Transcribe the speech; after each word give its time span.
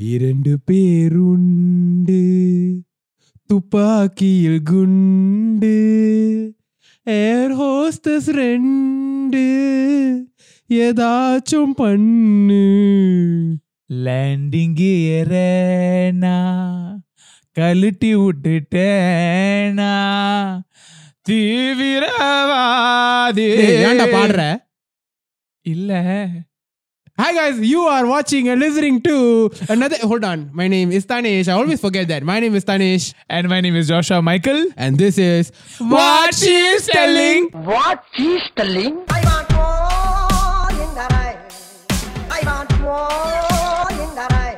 இரண்டு 0.00 0.58
பேருண்டு. 0.70 2.40
துப்பாக்கியில் 3.46 4.62
குண்டு. 4.62 5.76
ஏர் 7.04 7.56
ஹோஸ்டஸ் 7.56 8.30
ரெண்டு. 8.30 9.42
ஏதாச்சும் 10.68 11.70
பண்ணு. 11.76 12.58
லேண்டிங் 13.92 14.80
ஏறேனா. 14.80 16.56
கழட்டி 17.52 18.16
விட்டுட்டேனா. 18.16 18.82
தீவிரவாதி. 21.28 22.08
ஏன்டா 23.38 24.06
பாடுற? 24.06 24.56
இல்ல. 25.62 26.28
Hi 27.19 27.31
guys, 27.33 27.59
you 27.59 27.81
are 27.81 28.05
watching 28.07 28.49
and 28.49 28.59
listening 28.59 28.99
to 29.01 29.15
another. 29.69 29.97
Hold 30.01 30.23
on, 30.23 30.49
my 30.51 30.67
name 30.67 30.91
is 30.91 31.05
Tanesh. 31.05 31.47
I 31.47 31.51
always 31.51 31.79
forget 31.79 32.07
that. 32.07 32.23
My 32.23 32.39
name 32.39 32.55
is 32.55 32.65
Tanesh, 32.65 33.13
and 33.29 33.47
my 33.47 33.61
name 33.61 33.75
is 33.75 33.87
Joshua 33.87 34.19
Michael 34.21 34.65
and 34.77 34.97
this 34.97 35.19
is 35.19 35.51
What 35.77 36.33
She's 36.33 36.87
Telling. 36.87 37.49
What 37.69 38.03
she's 38.15 38.41
telling? 38.55 38.97
I 39.09 39.21
want 39.29 39.53
more 39.57 40.71
in 40.83 40.89
the 40.99 41.05
rain. 41.13 41.37
I 42.31 42.41
want 42.49 42.71
more 42.81 43.91
in 44.05 44.11
the 44.19 44.25
rain. 44.33 44.57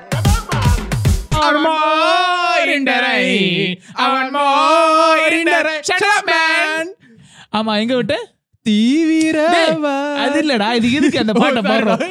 அவன் 1.42 1.60
more 1.68 2.64
in 2.76 2.86
the 2.92 2.98
rain. 3.08 3.76
அவன் 4.06 4.32
more 4.38 5.28
in 5.40 5.46
the 5.52 5.60
rain. 5.68 5.84
Shut 5.92 6.08
up, 6.14 6.24
man. 6.34 6.86
ஆமா 7.58 7.74
எங்க 7.82 7.96
விட்ட 8.00 8.16
தீவிரவா 8.68 9.98
அது 10.24 10.40
இல்லடா 10.44 10.70
இது 10.78 10.88
எதுக்கு 11.00 11.22
அந்த 11.24 11.34
பாட்டை 11.42 11.62
பாடுறோம் 11.70 12.02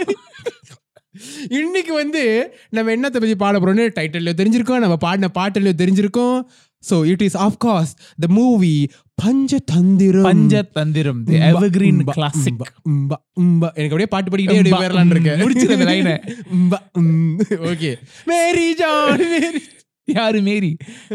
இன்னைக்கு 1.49 1.93
வந்து 1.93 2.23
நம்ம 2.69 2.93
என்னத்தை 2.95 3.19
பத்தி 3.23 3.35
பாட 3.35 3.59
போறோம்னு 3.59 3.85
டைட்டில்ல 3.97 4.33
தெரிஞ்சிருக்கோம் 4.39 4.83
நம்ம 4.85 4.97
பாடின 4.97 5.29
பாட்டுல 5.37 5.73
தெரிஞ்சிருக்கோம். 5.81 6.37
So 6.83 7.05
it 7.05 7.21
is 7.21 7.37
of course 7.37 7.91
the 8.19 8.27
movie 8.29 8.73
Panchathanthiram. 9.17 10.27
Panchathanthiram 10.27 11.21
the 11.23 11.37
evergreen 11.49 11.99
உம்பா, 12.01 12.13
classic 12.17 12.59
உம்பா, 12.59 12.67
உம்பா, 12.91 13.17
உம்பா. 13.41 13.69
எனக்கு 13.79 13.95
அப்படியே 13.95 14.11
பாட்டு 14.13 14.31
படிக்கிட்டே 14.31 14.59
அப்படியே 14.59 14.75
உம்பா, 14.75 14.83
போயிடலாம்னு 14.83 15.15
இருக்கேன் 15.17 15.41
முடிச்சிரு 15.43 15.75
அந்த 15.77 15.89
line-அ. 15.91 16.15
ஓகே 17.71 17.91
மேரி 18.31 18.73
ஜான் 18.75 19.25
மேரி 19.33 19.61
யாரு 20.17 20.39
மேரி? 20.41 20.69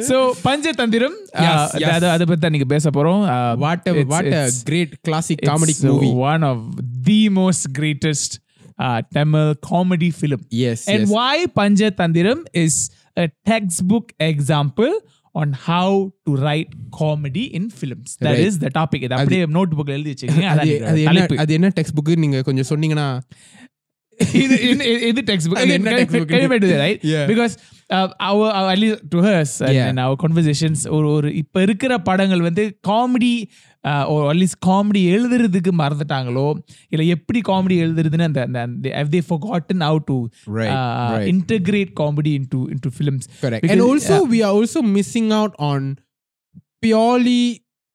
சோ 0.08 0.16
பஞ்சதந்திரம் 0.44 1.16
uh. 1.44 1.64
அத 1.94 2.04
அத 2.10 2.24
பத்தி 2.24 2.48
நீங்க 2.48 2.68
பேச 2.74 2.90
போறோம். 2.90 3.22
What 3.56 3.88
what 4.12 4.28
great 4.68 4.94
classic 5.00 5.42
comedy 5.48 5.74
movie 5.88 6.10
one 6.30 6.44
of 6.52 6.60
the 7.08 7.20
most 7.40 7.64
greatest 7.80 8.32
uh, 8.78 9.00
Tamil 9.16 9.54
comedy 9.72 10.10
film 10.20 10.40
yes 10.70 10.84
and 10.88 11.08
why 11.08 11.34
Panjathandiram 11.60 12.40
is 12.64 12.76
a 13.16 13.26
textbook 13.50 14.06
example 14.32 14.94
on 15.34 15.52
how 15.52 15.86
to 16.26 16.32
write 16.36 16.70
comedy 16.98 17.44
in 17.56 17.64
films. 17.80 18.10
That 18.20 18.34
Right. 18.34 18.46
is 18.48 18.58
the 18.64 18.70
topic. 18.70 19.00
இது 19.02 19.14
அப்படியே 19.14 19.44
note 19.56 19.74
புக்ல 19.78 19.88
எழுதி 19.88 20.10
வச்சுக்கோங்க 20.12 20.48
அது 20.54 20.70
என்ன. 21.04 21.26
அது 21.36 21.52
என்ன 21.52 21.70
text 21.80 21.96
book 21.98 22.16
நீங்க 22.16 22.42
கொஞ்சம் 22.42 22.68
சொன்னீங்கன்னா 22.68 23.20
இது 25.10 25.22
டெக்ஸ்ட் 25.30 25.48
புக் 25.50 25.62
என்ன? 25.68 26.76
Right. 26.76 27.02
Because 27.32 27.54
and 29.88 29.98
our 30.00 30.16
conversations 30.16 30.88
ஒரு 30.88 31.08
ஒரு 31.08 31.34
இப்ப 31.34 31.62
இருக்கிற 31.62 31.98
படங்கள் 31.98 32.40
வந்து 32.40 32.78
comedy 32.88 33.32
or 34.13 34.21
at 34.31 34.37
least 34.41 34.55
comedy 34.65 35.01
எழுதுறதுக்கு 35.11 35.71
மறந்துட்டாங்களோ 35.81 36.45
இல்ல 36.89 37.03
எப்படி 37.15 37.39
காமெடி 37.49 37.75
எழுதுறதுன்னு 37.85 38.27
அந்த 38.29 38.41
அந்த 38.61 38.89
have 38.99 39.09
they 39.13 39.21
forgotten 39.31 39.79
how 39.87 39.95
to 40.09 40.17
Right, 40.57 40.73
uh, 40.79 41.07
right. 41.13 41.27
integrate 41.33 41.91
comedy 42.01 42.33
into 42.39 42.59
into 42.75 42.91
films 42.99 43.23
correct 43.43 43.61
Because, 43.61 43.73
and 43.73 43.85
also 43.89 44.17
we 44.33 44.39
are 44.47 44.53
also 44.59 44.81
missing 44.97 45.29
out 45.39 45.53
on 45.71 45.81
purely 46.81 47.41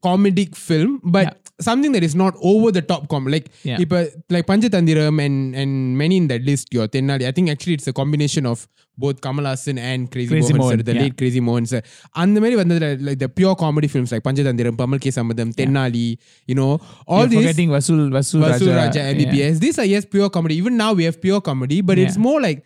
comedic 0.02 0.54
film 0.68 0.92
but 1.16 1.26
Yeah. 1.26 1.40
something 1.61 1.91
that 1.91 2.03
is 2.03 2.15
not 2.15 2.35
over 2.41 2.71
the 2.71 2.81
top 2.81 3.07
comedy. 3.09 3.37
Like 3.37 3.51
yeah. 3.63 3.77
if, 3.79 3.91
like 4.29 4.47
Panchatandiram 4.47 5.23
and 5.23 5.55
and 5.55 5.97
many 5.97 6.17
in 6.17 6.27
that 6.27 6.43
list, 6.43 6.73
your 6.73 6.87
Tenali. 6.87 7.27
I 7.27 7.31
think 7.31 7.49
actually 7.49 7.73
it's 7.73 7.87
a 7.87 7.93
combination 7.93 8.45
of 8.45 8.67
both 8.97 9.21
Kamal 9.21 9.45
Hassan 9.45 9.77
and 9.77 10.11
Crazy, 10.11 10.29
Crazy 10.29 10.53
Mohan, 10.53 10.57
Mohan 10.57 10.79
sir, 10.79 10.83
the 10.83 10.93
yeah. 10.93 11.01
late 11.01 11.17
Crazy 11.17 11.39
Mohan 11.39 11.65
sir. 11.65 11.81
And 12.15 12.35
the 12.35 12.41
many 12.41 12.55
like 12.55 13.19
the 13.19 13.29
pure 13.29 13.55
comedy 13.55 13.87
films 13.87 14.11
like 14.11 14.23
Panchatandiram, 14.23 14.75
Pammal 14.75 14.99
K 14.99 15.09
Sambandam, 15.09 15.53
Tenali, 15.53 16.17
you 16.47 16.55
know, 16.55 16.79
all 17.07 17.19
You're 17.19 17.27
these 17.27 17.39
forgetting 17.39 17.69
Vasool 17.69 18.09
Vasool, 18.09 18.43
Vasool 18.43 18.75
Raja, 18.75 18.99
Raja 18.99 18.99
MBBS. 18.99 19.33
Yeah. 19.33 19.51
These 19.51 19.79
are 19.79 19.85
yes 19.85 20.05
pure 20.05 20.29
comedy. 20.29 20.55
Even 20.55 20.77
now 20.77 20.93
we 20.93 21.05
have 21.05 21.21
pure 21.21 21.41
comedy, 21.41 21.81
but 21.81 21.97
it's 21.97 22.17
more 22.17 22.41
like 22.41 22.65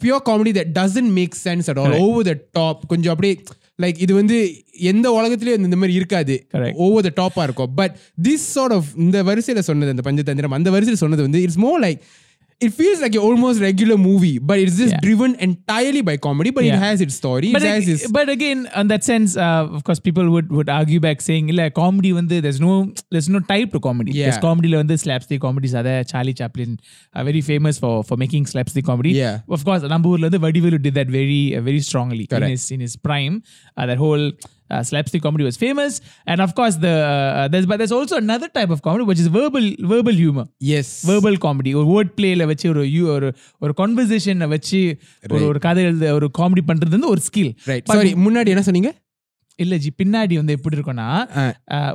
pure 0.00 0.20
comedy 0.20 0.52
that 0.52 0.72
doesn't 0.72 1.12
make 1.12 1.34
sense 1.34 1.68
at 1.68 1.78
all. 1.78 1.88
Right. 1.88 2.00
Over 2.00 2.24
the 2.24 2.34
top. 2.34 2.88
Konjam 2.88 3.16
like 3.80 3.98
இது 3.98 4.12
வந்து 4.14 4.36
எந்த 4.90 5.06
உலகத்திலயும் 5.16 5.68
இந்த 5.68 5.76
மாதிரி 5.76 5.94
இருக்காது 5.96 6.34
Correct. 6.54 6.76
Over 6.84 7.06
the 7.06 7.12
டாப்பா 7.16 7.42
இருக்கும் 7.42 7.70
but 7.74 7.94
this 8.22 8.48
sort 8.54 8.74
of 8.74 8.90
இந்த 8.98 9.18
வரிசையில 9.22 9.62
சொன்னது 9.66 9.94
அந்த 9.94 10.04
பஞ்சதந்திரம் 10.06 10.56
அந்த 10.56 10.70
வரிசையில 10.70 11.00
சொன்னது 11.02 11.22
வந்து 11.22 11.42
it's 11.42 11.60
more 11.60 11.80
like 11.80 12.00
it 12.60 12.74
feels 12.74 13.00
like 13.00 13.14
an 13.14 13.20
almost 13.20 13.60
regular 13.60 13.96
movie, 13.96 14.38
but 14.38 14.58
it's 14.58 14.76
just 14.76 14.92
yeah. 14.92 15.00
driven 15.00 15.34
entirely 15.36 16.02
by 16.02 16.16
comedy. 16.18 16.50
But 16.50 16.64
yeah. 16.64 16.74
it 16.74 16.78
has 16.78 17.00
its 17.00 17.14
story. 17.14 17.52
But, 17.52 17.62
it 17.62 17.68
ag- 17.68 17.88
its- 17.88 18.10
but 18.10 18.28
again, 18.28 18.68
on 18.74 18.88
that 18.88 19.02
sense, 19.02 19.36
uh, 19.36 19.66
of 19.70 19.84
course, 19.84 19.98
people 19.98 20.30
would, 20.30 20.52
would 20.52 20.68
argue 20.68 21.00
back 21.00 21.22
saying, 21.22 21.48
"Like 21.48 21.74
comedy, 21.74 22.12
when 22.12 22.28
there's 22.28 22.60
no 22.60 22.92
there's 23.10 23.28
no 23.28 23.40
type 23.40 23.72
to 23.72 23.80
comedy. 23.80 24.12
Yeah. 24.12 24.26
There's 24.26 24.38
comedy, 24.38 24.74
when 24.74 24.86
there's 24.86 25.02
slapstick 25.02 25.40
comedies. 25.40 25.74
Are 25.74 25.82
there 25.82 26.04
Charlie 26.04 26.34
Chaplin, 26.34 26.78
are 27.14 27.24
very 27.24 27.40
famous 27.40 27.78
for 27.78 28.04
for 28.04 28.16
making 28.16 28.46
slapstick 28.46 28.84
comedy. 28.84 29.12
Yeah, 29.12 29.40
of 29.48 29.64
course, 29.64 29.82
Namboorla, 29.82 30.30
the 30.30 30.38
Vadivelu 30.38 30.82
did 30.82 30.94
that 30.94 31.08
very 31.08 31.56
uh, 31.56 31.62
very 31.62 31.80
strongly 31.80 32.28
in 32.30 32.42
his 32.42 32.70
in 32.70 32.80
his 32.80 32.96
prime. 32.96 33.42
Uh, 33.76 33.86
that 33.86 33.96
whole 33.96 34.32
uh, 34.70 34.82
slapstick 34.88 35.22
comedy 35.26 35.44
was 35.48 35.56
famous 35.56 35.92
and 36.26 36.40
of 36.40 36.52
course 36.58 36.76
the 36.86 36.94
uh, 37.10 37.44
there's 37.52 37.66
but 37.70 37.78
there's 37.80 37.96
also 37.98 38.16
another 38.24 38.50
type 38.58 38.70
of 38.70 38.80
comedy 38.80 39.06
which 39.10 39.22
is 39.24 39.28
verbal 39.38 39.66
verbal 39.92 40.16
humor 40.22 40.46
yes 40.72 40.88
verbal 41.10 41.38
comedy 41.46 41.72
ஒரு 41.80 41.88
word 41.92 42.12
பிளேல 42.18 42.46
வச்சு 42.52 42.68
ஒரு 42.68 42.82
ஒரு 43.16 43.30
ஒரு 43.58 43.74
கான்வர்சேஷனை 43.76 44.48
வச்சு 44.54 44.80
ஒரு 45.34 45.44
ஒரு 45.46 45.58
கதை 45.58 45.84
எழுத 45.90 46.14
ஒரு 46.18 46.28
காமெடி 46.38 46.64
பண்றது 46.70 46.96
வந்து 46.98 47.12
ஒரு 47.14 47.22
ஸ்கில் 47.28 47.52
right 47.66 47.86
sorry 47.94 48.12
முன்னாடி 48.26 48.52
என்ன 48.54 48.62
சொன்னீங்க 48.62 48.92
இல்ல 49.64 49.74
ஜி 49.84 49.90
பின்னாடி 50.02 50.34
வந்து 50.40 50.54
எப்படி 50.56 50.74
இருக்கும்னா 50.76 51.08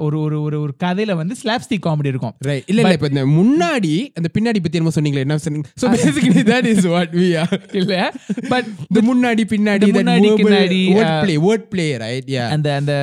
ஒரு 0.06 0.18
ஒரு 0.26 0.38
ஒரு 0.48 0.58
ஒரு 0.64 0.74
கதையில 0.84 1.16
வந்து 1.22 1.36
ஸ்லாப்ஸ்டிக் 1.44 1.84
காமெடி 1.88 2.12
இருக்கும். 2.14 2.36
ரைட் 2.50 2.68
இல்ல 2.72 2.82
இல்ல 2.82 2.94
இப்ப 2.98 3.10
இந்த 3.14 3.24
முன்னாடி 3.40 3.94
அந்த 4.20 4.30
பின்னாடி 4.38 4.60
பத்தி 4.66 4.78
என்னமோ 4.80 4.96
சொன்னீங்களே 4.98 5.24
என்ன 5.26 5.38
சொன்னீங்க? 5.46 5.70
So 5.82 5.86
basically 5.96 6.44
that 6.52 6.70
is 6.74 6.88
what 6.94 7.14
we 7.22 7.28
are 7.42 7.54
இல்ல 7.82 7.94
பட் 8.54 8.70
the 8.98 9.04
முன்னாடி 9.12 9.44
பின்னாடி 9.54 9.90
முன்னாடி, 9.98 10.30
பின்னாடி, 10.42 10.82
uh, 11.02 11.20
play 11.26 11.38
word 11.48 11.64
play 11.74 11.90
right? 12.06 12.26
Yeah. 12.38 12.48
அந்த 12.56 12.68
அந்த 12.80 12.94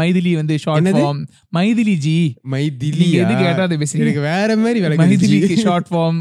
மைதிலி 0.00 0.32
வந்து 0.40 0.56
ஷார்ட்? 0.64 0.88
ஃபார்ம் 0.98 1.22
மைதிலி 1.58 1.96
ஜி. 2.06 2.18
மைதிலி 2.54 2.98
நீங்க 3.02 3.18
எதுக்கு 3.24 3.44
கேட்டாவது 3.46 3.80
பேசுறீங்க? 3.82 4.26
வேற 4.32 4.50
மாதிரி 4.64 4.80
விளக்கு 4.84 5.04
மைதிலிக்கு 5.04 5.58
ஷார்ட் 5.66 5.88
ஃபார்ம் 5.92 6.20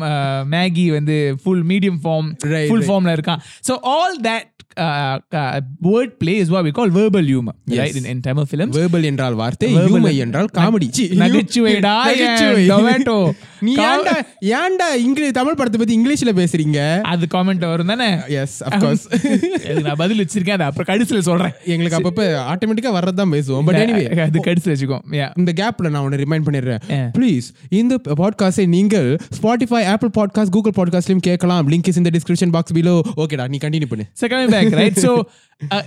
மேகி 0.55 0.85
வந்து 0.97 1.17
ஃபுல் 1.43 1.65
மீடியம் 1.71 1.99
ஃபார்ம் 2.05 2.29
ஃபுல். 2.71 2.87
ஃபார்ம்ல 2.89 3.17
இருக்கான். 3.17 3.43
So 3.69 3.75
all 3.95 4.17
that 4.29 4.47
word 4.79 6.15
play 6.17 6.37
is 6.37 6.47
what 6.47 6.65
we 6.65 6.71
call 6.71 6.91
verbal 6.91 7.27
humour 7.29 7.57
Yes. 7.69 7.75
Right 7.75 7.95
in 7.95 8.05
in 8.05 8.19
Tamil 8.19 8.43
films 8.51 8.77
verbal 8.77 9.03
என்றால் 9.03 9.33
வார்த்தை 9.33 9.75
Verbal. 9.75 9.79
ஹியூமை 9.79 10.17
என்றால் 10.17 10.47
காமெடி 10.53 10.87
நகைச்சுவைடா, 10.97 11.95
tomato? 12.67 13.31
நீ 13.59 13.75
ஏன்டா 13.75 14.13
ஏன்டா 14.41 14.87
இங்கிலீஷ் 14.97 15.31
தமிழ் 15.31 15.53
படத்தை 15.53 15.79
பத்தி 15.79 15.97
இங்கிலீஷ்ல 15.97 16.35
பேசுறீங்க? 16.35 17.01
அது 17.01 17.27
காமெண்ட் 17.33 17.67
வரும் 17.69 17.87
தானே? 17.87 18.17
S 18.27 18.63
of 18.63 18.73
course. 18.81 19.03
அதுக்கு 19.65 19.81
நான் 19.81 19.95
பதில் 19.95 20.25
வச்சிருக்கேன்? 20.25 20.49
அதை 20.49 20.65
அப்புறம் 20.65 20.97
கடைசியில 20.97 21.19
சொல்றேன். 21.19 21.51
எங்களுக்கு 21.65 21.99
அப்பப்ப 21.99 22.25
ஆட்டோமேட்டிக்கா 22.25 22.95
வர்றதுதான் 22.95 23.33
பேசுவோம். 23.35 23.65
பட் 23.65 23.75
எனிவே 23.75 24.19
அது 24.19 24.39
கடைசியில 24.39 24.67
வச்சுக்கோ 24.67 24.97
Yeah. 25.11 25.29
இந்த 25.37 25.53
கேப்ல 25.55 25.89
நான் 25.89 26.03
ஒன்னு 26.03 26.17
ரிமைண்ட் 26.17 26.47
பண்ணிடுறேன். 26.47 26.79
ப்ளீஸ் 27.17 27.47
இந்த 27.69 27.99
பாட்காஸ்டை 28.05 28.67
நீங்கள் 28.67 29.19
ஸ்பாட்டிஃபை 29.41 29.85
ஆப்பிள் 29.85 30.09
பாட்காஸ்ட் 30.19 30.49
கூகுள் 30.49 30.73
பாட்காஸ்ட்லயும் 30.77 31.17
கேட்கலாம். 31.17 31.69
லிங்க் 31.69 31.87
இஸ் 31.87 31.97
இந்த 31.97 32.09
டிஸ்கிரிப்ஷன் 32.13 32.51
பாக்ஸ் 32.51 32.73
பிலோ 32.73 33.01
ஓகேடா 33.17 33.47
நீ 33.47 33.57
கண்டினியூ 33.57 33.85
பண்ணு. 33.85 34.05
So 34.13 34.29
coming 34.29 34.68
back, 34.69 34.79
right? 34.79 34.97
So, 34.97 35.27
uh, 35.71 35.83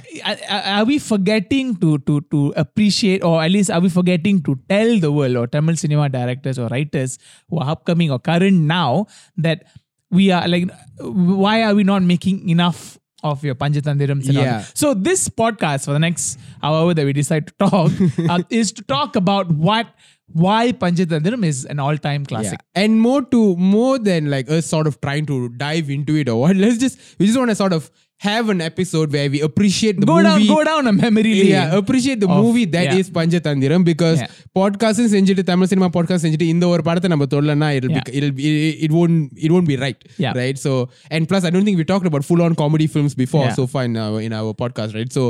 are, 0.51 0.85
we 0.85 0.99
forgetting 0.99 1.77
to 1.77 1.99
to 1.99 2.21
to 2.31 2.53
appreciate, 2.57 3.25
or 3.25 3.43
at 3.43 3.51
least 3.51 3.71
are 3.71 3.81
we 3.81 3.89
forgetting 3.89 4.43
to 4.43 4.59
tell 4.69 4.99
the 4.99 5.13
world, 5.13 5.37
or 5.37 5.47
Tamil 5.47 5.77
cinema 5.77 6.09
directors 6.09 6.59
or 6.59 6.69
writers 6.69 7.19
who 7.49 7.59
are 7.59 7.71
upcoming 7.71 8.11
or 8.11 8.19
current 8.19 8.59
now, 8.59 9.07
that 9.37 9.65
we 10.11 10.31
are 10.31 10.47
like, 10.47 10.71
why 11.01 11.63
are 11.63 11.75
we 11.75 11.85
not 11.85 12.03
making 12.03 12.49
enough? 12.49 12.99
Of 13.25 13.45
your 13.45 13.55
Panjathandirams 13.55 14.29
and 14.29 14.39
all 14.39 14.45
Yeah. 14.45 14.65
So 14.75 14.95
this 14.95 15.29
podcast 15.29 15.85
for 15.85 15.93
the 15.93 16.01
next 16.01 16.41
hour 16.61 16.93
that 16.93 17.05
we 17.05 17.13
decide 17.13 17.47
to 17.47 17.55
talk 17.61 17.93
uh, 18.29 18.43
is 18.51 18.73
to 18.73 18.83
talk 18.83 19.15
about 19.15 19.49
what 19.53 19.87
why 20.33 20.73
Panchatandiram 20.73 21.45
is 21.45 21.65
an 21.65 21.79
all-time 21.79 22.25
classic. 22.27 22.61
Yeah. 22.75 22.83
And 22.83 23.01
more 23.01 23.23
to 23.23 23.57
more 23.57 23.99
than 23.99 24.31
like 24.31 24.51
us 24.51 24.67
sort 24.67 24.87
of 24.87 25.01
trying 25.01 25.27
to 25.27 25.51
dive 25.51 25.91
into 25.91 26.17
it 26.17 26.29
or 26.29 26.41
what. 26.41 26.57
Let's 26.57 26.79
just 26.79 26.99
we 27.19 27.27
just 27.27 27.39
want 27.39 27.51
to 27.51 27.55
sort 27.55 27.73
of 27.73 27.91
have 28.22 28.46
an 28.50 28.62
episode 28.62 29.10
where 29.16 29.30
we 29.30 29.40
appreciate 29.42 29.98
the 30.02 30.06
Go 30.06 30.16
down, 30.24 30.38
movie. 30.38 30.48
go 30.48 30.64
down 30.64 30.88
a 30.88 30.94
memory 30.94 31.34
lane. 31.40 31.50
Yeah, 31.50 31.76
appreciate 31.76 32.20
the 32.24 32.30
of- 32.36 32.40
movie 32.44 32.66
that 32.76 32.88
yeah. 32.88 33.02
is 33.02 33.10
Panchatandiram 33.18 33.84
because 33.84 34.18
Yeah. 34.22 34.32
podcast 34.60 35.02
செஞ்சுட்டு 35.14 35.44
Tamil 35.52 35.70
cinema 35.72 35.88
podcast 35.96 36.26
செஞ்சுட்டு 36.26 36.48
இந்த 36.54 36.68
ஒரு 36.74 36.84
படத்தை 36.88 37.10
நம்ம 37.14 37.28
தொடலனா 37.34 37.68
it'll 37.78 37.94
Yeah. 37.96 38.06
be, 38.08 38.16
it'll 38.20 38.36
be, 38.40 38.48
it 38.86 38.92
won't 38.98 39.20
it 39.46 39.52
won't 39.56 39.70
be 39.74 39.78
right 39.86 40.00
Yeah. 40.26 40.34
right 40.42 40.58
so 40.66 40.72
and 41.12 41.30
plus 41.32 41.46
I 41.50 41.54
don't 41.56 41.68
think 41.70 41.78
we 41.78 41.88
talked 41.94 42.10
about 42.12 42.26
full 42.32 42.42
on 42.48 42.56
comedy 42.64 42.88
films 42.96 43.16
before 43.24 43.46
Yeah. 43.46 43.58
so 43.60 43.66
far 43.76 43.84
in 43.86 43.96
our, 44.06 44.20
in 44.28 44.34
our 44.42 44.54
podcast 44.64 44.94
right 45.00 45.14
so 45.20 45.24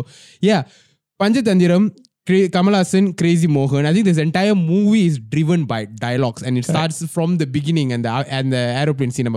yeah 0.52 0.62
Panchatandiram 1.20 1.86
Kamala 2.25 2.79
Hassan, 2.79 3.15
Crazy 3.15 3.49
Mohan. 3.49 3.85
I 3.85 3.93
think 3.93 4.05
this 4.05 4.19
entire 4.19 4.55
movie 4.55 5.07
is 5.07 5.19
driven 5.19 5.65
by 5.65 5.87
dialogues, 5.87 6.43
and 6.43 6.57
it 6.57 6.65
Correct. 6.65 6.95
starts 6.95 7.13
from 7.13 7.39
the 7.39 7.47
beginning 7.47 7.93
and 7.93 8.05
the 8.05 8.11
and 8.11 8.53
the 8.53 8.59
aeroplane 8.79 9.11
scene. 9.11 9.27
I'm 9.27 9.35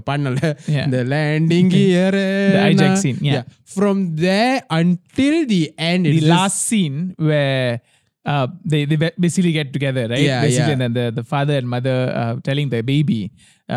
yeah. 0.68 0.88
The 0.88 1.04
landing 1.04 1.72
here, 1.72 2.12
the 2.12 2.60
hijack 2.62 2.92
uh, 2.92 2.96
scene. 2.96 3.18
Yeah. 3.22 3.34
yeah. 3.34 3.44
from 3.66 4.16
there 4.16 4.64
until 4.70 5.48
the 5.48 5.74
end, 5.78 6.06
the 6.06 6.22
last 6.22 6.64
scene 6.64 7.16
where. 7.18 7.82
Uh, 8.26 8.48
they 8.66 8.86
they 8.86 8.98
basically 9.20 9.52
get 9.52 9.72
together, 9.72 10.08
right? 10.08 10.18
Yeah, 10.18 10.42
basically, 10.42 10.66
yeah. 10.66 10.72
And 10.72 10.82
then 10.82 10.94
the, 10.94 11.12
the 11.12 11.24
father 11.24 11.54
and 11.54 11.70
mother 11.70 12.12
uh, 12.12 12.42
telling 12.42 12.70
the 12.70 12.82
baby 12.82 13.30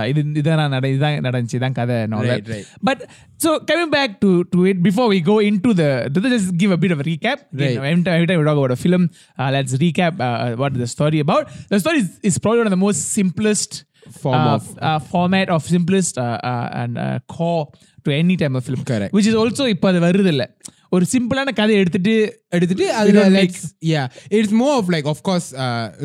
இது 0.09 0.21
இதான் 0.41 0.71
நட 0.73 0.85
இதான் 0.93 1.25
நடந்துச்சு 1.25 1.57
இதான் 1.59 1.75
கதை 1.79 1.95
and 2.03 2.13
all 2.17 2.23
Right, 2.25 2.45
that. 2.45 2.53
right. 2.53 2.67
But 2.87 2.99
so 3.37 3.49
coming 3.69 3.89
back 3.89 4.11
to 4.23 4.29
to 4.53 4.59
it 4.65 4.77
before 4.81 5.07
we 5.07 5.19
go 5.23 5.35
into 5.49 5.71
the 5.73 5.89
to 6.15 6.29
just 6.29 6.49
give 6.61 6.71
a 6.71 6.79
bit 6.83 6.91
of 6.91 6.99
a 6.99 7.07
recap. 7.09 7.39
You 7.51 7.61
Right. 7.61 7.75
know, 7.77 7.85
every, 7.91 8.03
time, 8.05 8.15
every 8.17 8.27
time 8.27 8.39
we 8.39 8.45
talk 8.45 8.57
about 8.57 8.71
a 8.71 8.81
film, 8.85 9.03
uh, 9.41 9.49
let's 9.51 9.73
recap 9.77 10.13
uh, 10.19 10.37
what 10.55 10.73
the 10.75 10.87
story 10.87 11.19
about. 11.19 11.43
The 11.69 11.79
story 11.79 11.99
is, 11.99 12.09
is 12.23 12.37
probably 12.39 12.61
one 12.63 12.71
of 12.71 12.77
the 12.77 12.83
most 12.87 13.01
simplest 13.13 13.73
Form 14.21 14.35
uh, 14.37 14.55
of- 14.55 14.71
uh, 14.81 14.99
format 15.11 15.49
of 15.49 15.61
simplest 15.65 16.17
uh, 16.17 16.37
uh, 16.43 16.69
and 16.73 16.97
uh, 16.97 17.05
core 17.27 17.61
to 18.05 18.11
any 18.13 18.35
type 18.35 18.53
of 18.53 18.65
film. 18.65 18.81
Correct. 18.83 19.13
Which 19.13 19.27
is 19.27 19.35
also 19.35 19.65
இப்போ 19.73 19.87
அது 19.91 19.99
வருது 19.99 20.31
இல்ல 20.33 20.43
ஒரு 20.90 21.06
சிம்பிளான 21.12 21.52
கதை 21.54 21.74
எடுத்துட்டு 21.74 22.14
எடுத்துட்டு 22.48 22.86
அதுல 22.92 23.28
like 23.28 23.56
yeah 23.86 24.02
it's 24.28 24.54
more 24.54 24.68
of 24.76 24.90
like 24.90 25.06
of 25.06 25.22
course 25.22 25.48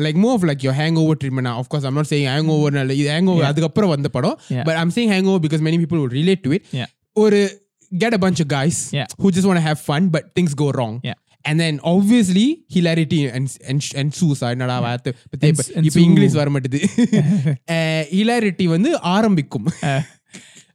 like 0.04 0.18
more 0.24 0.30
of 0.32 0.44
like 0.44 0.64
your 0.66 0.78
hangover 0.94 1.18
treatment 1.24 1.48
of 1.48 1.68
course 1.68 1.84
அம்மா 1.84 2.00
நாட் 2.00 2.12
சேயிங் 2.12 2.30
ஹேங் 2.32 2.46
ஓவர் 2.46 2.90
இது 2.90 3.10
ஹேங் 3.10 3.26
ஓவர் 3.26 3.44
அதுக்கப்புறம் 3.44 3.90
வந்த 3.90 4.08
படம் 4.08 4.36
but 4.64 4.78
I'm 4.82 4.94
saying 4.94 5.12
hangover 5.24 5.44
because 5.46 5.64
many 5.64 5.80
people 5.82 6.00
will 6.04 6.16
relate 6.20 6.42
to 6.42 6.52
it 6.52 6.66
ஒரு 7.16 7.40
get 7.92 8.12
a 8.12 8.18
bunch 8.18 8.42
of 8.44 8.52
guys 8.56 8.80
who 9.22 9.30
just 9.36 9.46
want 9.46 9.62
have 9.68 9.82
fun 9.88 10.08
but 10.10 10.26
things 10.40 10.56
go 10.56 10.70
wrong 10.74 10.96
and 11.44 11.58
then 11.58 11.78
obviously 11.84 12.46
hilarity 12.74 13.18
and 13.96 14.12
ensues 14.20 14.48
என்னடா 14.50 14.80
வார்த்தை 14.80 15.12
இப்போ 15.82 16.00
English 16.00 16.32
வர 16.32 16.50
மாட்டேது. 16.50 16.80
ஹிலாரிட்டி 18.18 18.66
வந்து 18.74 19.00
ஆரம்பிக்கும். 19.00 19.66
Eh. 19.82 20.00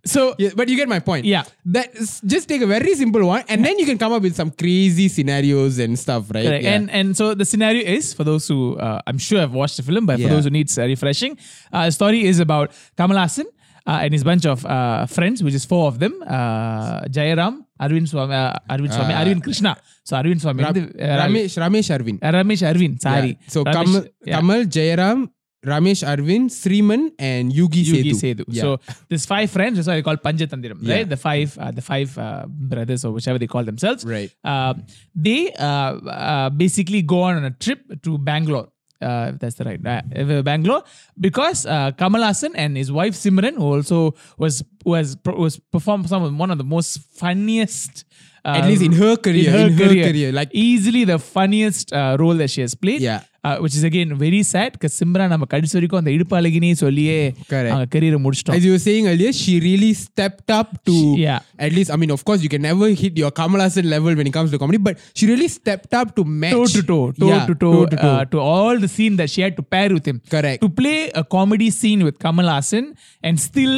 So, 0.10 0.36
yeah, 0.38 0.50
but 0.56 0.70
you 0.70 0.76
get 0.76 0.90
my 0.90 1.00
point. 1.00 1.26
Yeah. 1.26 1.44
that 1.66 1.94
just 2.26 2.48
take 2.50 2.62
a 2.62 2.68
very 2.68 2.96
simple 2.96 3.26
one, 3.26 3.44
and 3.48 3.64
then 3.64 3.78
you 3.80 3.86
can 3.86 3.98
come 3.98 4.12
up 4.12 4.22
with 4.22 4.36
some 4.36 4.52
crazy 4.52 5.08
scenarios 5.08 5.78
and 5.80 5.98
stuff, 5.98 6.32
right? 6.34 6.46
Correct. 6.46 6.64
Yeah. 6.64 6.76
And 6.76 6.90
and 6.90 7.18
so 7.20 7.34
the 7.36 7.46
scenario 7.46 7.84
is 7.98 8.14
for 8.14 8.24
those 8.24 8.48
who 8.48 8.76
uh, 8.78 9.02
I'm 9.08 9.18
sure 9.18 9.40
have 9.40 9.54
watched 9.54 9.78
the 9.78 9.84
film, 9.84 10.06
but 10.06 10.18
yeah. 10.18 10.28
for 10.28 10.34
those 10.34 10.46
who 10.46 10.54
needs 10.60 10.78
uh, 10.78 10.84
refreshing, 10.84 11.38
uh, 11.72 11.86
the 11.86 11.92
story 11.92 12.26
is 12.26 12.40
about 12.40 12.72
Kamal 12.98 13.18
Hassan 13.18 13.46
uh, 13.86 14.04
and 14.04 14.14
his 14.14 14.24
bunch 14.24 14.46
of 14.46 14.66
uh, 14.66 15.06
friends, 15.06 15.44
which 15.44 15.54
is 15.54 15.66
four 15.66 15.88
of 15.88 16.00
them, 16.00 16.14
uh, 16.26 17.02
Jayaram, 17.16 17.66
Arvind 17.82 18.08
Swami, 18.08 18.36
uh, 18.36 18.54
Arvind 18.70 18.94
Swami, 18.94 19.14
uh, 19.14 19.24
Arvind 19.24 19.44
Krishna. 19.44 19.78
So 20.04 20.16
Arvind 20.16 20.42
Swami, 20.42 20.64
Ram- 20.64 20.94
uh, 21.00 21.18
Ramesh, 21.22 21.58
Ramesh 21.64 21.90
Arvind, 21.98 22.20
uh, 22.24 22.32
Ramesh 22.32 22.64
Arvind. 22.72 23.02
Sorry. 23.02 23.30
Yeah. 23.30 23.48
So 23.48 23.64
Ramesh, 23.64 23.74
Kamal, 23.74 24.06
yeah. 24.26 24.36
Kamal, 24.38 24.64
Jayaram, 24.66 25.30
Ramesh 25.66 26.04
Arvind, 26.08 26.50
Sriman, 26.50 27.12
and 27.20 27.52
Yugi, 27.52 27.84
Yugi 27.84 28.12
Sethu. 28.12 28.22
Sethu. 28.22 28.46
Yeah. 28.48 28.62
So 28.62 28.80
there's 29.10 29.26
five 29.26 29.52
friends. 29.52 29.76
That's 29.78 29.88
why 29.90 29.96
they 29.96 30.02
call 30.02 30.16
Panchatandiram, 30.18 30.78
Yeah. 30.82 30.96
right? 30.96 31.10
The 31.10 31.18
five, 31.18 31.58
uh, 31.58 31.72
the 31.72 31.82
five 31.82 32.18
uh, 32.18 32.46
brothers 32.48 33.04
or 33.04 33.12
whichever 33.12 33.38
they 33.38 33.48
call 33.48 33.64
themselves. 33.66 34.06
Right. 34.06 34.32
Uh, 34.44 34.76
they 35.14 35.52
uh, 35.54 35.66
uh, 35.66 36.50
basically 36.50 37.02
go 37.02 37.22
on 37.24 37.44
a 37.44 37.52
trip 37.52 37.82
to 38.04 38.18
Bangalore. 38.18 38.70
Uh, 39.02 39.32
if 39.34 39.40
that's 39.40 39.56
the 39.56 39.64
right 39.64 39.80
uh, 39.88 40.42
Bangalore 40.42 40.84
because 41.18 41.66
uh, 41.66 41.92
Kamal 41.94 42.22
Hassan 42.22 42.54
and 42.54 42.76
his 42.76 42.92
wife 42.92 43.14
Simran, 43.14 43.56
who 43.56 43.64
also 43.76 44.14
was 44.38 44.62
was 44.84 45.16
was 45.26 45.58
performed 45.72 46.10
some 46.10 46.22
of 46.24 46.36
one 46.36 46.52
of 46.52 46.58
the 46.58 46.66
most 46.66 47.00
funniest. 47.18 48.04
Uh, 48.44 48.56
At 48.60 48.66
least 48.68 48.82
in 48.82 48.92
her 48.94 49.16
career, 49.16 49.48
in 49.48 49.54
her, 49.54 49.68
in 49.68 49.74
her 49.74 49.86
career, 49.88 50.10
career, 50.12 50.32
like- 50.34 50.50
easily 50.54 51.04
the 51.06 51.18
funniest 51.20 51.92
uh, 51.94 52.18
role 52.20 52.36
that 52.36 52.50
she 52.50 52.60
has 52.62 52.76
played. 52.76 53.02
Yeah. 53.02 53.24
Which 53.64 53.76
is 53.80 53.86
again 53.90 54.14
very 54.24 54.40
sad 54.54 54.74
because 54.76 54.96
Simran 55.02 55.26
நம்ம 55.34 55.46
கடைசி 55.54 55.76
வரைக்கும் 55.78 56.00
அந்த 56.02 56.12
இடுப்பு 56.16 56.36
அழகினே 56.40 56.72
சொல்லியே 56.84 57.18
அவங்க 57.52 57.88
கரியரை 57.96 58.20
முடிச்சிட்டோம். 58.26 58.58
As 58.60 58.66
you 58.68 58.74
were 58.76 58.84
saying 58.88 59.06
earlier 59.12 59.34
she 59.42 59.54
really 59.68 59.92
stepped 60.06 60.52
up 60.60 60.70
to 60.90 60.96
yeah. 61.26 61.40
at 61.68 61.74
least 61.78 61.92
I 61.96 62.00
mean 62.02 62.12
of 62.18 62.24
course 62.30 62.42
you 62.46 62.52
can 62.56 62.64
never 62.70 62.90
hit 63.04 63.16
your 63.24 63.32
Kamal 63.40 63.62
Hassan 63.66 63.88
level 63.96 64.14
when 64.20 64.28
it 64.32 64.36
comes 64.38 64.52
to 64.52 64.60
comedy 64.64 64.82
but 64.88 64.98
she 65.18 65.26
really 65.32 65.50
stepped 65.58 65.94
up 66.02 66.16
to 66.18 66.24
match. 66.44 66.56
Toe 66.58 66.68
to 66.78 66.84
toe 66.92 67.06
toe 67.22 67.40
to 67.52 67.56
toe, 67.64 67.80
uh, 68.10 68.26
to, 68.26 68.40
all 68.40 68.78
the 68.80 68.92
scene 68.96 69.16
that 69.22 69.30
she 69.30 69.42
had 69.46 69.56
to 69.62 69.64
pair 69.76 69.90
with 69.96 70.06
him. 70.06 70.22
Correct. 70.36 70.62
To 70.66 70.70
play 70.82 71.00
a 71.22 71.24
comedy 71.38 71.70
scene 71.70 72.04
with 72.10 72.18
Kamal 72.26 72.50
Hassan 72.56 72.86
and 73.24 73.40
still 73.40 73.76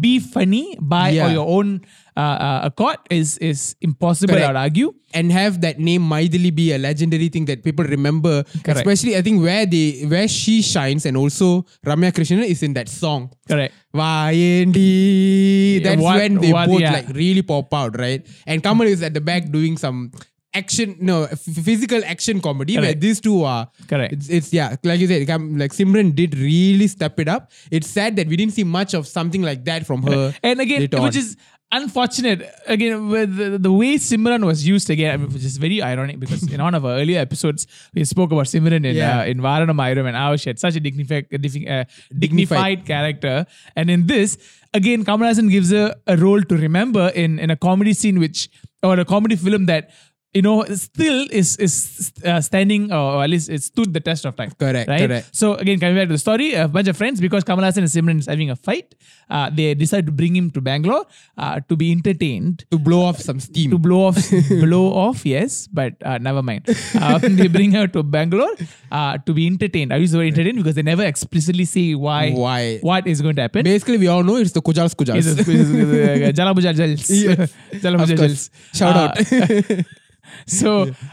be 0.00 0.18
funny 0.18 0.76
by 0.80 1.10
Yeah. 1.10 1.26
or 1.26 1.30
your 1.32 1.48
own 1.48 1.82
uh, 2.16 2.20
uh, 2.20 2.60
accord 2.64 2.96
is 3.10 3.38
is 3.38 3.74
impossible. 3.80 4.34
Correct. 4.34 4.44
I 4.44 4.52
would 4.52 4.56
argue. 4.68 4.90
and 5.14 5.28
have 5.28 5.60
that 5.60 5.76
name 5.78 6.00
Maidili 6.08 6.48
be 6.58 6.72
a 6.72 6.78
legendary 6.80 7.28
thing 7.28 7.44
that 7.44 7.60
people 7.62 7.84
remember. 7.84 8.44
Correct. 8.64 8.80
Especially, 8.80 9.12
I 9.14 9.20
think 9.20 9.42
where 9.44 9.66
they 9.68 10.08
where 10.08 10.24
she 10.26 10.62
shines, 10.64 11.04
and 11.04 11.16
also 11.20 11.66
Ramya 11.84 12.12
Krishnan 12.16 12.40
is 12.48 12.62
in 12.64 12.72
that 12.80 12.88
song. 12.88 13.28
Correct. 13.46 13.74
Vayendi. 13.92 15.82
That's 15.84 16.00
what- 16.02 16.16
when 16.16 16.38
they 16.40 16.52
what- 16.52 16.68
both 16.68 16.80
yeah. 16.80 16.92
like 16.92 17.08
really 17.14 17.42
pop 17.42 17.72
out, 17.74 17.98
right? 17.98 18.24
And 18.46 18.62
Kamal 18.62 18.86
is 18.86 19.02
at 19.02 19.14
the 19.14 19.20
back 19.20 19.50
doing 19.50 19.76
some 19.76 20.12
action, 20.54 20.96
no 21.00 21.24
f- 21.24 21.40
physical 21.40 22.02
action 22.04 22.40
comedy 22.40 22.78
where 22.78 22.94
these 22.94 23.20
two 23.20 23.42
are. 23.44 23.68
Correct. 23.88 24.12
It's, 24.12 24.28
it's 24.28 24.52
yeah, 24.52 24.76
like 24.84 25.00
you 25.00 25.06
said, 25.06 25.28
like 25.58 25.72
Simran 25.72 26.14
did 26.14 26.36
really 26.36 26.86
step 26.88 27.18
it 27.20 27.28
up. 27.28 27.50
It's 27.70 27.88
sad 27.88 28.16
that 28.16 28.28
we 28.28 28.36
didn't 28.36 28.52
see 28.54 28.64
much 28.64 28.94
of 28.94 29.06
something 29.06 29.42
like 29.42 29.64
that 29.64 29.86
from 29.86 30.02
her. 30.02 30.34
And 30.42 30.60
again, 30.60 30.88
which 30.92 31.16
is 31.16 31.36
unfortunate. 31.70 32.42
Again, 32.66 33.08
with 33.08 33.34
the, 33.36 33.58
the 33.58 33.72
way 33.72 33.96
Simran 33.96 34.44
was 34.44 34.66
used 34.66 34.90
again, 34.90 35.22
which 35.32 35.44
is 35.44 35.56
very 35.56 35.80
ironic 35.82 36.20
because 36.20 36.42
in 36.52 36.60
one 36.62 36.74
of 36.74 36.84
our 36.84 36.92
earlier 36.92 37.18
episodes, 37.18 37.66
we 37.94 38.04
spoke 38.04 38.30
about 38.30 38.44
Simran 38.44 38.84
in 38.84 38.94
Yeah. 38.96 39.20
uh, 39.20 39.24
in 39.24 39.38
Vaaranam 39.38 39.76
Aayiram 39.84 40.06
and 40.06 40.16
how 40.16 40.36
she 40.36 40.50
had 40.50 40.58
such 40.58 40.76
a 40.76 40.80
dignified, 40.80 41.28
dignified, 41.30 41.68
uh, 41.68 41.84
Dignified. 42.18 42.20
dignified 42.20 42.86
character. 42.86 43.46
And 43.74 43.90
in 43.90 44.06
this, 44.06 44.36
again, 44.74 45.04
Kamal 45.04 45.28
Hassan 45.28 45.48
gives 45.48 45.70
her 45.70 45.94
a 46.06 46.16
role 46.16 46.42
to 46.42 46.56
remember 46.56 47.08
in, 47.14 47.38
in 47.38 47.50
a 47.50 47.56
comedy 47.56 47.94
scene, 47.94 48.18
which 48.20 48.50
or 48.82 48.98
a 48.98 49.04
comedy 49.04 49.36
film 49.36 49.66
that 49.66 49.90
you 50.34 50.40
know 50.40 50.64
still 50.74 51.26
is 51.30 51.56
is 51.58 52.12
uh, 52.24 52.40
standing 52.40 52.90
or 52.92 53.22
at 53.24 53.28
least 53.30 53.50
it 53.50 53.62
stood 53.62 53.92
the 53.92 54.00
test 54.00 54.24
of 54.24 54.34
time. 54.36 54.50
Correct, 54.58 54.88
Right. 54.88 55.00
correct. 55.06 55.28
So 55.40 55.54
again, 55.54 55.78
coming 55.78 55.96
back 55.96 56.08
to 56.08 56.14
the 56.14 56.18
story, 56.18 56.54
a 56.54 56.66
bunch 56.68 56.88
of 56.88 56.96
friends 56.96 57.20
because 57.20 57.44
Kamal 57.44 57.64
Hassan 57.64 57.84
and 57.84 57.92
Simran 57.92 58.18
is 58.18 58.26
having 58.26 58.50
a 58.50 58.56
fight. 58.56 58.94
Uh, 59.28 59.50
they 59.50 59.74
decide 59.74 60.06
to 60.06 60.12
bring 60.12 60.34
him 60.36 60.50
to 60.50 60.60
Bangalore 60.60 61.04
uh, 61.38 61.60
to 61.68 61.76
be 61.76 61.90
entertained. 61.92 62.64
to 62.70 62.78
blow 62.78 63.02
off 63.02 63.18
some 63.18 63.40
steam. 63.40 63.70
To 63.70 63.78
blow 63.78 64.00
off, 64.08 64.18
blow 64.64 64.86
off, 65.04 65.24
yes, 65.24 65.68
but 65.80 65.94
uh, 66.04 66.18
never 66.18 66.42
mind. 66.42 66.64
Uh, 66.94 67.18
they 67.22 67.48
bring 67.48 67.72
her 67.72 67.86
to 67.88 68.02
Bangalore 68.02 68.54
uh, 68.90 69.18
to 69.26 69.32
be 69.34 69.46
entertained. 69.46 69.92
I 69.92 69.96
use 69.96 70.12
the 70.12 70.18
word 70.18 70.26
entertained 70.32 70.56
because 70.58 70.74
they 70.74 70.82
never 70.82 71.04
explicitly 71.04 71.64
say 71.66 71.94
why, 71.94 72.30
Why? 72.32 72.78
what 72.80 73.06
is 73.06 73.20
going 73.22 73.36
to 73.36 73.42
happen. 73.42 73.64
Basically, 73.64 73.98
we 73.98 74.08
all 74.08 74.22
know 74.22 74.36
it's 74.36 74.52
the 74.52 74.62
Kujals 74.62 74.94
Kujals. 74.94 75.16
Is 75.16 75.26
it- 75.38 75.48
is 75.48 75.70
it, 75.70 76.24
uh, 76.28 76.32
Jals. 76.32 77.50
Jalabuja 77.84 78.16
Jals. 78.16 78.50
Shout 78.74 78.96
out. 78.96 79.84
so 80.45 80.69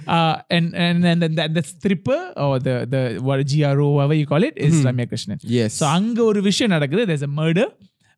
uh, 0.06 0.36
and 0.50 0.74
and 0.74 1.04
and 1.04 1.22
then 1.22 1.34
that 1.38 1.54
the 1.54 1.62
stripper 1.62 2.20
or 2.36 2.58
the 2.58 2.76
the 2.94 3.02
what 3.26 3.40
GRO 3.52 3.88
whatever 3.96 4.16
you 4.20 4.26
call 4.26 4.42
it 4.42 4.56
is 4.56 4.84
Ramya 4.84 5.06
Krishnan. 5.10 5.38
Yes. 5.58 5.72
So 5.80 5.86
அங்க 5.86 6.18
ஒரு 6.30 6.42
விஷயம் 6.42 6.74
நடக்குது 6.76 7.04
there's 7.10 7.26
a 7.30 7.34
murder. 7.40 7.68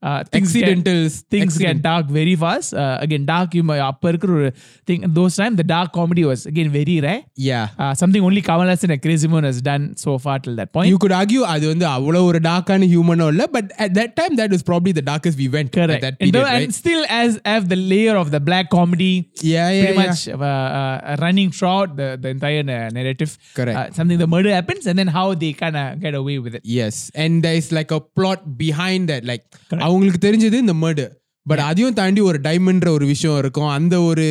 uh, 0.02 0.24
things 0.34 0.50
accidentals 0.50 1.14
get, 1.22 1.30
things 1.34 1.54
accident. 1.56 1.78
get 1.78 1.84
dark 1.90 2.06
very 2.20 2.36
fast 2.44 2.74
uh, 2.74 2.98
again 3.06 3.24
dark 3.34 3.50
humor 3.58 3.78
அப்ப 3.90 4.10
இருக்கிற 4.12 4.32
ஒரு 4.40 4.50
thing 4.88 5.02
those 5.20 5.36
times 5.40 5.56
the 5.62 5.68
dark 5.76 5.90
comedy 6.00 6.24
was 6.32 6.42
again 6.52 6.70
very 6.78 6.96
rare 7.06 7.22
yeah 7.50 7.82
uh, 7.82 7.94
something 8.02 8.24
only 8.30 8.42
Kamal 8.50 8.70
Hassan 8.74 8.92
and 8.96 9.02
Crazy 9.06 9.28
Mohan 9.32 9.48
has 9.52 9.60
done 9.72 9.86
so 10.06 10.14
far 10.26 10.38
till 10.46 10.56
that 10.62 10.72
point 10.76 10.90
you 10.94 11.00
could 11.04 11.16
argue 11.22 11.44
அது 11.54 11.66
வந்து 11.72 11.86
அவ்வளவு 11.96 12.28
ஒரு 12.30 12.40
டார்க்கான 12.50 12.88
ஹியூமனோ 12.94 13.28
இல்ல 13.34 13.44
but 13.58 13.68
at 13.86 13.92
that 14.00 14.12
time 14.20 14.34
that 14.40 14.50
was 14.56 14.64
probably 14.70 14.94
the 15.00 15.06
darkest 15.12 15.36
we 15.44 15.48
went 15.56 15.70
correct 15.78 15.96
at 15.98 16.04
that 16.06 16.16
period, 16.20 16.36
and, 16.36 16.48
right? 16.50 16.66
and 16.68 16.76
still 16.82 17.02
as 17.22 17.32
have 17.54 17.66
the 17.74 17.80
layer 17.92 18.16
of 18.24 18.28
the 18.36 18.42
black 18.50 18.68
comedy 18.78 19.14
yeah 19.54 19.70
yeah 19.78 19.84
pretty 19.84 19.98
yeah. 19.98 20.04
much 20.04 20.20
uh, 20.50 20.70
uh, 20.80 21.16
running 21.26 21.50
throughout 21.58 21.90
the, 22.02 22.10
the 22.24 22.30
entire 22.36 22.64
narrative 22.98 23.32
correct 23.60 23.78
uh, 23.80 23.88
something 24.00 24.20
the 24.26 24.30
murder 24.36 24.54
happens 24.60 24.86
and 24.92 24.98
then 25.02 25.12
how 25.18 25.28
they 25.44 25.52
kind 25.64 25.78
of 25.84 25.88
get 26.06 26.16
away 26.22 26.38
with 26.46 26.56
it 26.60 26.64
yes 26.80 26.96
and 27.24 27.44
there 27.48 27.58
is 27.62 27.70
like 27.80 27.92
a 28.00 28.02
plot 28.20 28.42
behind 28.66 29.04
that 29.14 29.24
like 29.32 29.44
correct. 29.70 29.84
அவங்களுக்கு 29.91 30.21
தெரிஞ்சது 30.29 30.59
இந்த 30.65 30.73
murder. 30.75 31.09
But 31.47 31.59
அதையும் 31.59 31.93
தாண்டி 31.93 32.21
ஒரு 32.21 32.39
டைமண்ட்ற 32.43 32.89
ஒரு 32.89 33.07
விஷயம் 33.07 33.39
இருக்கும் 33.39 33.69
அந்த 33.69 34.03
ஒரு 34.03 34.25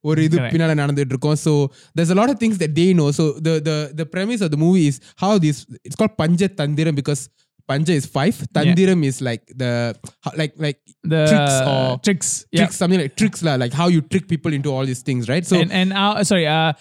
ஒரு 0.00 0.24
இது 0.24 0.36
Correct. 0.38 0.52
பின்னால 0.52 0.74
நடந்துட்டு 0.82 1.12
இருக்கும் 1.14 1.38
so 1.44 1.52
there's 1.96 2.10
a 2.10 2.18
lot 2.20 2.28
of 2.28 2.36
things 2.36 2.56
that 2.58 2.72
they 2.78 2.88
know 2.98 3.10
so 3.10 3.24
the 3.46 3.54
the 3.68 3.76
the 4.00 4.06
premise 4.14 4.40
of 4.40 4.50
the 4.50 4.56
movie 4.56 4.86
is 4.90 5.00
how 5.16 5.38
this 5.38 5.56
it's 5.86 5.96
called 6.00 6.14
panja 6.22 6.48
tandiram 6.60 6.94
because 7.00 7.22
panja 7.68 7.94
is 8.00 8.06
five 8.18 8.36
tandiram 8.58 9.02
is 9.10 9.18
like 9.20 9.42
the 9.62 9.72
how- 10.24 10.36
like 10.42 10.54
like 10.66 10.78
The 11.14 11.20
tricks 11.30 11.56
or 11.72 11.82
tricks. 12.06 12.30
Yeah. 12.36 12.58
tricks 12.58 12.78
something 12.82 13.00
like 13.02 13.14
tricks 13.16 13.42
lah, 13.48 13.56
like 13.64 13.74
how 13.80 13.88
you 13.88 14.00
trick 14.12 14.26
people 14.34 14.54
into 14.58 14.70
all 14.74 14.86
these 14.92 15.02
things 15.10 15.24
right 15.34 15.46
so 15.52 15.56
and 15.64 15.72
and 15.80 15.90
uh, 16.04 16.12
sorry, 16.30 16.46
uh, 16.56 16.72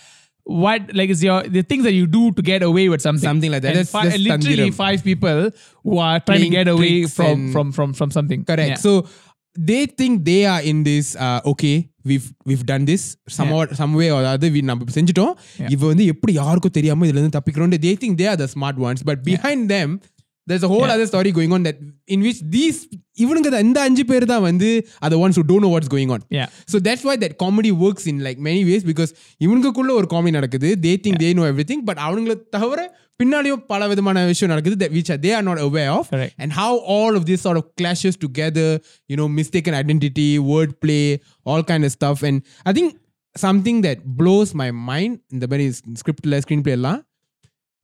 what 0.61 0.81
like 0.99 1.09
is 1.09 1.21
your 1.23 1.43
the 1.55 1.61
things 1.71 1.83
that 1.87 1.93
you 1.93 2.05
do 2.07 2.21
to 2.31 2.41
get 2.41 2.61
away 2.63 2.85
with 2.89 3.01
something? 3.01 3.27
Something 3.29 3.51
like 3.51 3.61
that. 3.63 3.73
And 3.73 3.79
That's- 3.79 3.91
fi- 3.95 4.05
that's 4.09 4.21
literally 4.27 4.69
tandiram. 4.69 4.79
five 4.83 5.03
people 5.03 5.39
who 5.85 5.97
are 5.99 6.19
trying 6.19 6.39
Playing 6.39 6.51
to 6.53 6.57
get 6.59 6.67
away 6.67 6.93
tricks 7.01 7.15
from, 7.19 7.33
and- 7.33 7.51
from 7.55 7.67
from 7.79 7.89
from 7.99 8.11
something. 8.17 8.41
correct 8.51 8.73
Yeah. 8.73 8.83
so 8.85 8.93
they 9.71 9.81
think 9.99 10.25
they 10.31 10.41
are 10.53 10.61
in 10.71 10.83
this 10.89 11.07
uh, 11.27 11.39
okay 11.51 11.75
we've 12.09 12.27
we've 12.49 12.65
done 12.71 12.83
this 12.91 13.03
somewhat 13.37 13.75
some 13.81 13.93
way 14.01 14.09
or 14.15 14.21
other 14.33 14.49
we 14.55 14.61
நம்ம 14.69 14.85
இப்ப 14.85 14.93
செஞ்சுட்டோம் 14.99 15.33
Yeah. 15.61 15.71
இவ 15.75 15.87
வந்து 15.91 16.05
எப்படி 16.13 16.33
யாருக்கும் 16.41 16.75
தெரியாம 16.77 17.05
இதுல 17.07 17.19
இருந்து 17.19 17.35
தப்பிக்கிறோம் 17.37 17.73
they 17.87 17.95
think 18.03 18.15
they 18.21 18.29
are 18.33 18.39
the 18.43 18.49
smart 18.55 18.77
ones 18.87 19.01
but 19.09 19.19
behind 19.31 19.63
them 19.75 19.89
there's 20.47 20.63
a 20.67 20.69
whole 20.71 20.85
Yeah. 20.87 20.93
other 20.95 21.07
story 21.11 21.31
going 21.31 21.51
on 21.55 21.63
that 21.67 21.77
in 22.13 22.19
which 22.25 22.39
these 22.55 22.77
இவனுங்க 23.23 23.49
தான் 23.53 23.65
இந்த 23.67 23.81
அஞ்சு 23.87 24.05
பேர் 24.05 24.25
தான் 24.25 24.41
வந்து 24.41 24.69
are 25.03 25.09
the 25.13 25.19
ones 25.25 25.35
who 25.37 25.43
don't 25.49 25.63
know 25.65 25.73
what's 25.75 25.91
going 25.95 26.09
on 26.15 26.21
Yeah. 26.37 26.47
so 26.71 26.79
that's 26.87 27.03
why 27.07 27.15
that 27.23 27.33
comedy 27.43 27.71
works 27.85 28.05
in 28.11 28.17
like 28.27 28.39
many 28.49 28.63
ways 28.69 28.83
because 28.91 29.11
இவனுக்குள்ள 29.45 29.93
ஒரு 29.99 30.07
comedy 30.13 30.31
நடக்குது 30.31 30.69
they 30.85 30.95
think 31.03 31.17
they 31.25 31.31
know 31.37 31.47
everything 31.53 31.81
but 31.89 31.97
அவனுங்களை 32.07 32.35
தவிர 32.49 32.79
பின்னாடியும் 33.23 33.61
பல 33.65 33.87
விதமான 33.87 34.25
விஷயம் 34.25 34.51
நடக்குது 34.55 34.75
that 34.83 34.91
which 34.97 35.09
are, 35.13 35.19
they 35.25 35.33
are 35.37 35.45
not 35.49 35.59
aware 35.67 35.91
of 35.91 36.03
Correct. 36.09 36.33
and 36.41 36.51
how 36.51 36.71
all 36.95 37.13
of 37.15 37.23
this 37.25 37.41
sort 37.41 37.57
of 37.57 37.65
clashes 37.81 38.15
together 38.25 38.67
you 39.11 39.17
know 39.19 39.27
mistaken 39.39 39.73
identity 39.73 40.39
wordplay 40.51 41.03
all 41.45 41.63
kind 41.71 41.83
of 41.83 41.91
stuff 41.91 42.23
and 42.29 42.37
i 42.65 42.73
think 42.77 42.89
something 43.35 43.81
that 43.87 43.97
blows 44.19 44.49
my 44.63 44.69
mind 44.91 45.19
in 45.33 45.39
the 45.39 45.47
very 45.47 45.67
script 46.01 46.23
screenplay 46.45 46.75
எல்லாம் 46.79 46.99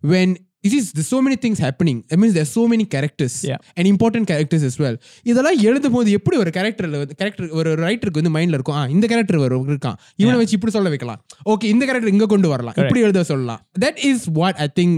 when 0.04 0.30
it 0.68 0.74
is 0.78 0.86
there's 0.96 1.10
so 1.14 1.20
many 1.26 1.38
things 1.44 1.58
happening 1.66 1.98
that 2.10 2.20
means 2.22 2.34
there's 2.38 2.54
so 2.60 2.64
many 2.72 2.86
characters 2.94 3.34
Yeah. 3.50 3.60
and 3.78 3.86
important 3.92 4.26
characters 4.32 4.64
as 4.70 4.76
well 4.84 4.96
இதெல்லாம் 5.32 5.60
எழுதும் 5.70 5.96
போது 5.98 6.16
எப்படி 6.20 6.38
ஒரு 6.44 6.52
கேரக்டர்ல 6.58 7.02
வந்து 7.04 7.18
character 7.22 7.50
ஒரு 7.60 7.72
ரைட்டருக்கு 7.88 8.22
வந்து 8.22 8.34
மைண்ட்ல 8.38 8.58
இருக்கும் 8.60 8.78
ஆ 8.80 8.86
இந்த 8.96 9.08
கேரக்டர் 9.12 9.40
வரும் 9.46 9.68
இருக்கான் 9.74 9.98
இவனை 10.22 10.38
வச்சு 10.42 10.56
இப்படி 10.60 10.74
சொல்ல 10.78 10.92
வைக்கலாம் 10.94 11.20
ஓகே 11.54 11.70
இந்த 11.74 11.84
கேரக்டர் 11.90 12.14
இங்க 12.16 12.28
கொண்டு 12.36 12.50
வரலாம் 12.54 12.78
இப்படி 12.84 13.04
எழுத 13.08 13.26
சொல்லலாம் 13.34 13.62
that 13.86 14.00
is 14.12 14.26
what 14.40 14.60
I 14.66 14.70
think 14.80 14.98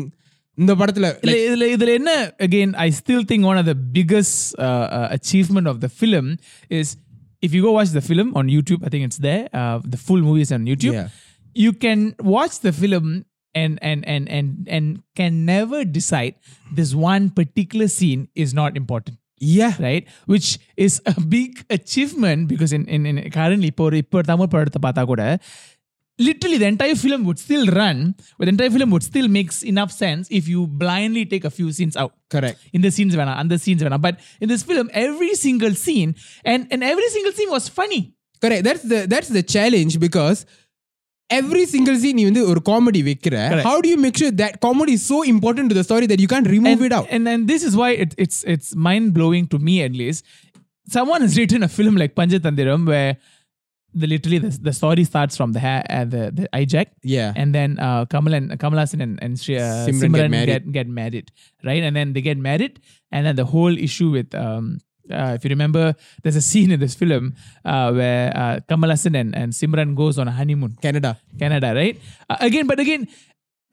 இந்த 0.57 0.73
படத்துல 0.81 1.07
இதுல 1.23 1.35
இதுல 1.47 1.65
இதுல 1.75 1.91
என்ன 1.99 2.11
again 2.47 2.69
I 2.85 2.91
still 3.01 3.23
think 3.31 3.41
one 3.51 3.59
of 3.61 3.67
the 3.71 3.77
biggest 3.97 4.35
uh, 4.59 4.69
uh, 4.99 5.07
achievement 5.17 5.67
of 5.73 5.77
the 5.83 5.91
film 6.01 6.27
is 6.79 6.87
if 7.45 7.51
you 7.55 7.61
go 7.67 7.73
watch 7.79 7.91
the 7.99 8.05
film 8.09 8.29
on 8.39 8.45
YouTube 8.55 8.81
I 8.87 8.91
think 8.93 9.05
it's 9.07 9.19
there 9.27 9.43
uh, 9.59 9.75
the 9.95 10.01
full 10.07 10.21
movie 10.27 10.45
is 10.47 10.53
on 10.57 10.63
YouTube 10.71 10.95
Yeah. 10.97 11.09
you 13.51 13.59
can 13.59 13.75
watch 13.75 13.83
the 13.83 13.85
film 13.85 14.03
and 14.05 14.05
and 14.07 14.29
and 14.29 14.29
and 14.29 14.67
and 14.69 15.03
can 15.15 15.45
never 15.45 15.83
decide 15.83 16.35
this 16.75 16.95
one 16.95 17.29
particular 17.29 17.87
scene 17.87 18.27
is 18.35 18.53
not 18.53 18.75
important 18.75 19.17
yeah 19.39 19.73
right 19.79 20.07
which 20.25 20.59
is 20.75 21.01
a 21.05 21.19
big 21.19 21.65
achievement 21.69 22.47
because 22.47 22.73
in 22.73 22.85
in, 22.85 23.05
in 23.05 23.29
currently 23.29 23.67
இப்போ 23.67 23.83
ஒரு 23.83 23.97
இப்போ 23.97 24.17
ஒரு 24.17 24.27
தமிழ் 24.27 24.47
படத்தை 24.47 24.81
பார்த்தா 24.81 25.05
கூட 25.05 25.39
literally 26.19 26.57
the 26.57 26.65
entire 26.65 26.95
film 26.95 27.25
would 27.25 27.39
still 27.39 27.65
run 27.67 28.15
but 28.37 28.45
the 28.45 28.49
entire 28.49 28.69
film 28.69 28.89
would 28.89 29.03
still 29.03 29.27
makes 29.27 29.63
enough 29.63 29.91
sense 29.91 30.27
if 30.29 30.47
you 30.47 30.67
blindly 30.67 31.25
take 31.25 31.45
a 31.45 31.49
few 31.49 31.71
scenes 31.71 31.95
out 31.95 32.13
correct 32.29 32.59
in 32.73 32.81
the 32.81 32.91
scenes 32.91 33.15
வேணாம் 33.15 33.35
அந்த 33.35 33.55
scenes 33.55 33.83
வேணாம் 33.83 34.03
but 34.07 34.15
in 34.41 34.49
this 34.49 34.63
film 34.63 34.89
every 34.93 35.33
single 35.35 35.75
scene 35.75 36.15
and 36.45 36.67
and 36.71 36.83
every 36.83 37.09
single 37.15 37.33
scene 37.37 37.51
was 37.57 37.67
funny 37.79 38.01
correct 38.43 38.63
that's 38.63 38.83
the 38.93 39.07
that's 39.13 39.29
the 39.29 39.43
challenge 39.55 39.99
because 39.99 40.45
every 41.39 41.63
single 41.71 41.95
scene 42.01 42.17
நீ 42.19 42.23
வந்து 42.29 42.43
ஒரு 42.51 42.59
comedy 42.69 42.99
வைக்கிற 43.07 43.35
Correct. 43.53 43.65
how 43.69 43.77
do 43.83 43.87
you 43.93 43.99
make 44.05 44.17
sure 44.21 44.33
that 44.41 44.53
comedy 44.67 44.93
is 44.99 45.03
so 45.13 45.17
important 45.33 45.65
to 45.71 45.75
the 45.79 45.85
story 45.89 46.05
that 46.11 46.21
you 46.23 46.29
can't 46.33 46.49
remove 46.57 46.79
and, 46.81 46.87
it 46.89 46.93
out 46.97 47.07
And 47.15 47.25
and 47.33 47.41
this 47.53 47.63
is 47.69 47.73
why 47.81 47.89
it, 48.03 48.11
it's 48.25 48.37
it's 48.53 48.69
mind 48.87 49.07
blowing 49.17 49.47
to 49.53 49.59
me 49.69 49.75
at 49.87 49.95
least. 50.03 50.21
Someone 50.95 51.21
has 51.25 51.33
written 51.39 51.61
a 51.67 51.71
film 51.77 51.95
like 52.01 52.13
Panjatandiram 52.19 52.83
where 52.93 53.11
the 54.01 54.07
literally 54.13 54.39
the, 54.45 54.51
the 54.67 54.73
story 54.79 55.03
starts 55.11 55.35
from 55.39 55.49
the 55.55 55.61
ha- 55.65 55.85
uh, 55.97 56.05
the 56.13 56.23
the 56.37 56.45
hijack. 56.57 56.89
yeah 57.15 57.39
And 57.41 57.49
then 57.57 57.71
uh, 57.87 58.01
Kamal 58.13 58.33
and 58.39 58.47
Kamal 58.63 58.79
Hassan 58.83 59.01
and, 59.07 59.15
and 59.25 59.33
Shri, 59.43 59.55
uh, 59.57 59.67
Simran 59.87 60.01
Simran, 60.03 60.19
get 60.21 60.31
married. 60.37 60.51
get, 60.53 60.71
get 60.79 60.89
married, 61.01 61.27
right? 61.69 61.83
And 61.87 61.95
then 61.99 62.09
they 62.15 62.23
get 62.29 62.39
married, 62.49 62.75
and 63.13 63.21
then 63.27 63.35
the 63.41 63.47
whole 63.53 63.75
issue 63.87 64.09
with 64.17 64.31
um, 64.45 64.65
uh, 65.19 65.31
if 65.37 65.43
you 65.45 65.51
remember, 65.55 65.83
there's 66.23 66.35
a 66.35 66.47
scene 66.49 66.71
in 66.71 66.79
this 66.79 66.95
film 66.95 67.25
uh, 67.65 67.89
where 67.99 68.25
uh, 68.35 68.55
Kamal 68.69 68.91
Hassan 68.95 69.15
and, 69.15 69.31
and 69.41 69.51
Simran 69.53 69.95
goes 69.95 70.17
on 70.17 70.27
a 70.27 70.35
honeymoon, 70.41 70.73
canada 70.85 71.11
Canada, 71.43 71.69
right? 71.73 71.97
Uh, 72.29 72.37
again, 72.49 72.67
but 72.67 72.79
again, 72.79 73.03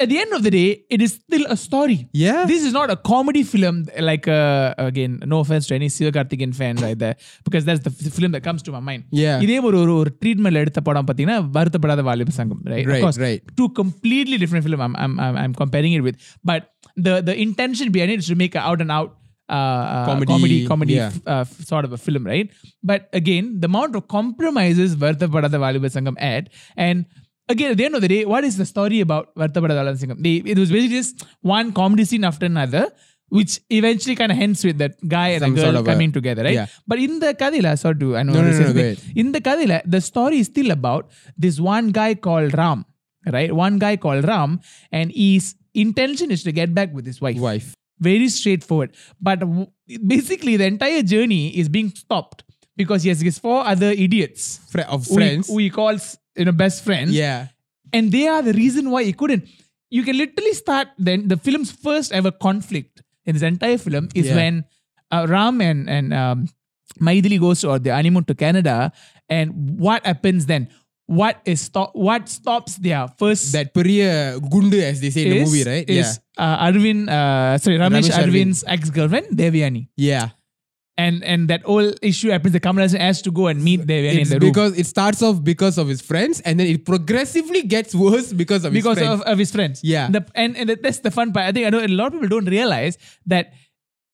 at 0.01 0.09
the 0.11 0.19
end 0.23 0.33
of 0.37 0.43
the 0.45 0.51
day, 0.51 0.69
it 0.95 1.01
is 1.07 1.11
still 1.21 1.45
a 1.55 1.57
story. 1.57 1.97
yeah 2.23 2.39
This 2.53 2.63
is 2.69 2.73
not 2.79 2.89
a 2.95 2.97
comedy 3.11 3.43
film 3.51 3.77
like 4.09 4.25
uh, 4.37 4.75
again 4.91 5.13
no 5.33 5.39
offense 5.43 5.67
to 5.69 5.75
any 5.77 5.89
Sivakarthikeyan 5.97 6.53
fan 6.61 6.75
right 6.85 6.99
there 7.03 7.17
because 7.47 7.65
that's 7.69 7.83
the 7.87 7.93
f- 7.99 8.15
film 8.17 8.33
that 8.37 8.43
comes 8.49 8.63
to 8.69 8.73
my 8.77 8.83
mind. 8.89 9.03
Yeah. 9.23 9.37
இதே 9.47 9.59
ஒரு 9.69 9.77
ஒரு 9.83 9.93
ஒரு 10.01 10.13
treatment 10.23 10.61
எடுத்த 10.63 10.83
படம் 10.89 11.07
பார்த்தீங்கன்னா 11.11 11.39
வருத்தப்படாத 11.59 12.05
வாலிப 12.11 12.35
சங்கம் 12.41 12.63
right 12.73 12.87
Right, 12.91 12.99
of 13.01 13.05
course 13.07 13.21
right. 13.27 13.43
two 13.61 13.69
completely 13.81 14.39
different 14.45 14.65
film 14.69 14.83
I'm 14.89 14.97
I'm 15.05 15.15
I'm, 15.27 15.37
I'm 15.45 15.55
comparing 15.63 15.95
it 15.99 16.05
with 16.09 16.19
but 16.53 16.63
the 17.09 17.15
the 17.29 17.37
intention 17.47 17.89
behind 17.99 18.13
it 18.17 18.23
is 18.25 18.31
to 18.35 18.39
make 18.45 18.57
an 18.61 18.65
out 18.71 18.83
and 18.87 18.93
out 18.99 19.13
uh, 19.50 19.54
uh, 19.54 20.06
comedy, 20.06 20.34
comedy, 20.34 20.68
comedy 20.68 20.94
yeah. 20.94 21.08
f- 21.08 21.28
uh, 21.28 21.44
sort 21.44 21.86
of 21.86 21.92
a 21.92 21.98
film, 21.98 22.26
right? 22.26 22.52
But 22.84 23.10
again, 23.14 23.60
the 23.60 23.66
amount 23.66 23.96
of 23.96 24.08
compromises 24.08 24.96
Varthapada 24.96 25.50
Valiba 25.64 25.90
Sangam 25.96 26.20
had, 26.20 26.52
and 26.78 27.06
again, 27.48 27.72
at 27.72 27.78
the 27.78 27.86
end 27.86 27.96
of 27.96 28.02
the 28.02 28.08
day, 28.08 28.26
what 28.26 28.44
is 28.44 28.58
the 28.58 28.66
story 28.66 29.00
about 29.00 29.34
Varthapada 29.36 29.76
Valiba 29.80 29.98
Sangam? 30.04 30.22
They, 30.22 30.36
it 30.52 30.58
was 30.58 30.72
basically 30.72 30.98
just 30.98 31.26
one 31.42 31.74
comedy 31.74 32.06
scene 32.06 32.24
after 32.24 32.46
another, 32.46 32.92
which 33.30 33.60
eventually 33.70 34.16
kind 34.16 34.32
of 34.32 34.40
ends 34.40 34.64
with 34.64 34.78
that 34.78 34.96
guy 35.08 35.30
and 35.30 35.42
Some 35.42 35.56
the 35.56 35.62
girl 35.62 35.72
sort 35.74 35.82
of 35.82 35.86
coming 35.86 36.10
a, 36.10 36.14
together, 36.14 36.44
right? 36.44 36.54
Yeah. 36.54 36.68
But 36.86 37.00
in 37.00 37.20
the 37.20 37.34
Kadila, 37.34 37.78
sorry 37.78 38.00
to, 38.00 38.18
I 38.18 38.24
know 38.24 38.34
no, 38.34 38.44
this 38.44 38.60
no, 38.60 38.72
no, 38.72 38.74
no 38.74 38.96
in 39.16 39.32
the 39.32 39.42
Kadila, 39.42 39.82
the 39.86 40.02
story 40.02 40.40
is 40.40 40.48
still 40.48 40.72
about 40.72 41.10
this 41.38 41.60
one 41.60 41.90
guy 41.90 42.16
called 42.16 42.56
Ram, 42.56 42.86
right? 43.26 43.54
One 43.54 43.80
guy 43.80 43.98
called 43.98 44.26
Ram, 44.26 44.60
and 44.92 45.12
his 45.12 45.56
intention 45.74 46.32
is 46.32 46.44
to 46.44 46.52
get 46.52 46.74
back 46.74 46.94
with 46.94 47.06
his 47.06 47.22
wife. 47.22 47.38
Wife 47.38 47.76
very 48.00 48.30
straightforward. 48.30 48.96
But 49.22 49.40
w- 49.42 49.68
basically, 50.08 50.58
the 50.58 50.66
entire 50.66 51.02
journey 51.04 51.58
is 51.58 51.70
being 51.70 51.90
stopped 51.90 52.44
because 52.78 53.04
he 53.04 53.10
has 53.10 53.20
his 53.22 53.38
four 53.40 53.66
other 53.66 53.92
idiots 53.92 54.60
of 54.88 55.06
who 55.08 55.12
he- 55.12 55.16
friends 55.16 55.48
who 55.48 55.58
he, 55.58 55.70
calls 55.70 56.18
you 56.36 56.46
know 56.46 56.52
best 56.54 56.84
friends, 56.84 57.12
yeah 57.12 57.48
and 57.92 58.12
they 58.12 58.28
are 58.28 58.42
the 58.42 58.54
reason 58.54 58.90
why 58.92 59.04
he 59.04 59.12
couldn't. 59.14 59.48
You 59.90 60.04
can 60.04 60.16
literally 60.18 60.54
start 60.54 60.90
then 60.98 61.28
the 61.28 61.38
film's 61.38 61.72
first 61.72 62.12
ever 62.14 62.30
conflict 62.32 63.02
in 63.26 63.34
this 63.34 63.42
entire 63.44 63.78
film 63.80 64.10
is 64.14 64.28
Yeah. 64.28 64.36
when 64.36 64.64
uh, 65.12 65.26
Ram 65.28 65.60
and 65.62 65.90
and 65.90 66.14
um, 66.14 66.48
Maidili 67.02 67.40
goes 67.40 67.62
to 67.62 67.80
the 67.80 67.90
honeymoon 67.94 68.24
to 68.26 68.36
Canada, 68.36 68.92
and 69.28 69.80
what 69.80 70.06
happens 70.06 70.46
then? 70.46 70.70
what 71.10 71.42
is 71.44 71.60
stop 71.62 71.90
what 71.96 72.30
stops 72.30 72.76
their 72.78 73.08
first 73.18 73.52
that 73.52 73.74
period 73.74 74.40
gunde 74.52 74.76
as 74.76 75.02
they 75.02 75.10
say 75.10 75.22
is, 75.22 75.26
in 75.26 75.32
the 75.32 75.46
movie, 75.46 75.64
right? 75.64 75.90
Is 75.90 76.20
yeah. 76.38 76.44
uh, 76.44 76.66
Arvind 76.68 77.10
uh, 77.10 77.58
sorry, 77.58 77.78
Ramesh, 77.78 78.10
Ramesh 78.10 78.24
Arvind's 78.24 78.64
ex-girlfriend, 78.68 79.28
Devayani. 79.34 79.90
Yeah. 79.98 80.30
And 81.00 81.24
and 81.24 81.48
that 81.48 81.64
whole 81.64 81.94
issue 82.04 82.30
happens. 82.30 82.54
The 82.54 82.60
camera 82.60 82.88
has 82.88 83.24
to 83.24 83.32
go 83.32 83.48
and 83.48 83.64
meet 83.64 83.88
Devayani 83.88 84.20
it's 84.20 84.30
in 84.30 84.38
the 84.38 84.46
room. 84.46 84.52
Because 84.52 84.78
it 84.78 84.86
starts 84.86 85.24
off 85.24 85.44
because 85.44 85.80
of 85.80 85.88
his 85.88 86.02
friends, 86.02 86.42
and 86.42 86.60
then 86.60 86.68
it 86.68 86.86
progressively 86.86 87.64
gets 87.64 87.96
worse 87.96 88.32
because 88.32 88.64
of 88.66 88.74
because 88.74 89.02
of, 89.02 89.22
of, 89.22 89.40
his 89.40 89.52
friends. 89.52 89.82
Yeah. 89.84 90.12
The, 90.12 90.28
and 90.36 90.56
and 90.58 90.70
that's 90.70 91.00
the 91.00 91.10
fun 91.10 91.34
part. 91.34 91.46
I 91.46 91.52
think 91.54 91.66
I 91.66 91.70
know 91.72 91.84
a 91.84 91.88
lot 91.88 92.08
of 92.08 92.22
people 92.22 92.28
don't 92.28 92.50
realize 92.50 93.00
that 93.26 93.54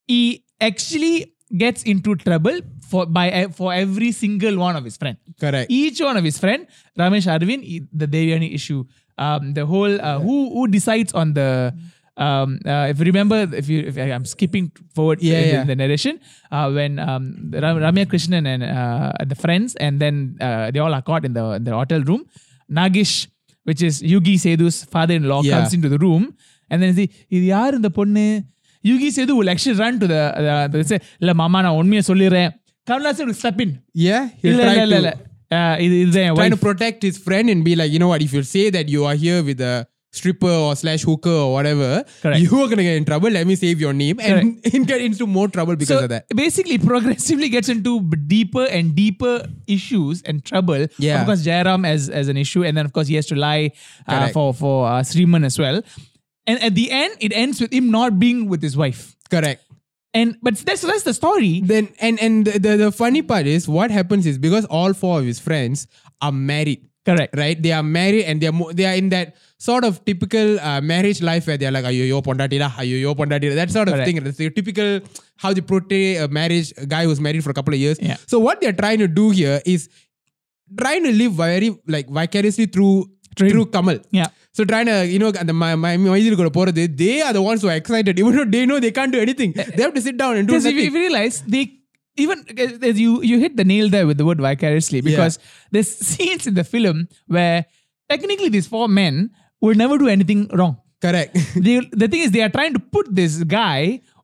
he 0.07 0.45
actually 0.61 1.34
gets 1.57 1.83
into 1.83 2.15
trouble 2.15 2.59
for 2.87 3.05
by 3.05 3.29
eh, 3.29 3.47
for 3.47 3.73
every 3.73 4.11
single 4.11 4.57
one 4.57 4.75
of 4.75 4.83
his 4.83 4.97
friend. 4.97 5.17
Correct. 5.39 5.71
Each 5.71 5.99
one 5.99 6.17
of 6.17 6.23
his 6.23 6.37
friend, 6.37 6.67
Ramesh 6.97 7.27
Arvind, 7.27 7.87
the 7.91 8.07
Devayani 8.07 8.53
issue, 8.53 8.85
um, 9.17 9.53
the 9.53 9.65
whole 9.65 9.99
uh, 10.01 10.19
who 10.19 10.49
who 10.53 10.67
decides 10.67 11.13
on 11.13 11.33
the. 11.33 11.73
Um, 12.17 12.59
uh, 12.65 12.87
if 12.87 12.97
you 12.99 13.05
remember, 13.05 13.45
if 13.53 13.67
you, 13.67 13.81
if 13.81 13.97
I'm 13.97 14.23
skipping 14.23 14.71
forward 14.93 15.21
yeah, 15.21 15.39
in, 15.39 15.53
yeah. 15.53 15.63
the 15.65 15.75
narration, 15.75 16.21
uh, 16.49 16.71
when 16.71 16.97
um, 16.97 17.51
Ramya 17.51 18.05
Krishnan 18.05 18.47
and 18.47 18.63
uh, 18.63 19.11
the 19.25 19.35
friends, 19.35 19.75
and 19.75 19.99
then 19.99 20.37
uh, 20.39 20.71
they 20.71 20.79
all 20.79 20.93
are 20.93 21.01
caught 21.01 21.25
in 21.25 21.33
the 21.33 21.59
in 21.59 21.65
the 21.65 21.73
hotel 21.73 21.99
room. 21.99 22.25
Nagesh, 22.71 23.27
which 23.65 23.83
is 23.83 24.01
Yugi 24.01 24.35
Sethu's 24.35 24.85
father-in-law, 24.85 25.41
yeah. 25.43 25.59
comes 25.59 25.73
into 25.73 25.89
the 25.89 25.97
room, 25.97 26.37
and 26.69 26.81
then 26.81 26.95
he, 26.95 27.51
are 27.51 27.75
in 27.75 27.81
the 27.81 27.91
பொண்ணு?" 27.91 28.45
Yuki 28.84 29.08
Sethu 29.16 29.32
will 29.38 29.50
actually 29.54 29.78
run 29.82 29.94
to 30.02 30.06
the, 30.14 30.22
the, 30.46 30.54
the 30.74 30.84
say 30.90 30.98
இல்ல 31.22 31.32
மாமா 31.42 31.60
நான் 31.66 31.78
உண்மையை 31.80 32.04
சொல்லிடுறேன் 32.10 32.52
Kamal Haasan 32.86 33.28
will 33.30 33.40
step 33.42 33.58
in 33.66 33.72
yeah 34.08 34.22
he'll 34.42 34.52
இல்ல 34.54 34.64
try 34.68 34.76
இல்ல 34.76 34.86
இல்ல 34.90 35.00
to 35.00 35.02
இல்ல 35.04 35.26
Uh, 35.58 35.74
இது 35.84 35.94
இதுதான் 36.02 36.24
என் 36.26 36.34
trying 36.38 36.52
wife. 36.52 36.60
to 36.60 36.66
protect 36.66 36.98
his 37.06 37.16
friend 37.24 37.46
and 37.52 37.60
be 37.68 37.72
like, 37.78 37.90
you 37.94 38.00
know 38.02 38.10
what, 38.12 38.22
if 38.26 38.32
you 38.36 38.42
say 38.52 38.62
that 38.76 38.86
you 38.92 39.00
are 39.08 39.14
here 39.22 39.38
with 39.48 39.60
a 39.70 39.72
stripper 40.18 40.52
or 40.66 40.70
slash 40.82 41.02
hooker 41.08 41.34
or 41.44 41.48
whatever, 41.56 41.88
Correct. 42.22 42.38
you 42.44 42.52
are 42.60 42.68
gonna 42.72 42.86
get 42.88 42.96
in 43.00 43.06
trouble. 43.08 43.30
Let 43.38 43.46
me 43.50 43.56
save 43.62 43.78
your 43.84 43.92
name 44.02 44.18
and, 44.28 44.38
and 44.72 44.82
get 44.92 45.00
into 45.08 45.26
more 45.36 45.48
trouble 45.56 45.76
because 45.80 45.92
so 45.94 46.06
of 46.06 46.12
that. 46.14 46.22
basically 46.42 46.78
progressively 46.90 47.48
gets 47.56 47.70
into 47.74 47.92
b- 48.12 48.20
deeper 48.34 48.64
and 48.76 48.94
deeper 49.02 49.34
issues 49.76 50.22
and 50.28 50.44
trouble. 50.50 50.82
Yeah. 51.06 51.16
Of 51.18 51.26
course, 51.30 51.42
Jairam 51.48 51.84
as, 51.94 52.04
as 52.20 52.28
an 52.34 52.40
issue. 52.44 52.62
And 52.66 52.76
then, 52.76 52.86
of 52.90 52.94
course, 52.98 53.10
he 53.14 53.18
has 53.20 53.28
to 53.32 53.38
lie 53.46 53.64
uh, 53.66 54.12
Correct. 54.12 54.34
for, 54.38 54.46
for 54.62 54.74
uh, 54.92 55.00
Sriman 55.10 55.44
as 55.44 55.58
well. 55.64 55.78
And 56.47 56.61
at 56.61 56.75
the 56.75 56.91
end, 56.91 57.15
it 57.19 57.33
ends 57.33 57.59
with 57.59 57.73
him 57.73 57.89
not 57.91 58.19
being 58.19 58.47
with 58.49 58.61
his 58.61 58.77
wife. 58.77 59.15
Correct. 59.29 59.61
And 60.13 60.37
but 60.41 60.55
that's 60.57 60.81
that's 60.81 61.03
the 61.03 61.13
story. 61.13 61.61
Then 61.61 61.89
and 61.99 62.19
and 62.21 62.45
the, 62.45 62.59
the, 62.59 62.77
the 62.77 62.91
funny 62.91 63.21
part 63.21 63.47
is 63.47 63.67
what 63.67 63.91
happens 63.91 64.25
is 64.25 64.37
because 64.37 64.65
all 64.65 64.93
four 64.93 65.19
of 65.19 65.25
his 65.25 65.39
friends 65.39 65.87
are 66.21 66.31
married. 66.31 66.87
Correct. 67.05 67.37
right? 67.37 67.61
They 67.61 67.71
are 67.71 67.83
married 67.83 68.25
and 68.25 68.41
they 68.41 68.47
are 68.47 68.51
mo- 68.51 68.71
they 68.71 68.85
are 68.85 68.95
in 68.95 69.09
that 69.09 69.35
sort 69.59 69.83
of 69.83 70.03
typical 70.05 70.59
uh, 70.59 70.81
marriage 70.81 71.21
life 71.21 71.45
where 71.45 71.55
they 71.55 71.67
are 71.67 71.71
like, 71.71 71.85
ayo 71.85 72.07
yo 72.07 72.21
pondatira, 72.21 72.69
ayo 72.71 72.99
yo 72.99 73.13
pondatira, 73.13 73.53
that 73.53 73.69
sort 73.69 73.89
of 73.89 73.93
Correct. 73.93 74.07
thing. 74.07 74.23
That's 74.23 74.37
the 74.37 74.49
typical 74.49 75.01
how 75.37 75.53
they 75.53 75.61
portray 75.61 76.15
a 76.15 76.27
marriage, 76.27 76.73
a 76.77 76.85
guy 76.87 77.03
who's 77.03 77.19
married 77.19 77.43
for 77.43 77.51
a 77.51 77.53
couple 77.53 77.75
of 77.75 77.79
years. 77.79 77.99
Yeah. 78.01 78.17
So 78.25 78.39
what 78.39 78.59
they're 78.59 78.73
trying 78.73 78.99
to 78.99 79.07
do 79.07 79.29
here 79.29 79.61
is 79.65 79.87
trying 80.79 81.03
to 81.03 81.11
live 81.11 81.33
very 81.33 81.77
like 81.87 82.09
vicariously 82.09 82.65
through 82.65 83.11
Through 83.36 83.48
him. 83.48 83.52
through 83.54 83.66
Kamal. 83.74 83.98
Yeah. 84.18 84.28
So 84.56 84.64
trying 84.70 84.88
to, 84.92 84.96
you 85.12 85.18
know, 85.22 85.30
அந்த 85.42 85.52
மைதில் 85.62 86.38
கூட 86.40 86.50
போறது 86.58 86.84
they 87.02 87.16
are 87.26 87.34
the 87.38 87.44
ones 87.50 87.60
who 87.62 87.68
are 87.72 87.78
excited 87.82 88.14
even 88.22 88.32
though 88.36 88.48
they 88.54 88.62
know 88.70 88.78
they 88.86 88.94
can't 88.98 89.12
do 89.16 89.20
anything. 89.26 89.52
They 89.76 89.82
have 89.86 89.94
to 89.98 90.02
sit 90.08 90.16
down 90.22 90.32
and 90.38 90.44
do 90.48 90.54
Because 90.54 90.66
if 90.70 90.74
you, 90.76 90.80
nothing. 90.80 90.90
if 90.90 90.96
you 90.98 91.02
realize 91.06 91.36
they 91.54 91.62
even 92.24 92.38
uh, 92.64 92.88
as 92.90 92.96
you 93.04 93.10
you 93.30 93.36
hit 93.44 93.52
the 93.60 93.66
nail 93.72 93.86
there 93.94 94.06
with 94.10 94.18
the 94.20 94.26
word 94.28 94.40
vicariously 94.48 95.00
because 95.10 95.34
there's 95.74 95.90
scenes 96.08 96.44
in 96.50 96.54
the 96.60 96.66
film 96.74 96.96
where 97.36 97.58
technically 98.12 98.50
these 98.56 98.68
four 98.74 98.86
men 99.00 99.14
will 99.64 99.78
never 99.84 99.96
do 100.04 100.08
anything 100.16 100.42
wrong. 100.60 100.74
Correct. 101.04 101.30
they, 101.66 101.74
the 102.02 102.08
thing 102.12 102.22
is 102.24 102.30
they 102.36 102.42
are 102.46 102.54
trying 102.58 102.74
to 102.78 102.82
put 102.96 103.06
this 103.20 103.34
guy 103.60 103.78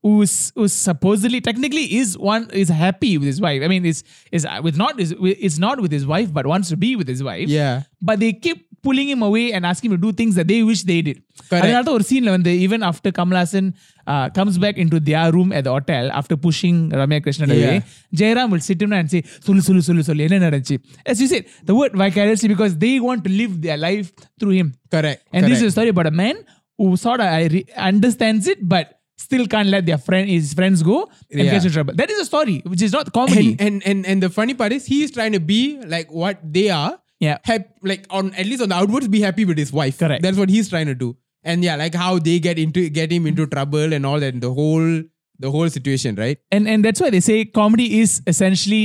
who's 0.07 0.35
who's 0.57 0.75
supposedly 0.89 1.41
technically 1.49 1.85
is 2.01 2.09
one 2.33 2.45
is 2.63 2.69
happy 2.85 3.13
with 3.21 3.29
his 3.33 3.41
wife. 3.47 3.63
I 3.67 3.69
mean, 3.73 3.85
is 3.93 4.01
is 4.39 4.45
uh, 4.45 4.61
with 4.67 4.77
not 4.77 5.01
is 5.05 5.13
is 5.51 5.57
not 5.67 5.81
with 5.85 5.93
his 5.99 6.07
wife, 6.15 6.31
but 6.39 6.47
wants 6.55 6.69
to 6.75 6.79
be 6.87 6.91
with 7.01 7.09
his 7.15 7.23
wife. 7.31 7.49
Yeah. 7.61 7.75
But 8.11 8.19
they 8.25 8.33
keep 8.47 8.59
pulling 8.87 9.09
him 9.13 9.23
away 9.29 9.45
and 9.55 9.63
asking 9.71 9.89
him 9.91 9.95
to 9.99 10.03
do 10.07 10.11
things 10.19 10.35
that 10.39 10.47
they 10.51 10.59
wish 10.71 10.81
they 10.91 10.99
did. 11.07 11.17
Correct. 11.51 11.63
அதனால 11.65 11.93
ஒரு 11.97 12.05
சீன்ல 12.11 12.31
வந்து 12.37 12.53
even 12.67 12.81
after 12.91 13.11
Kamal 13.19 13.39
Hassan 13.41 13.67
uh, 14.13 14.27
comes 14.39 14.55
back 14.65 14.77
into 14.85 14.99
their 15.09 15.25
room 15.37 15.49
at 15.59 15.65
the 15.69 15.73
hotel 15.77 16.05
after 16.21 16.37
pushing 16.47 16.77
Ramya 17.01 17.19
Krishnan 17.25 17.51
away, 17.57 17.75
Yeah. 17.77 18.19
Jairam 18.21 18.51
will 18.55 18.65
sit 18.69 18.83
him 18.85 18.93
and 18.99 19.09
say, 19.15 19.23
சொல்லு 19.47 19.63
சொல்லு 19.69 19.83
சொல்லு 19.89 20.05
சொல்லு 20.11 20.27
என்ன 20.29 20.39
நடந்துச்சு 20.47 20.77
As 21.13 21.17
you 21.23 21.29
said, 21.33 21.45
the 21.71 21.77
word 21.81 21.95
vicariously 22.05 22.51
because 22.55 22.75
they 22.85 22.95
want 23.09 23.23
to 23.29 23.33
live 23.41 23.55
their 23.67 23.79
life 23.89 24.11
through 24.41 24.55
him. 24.61 24.69
Correct. 24.97 25.21
And 25.35 25.41
this 25.51 25.59
correct. 25.59 25.67
is 25.69 25.73
a 25.73 25.77
story 25.79 25.93
about 25.97 26.09
a 26.13 26.17
man 26.25 26.37
who 26.79 26.89
sort 27.07 27.21
of 27.25 27.29
I 27.41 27.45
re- 27.57 27.67
understands 27.91 28.47
it, 28.55 28.61
but 28.75 28.87
still 29.27 29.45
can't 29.55 29.71
let 29.75 29.85
their 29.91 30.01
friend 30.07 30.27
his 30.37 30.49
friends 30.59 30.81
go 30.93 30.99
and 31.31 31.43
Yeah. 31.45 31.53
gets 31.55 31.67
in 31.69 31.73
trouble. 31.77 31.95
That 32.03 32.11
is 32.15 32.21
a 32.25 32.29
story, 32.33 32.57
which 32.73 32.83
is 32.87 32.93
not 32.99 33.09
comedy. 33.19 33.49
and, 33.51 33.59
and 33.69 33.79
and 33.91 34.01
and 34.13 34.19
the 34.27 34.31
funny 34.39 34.55
part 34.61 34.73
is 34.79 34.85
he's 34.95 35.11
trying 35.19 35.35
to 35.39 35.43
be 35.55 35.61
like 35.97 36.09
what 36.23 36.39
they 36.59 36.69
are. 36.83 36.95
yeah. 37.22 37.38
Hap- 37.46 37.70
like 37.84 38.06
on 38.10 38.34
at 38.34 38.46
least 38.46 38.62
on 38.62 38.70
the 38.70 38.76
outwards, 38.76 39.08
be 39.08 39.22
happy 39.22 39.46
with 39.46 39.58
his 39.58 39.72
wife. 39.72 39.98
Correct. 40.00 40.22
That's 40.24 40.38
what 40.38 40.50
he's 40.50 40.70
trying 40.70 40.88
to 40.88 40.96
do. 40.96 41.16
And 41.44 41.64
yeah, 41.64 41.76
like 41.76 41.96
how 41.96 42.20
they 42.20 42.40
get 42.40 42.60
into 42.60 42.90
get 42.90 43.12
him 43.12 43.26
into 43.34 43.48
trouble 43.48 43.94
and 44.00 44.06
all 44.06 44.20
that. 44.20 44.42
The 44.42 44.54
whole 44.54 45.04
the 45.40 45.50
whole 45.58 45.70
situation, 45.70 46.16
right? 46.24 46.38
and 46.52 46.68
and 46.68 46.84
that's 46.86 47.00
why 47.02 47.10
they 47.10 47.20
say 47.28 47.46
comedy 47.46 48.00
is 48.00 48.22
essentially 48.28 48.84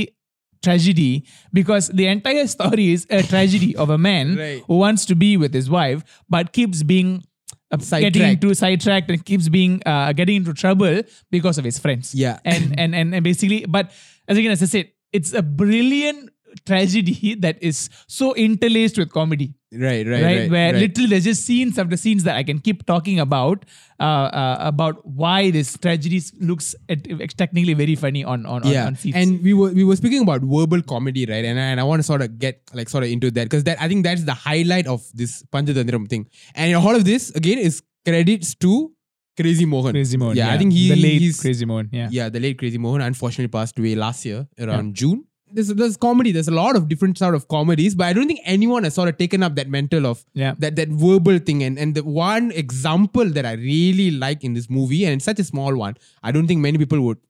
tragedy 0.63 1.25
because 1.53 1.89
the 1.89 2.07
entire 2.07 2.47
story 2.55 2.91
is 2.93 3.05
a 3.09 3.21
tragedy 3.23 3.75
of 3.75 3.89
a 3.91 3.97
man 3.97 4.35
Right. 4.35 4.63
who 4.67 4.77
wants 4.79 5.05
to 5.05 5.15
be 5.15 5.37
with 5.37 5.53
his 5.53 5.69
wife 5.69 6.03
but 6.29 6.51
keeps 6.51 6.81
being 6.83 7.23
uh, 7.71 7.77
getting 7.77 8.23
into 8.23 8.53
sidetracked 8.55 9.09
and 9.11 9.23
keeps 9.23 9.49
being 9.49 9.81
uh, 9.85 10.13
getting 10.13 10.37
into 10.37 10.53
trouble 10.53 11.01
because 11.29 11.57
of 11.59 11.63
his 11.65 11.77
friends 11.77 12.15
Yeah. 12.15 12.39
and 12.43 12.73
and 12.79 12.95
and, 12.95 13.13
and 13.13 13.23
basically 13.23 13.65
but 13.69 13.91
as 14.27 14.37
again 14.37 14.51
as 14.51 14.63
i 14.63 14.65
said 14.65 14.89
it's 15.13 15.31
a 15.33 15.41
brilliant 15.43 16.31
tragedy 16.65 17.35
that 17.35 17.61
is 17.61 17.89
so 18.07 18.33
interlaced 18.35 18.97
with 18.97 19.11
comedy 19.11 19.53
Right, 19.73 20.07
right, 20.07 20.23
right, 20.23 20.49
where 20.49 20.71
right. 20.71 20.79
literally 20.79 21.09
there's 21.09 21.25
just 21.25 21.45
scenes 21.45 21.77
after 21.77 21.97
scenes 21.97 22.23
that 22.23 22.37
I 22.37 22.43
can 22.43 22.59
keep 22.59 22.85
talking 22.85 23.19
about 23.19 23.65
uh, 23.99 24.03
uh, 24.03 24.57
about 24.61 25.05
why 25.05 25.51
this 25.51 25.77
tragedy 25.77 26.21
looks 26.39 26.73
at, 26.87 27.03
technically 27.35 27.73
very 27.73 27.95
funny 27.95 28.23
on 28.23 28.45
on 28.45 28.63
on, 28.63 28.71
yeah, 28.71 28.87
on 28.87 28.95
seats. 28.95 29.17
and 29.17 29.43
we 29.43 29.53
were 29.53 29.71
we 29.71 29.83
were 29.83 29.97
speaking 29.97 30.21
about 30.21 30.39
verbal 30.39 30.81
comedy, 30.81 31.25
right? 31.25 31.43
And 31.43 31.59
I, 31.59 31.63
and 31.63 31.81
I 31.81 31.83
want 31.83 31.99
to 31.99 32.03
sort 32.03 32.21
of 32.21 32.39
get 32.39 32.61
like 32.73 32.87
sort 32.87 33.03
of 33.03 33.09
into 33.09 33.29
that 33.31 33.43
because 33.43 33.65
that 33.65 33.81
I 33.81 33.89
think 33.89 34.05
that's 34.05 34.23
the 34.23 34.33
highlight 34.33 34.87
of 34.87 35.03
this 35.13 35.43
Panchadandram 35.51 36.07
thing. 36.07 36.29
And 36.55 36.73
all 36.77 36.95
of 36.95 37.03
this 37.03 37.31
again 37.31 37.57
is 37.57 37.83
credits 38.05 38.55
to 38.55 38.93
Crazy 39.35 39.65
Mohan. 39.65 39.91
Crazy 39.91 40.15
Mohan, 40.15 40.37
Yeah, 40.37 40.53
I 40.53 40.57
think 40.57 40.71
he 40.71 40.87
the 40.87 40.95
late 40.95 41.19
he's 41.19 41.41
Crazy 41.41 41.65
Mohan, 41.65 41.89
yeah. 41.91 42.07
yeah, 42.09 42.29
the 42.29 42.39
late 42.39 42.57
Crazy 42.57 42.77
Mohan 42.77 43.01
unfortunately 43.01 43.49
passed 43.49 43.77
away 43.77 43.95
last 43.95 44.23
year 44.23 44.47
around 44.57 44.95
June 44.95 45.25
There's, 45.56 45.70
there's 45.80 45.96
comedy. 46.04 46.30
There's 46.34 46.48
a 46.52 46.54
lot 46.58 46.74
of 46.78 46.82
different 46.90 47.16
sort 47.22 47.34
of 47.38 47.42
comedies, 47.54 47.94
but 47.98 48.04
I 48.06 48.12
don't 48.16 48.28
think 48.30 48.40
anyone 48.52 48.84
has 48.86 48.94
sort 48.98 49.08
of 49.10 49.16
taken 49.18 49.40
up 49.46 49.54
that 49.58 49.68
mental 49.74 50.04
of 50.10 50.18
Yeah. 50.42 50.52
that 50.62 50.76
that 50.78 50.88
verbal 51.02 51.36
thing. 51.48 51.58
And 51.66 51.74
and 51.82 51.90
the 51.98 52.04
one 52.28 52.46
example 52.62 53.28
that 53.36 53.46
I 53.50 53.54
really 53.64 54.08
like 54.24 54.42
in 54.48 54.54
this 54.58 54.68
movie, 54.78 55.02
and 55.06 55.12
it's 55.16 55.28
such 55.30 55.42
a 55.44 55.48
small 55.52 55.74
one, 55.86 55.96
I 56.28 56.32
don't 56.36 56.48
think 56.52 56.62
many 56.68 56.78
people 56.84 57.02
would 57.08 57.20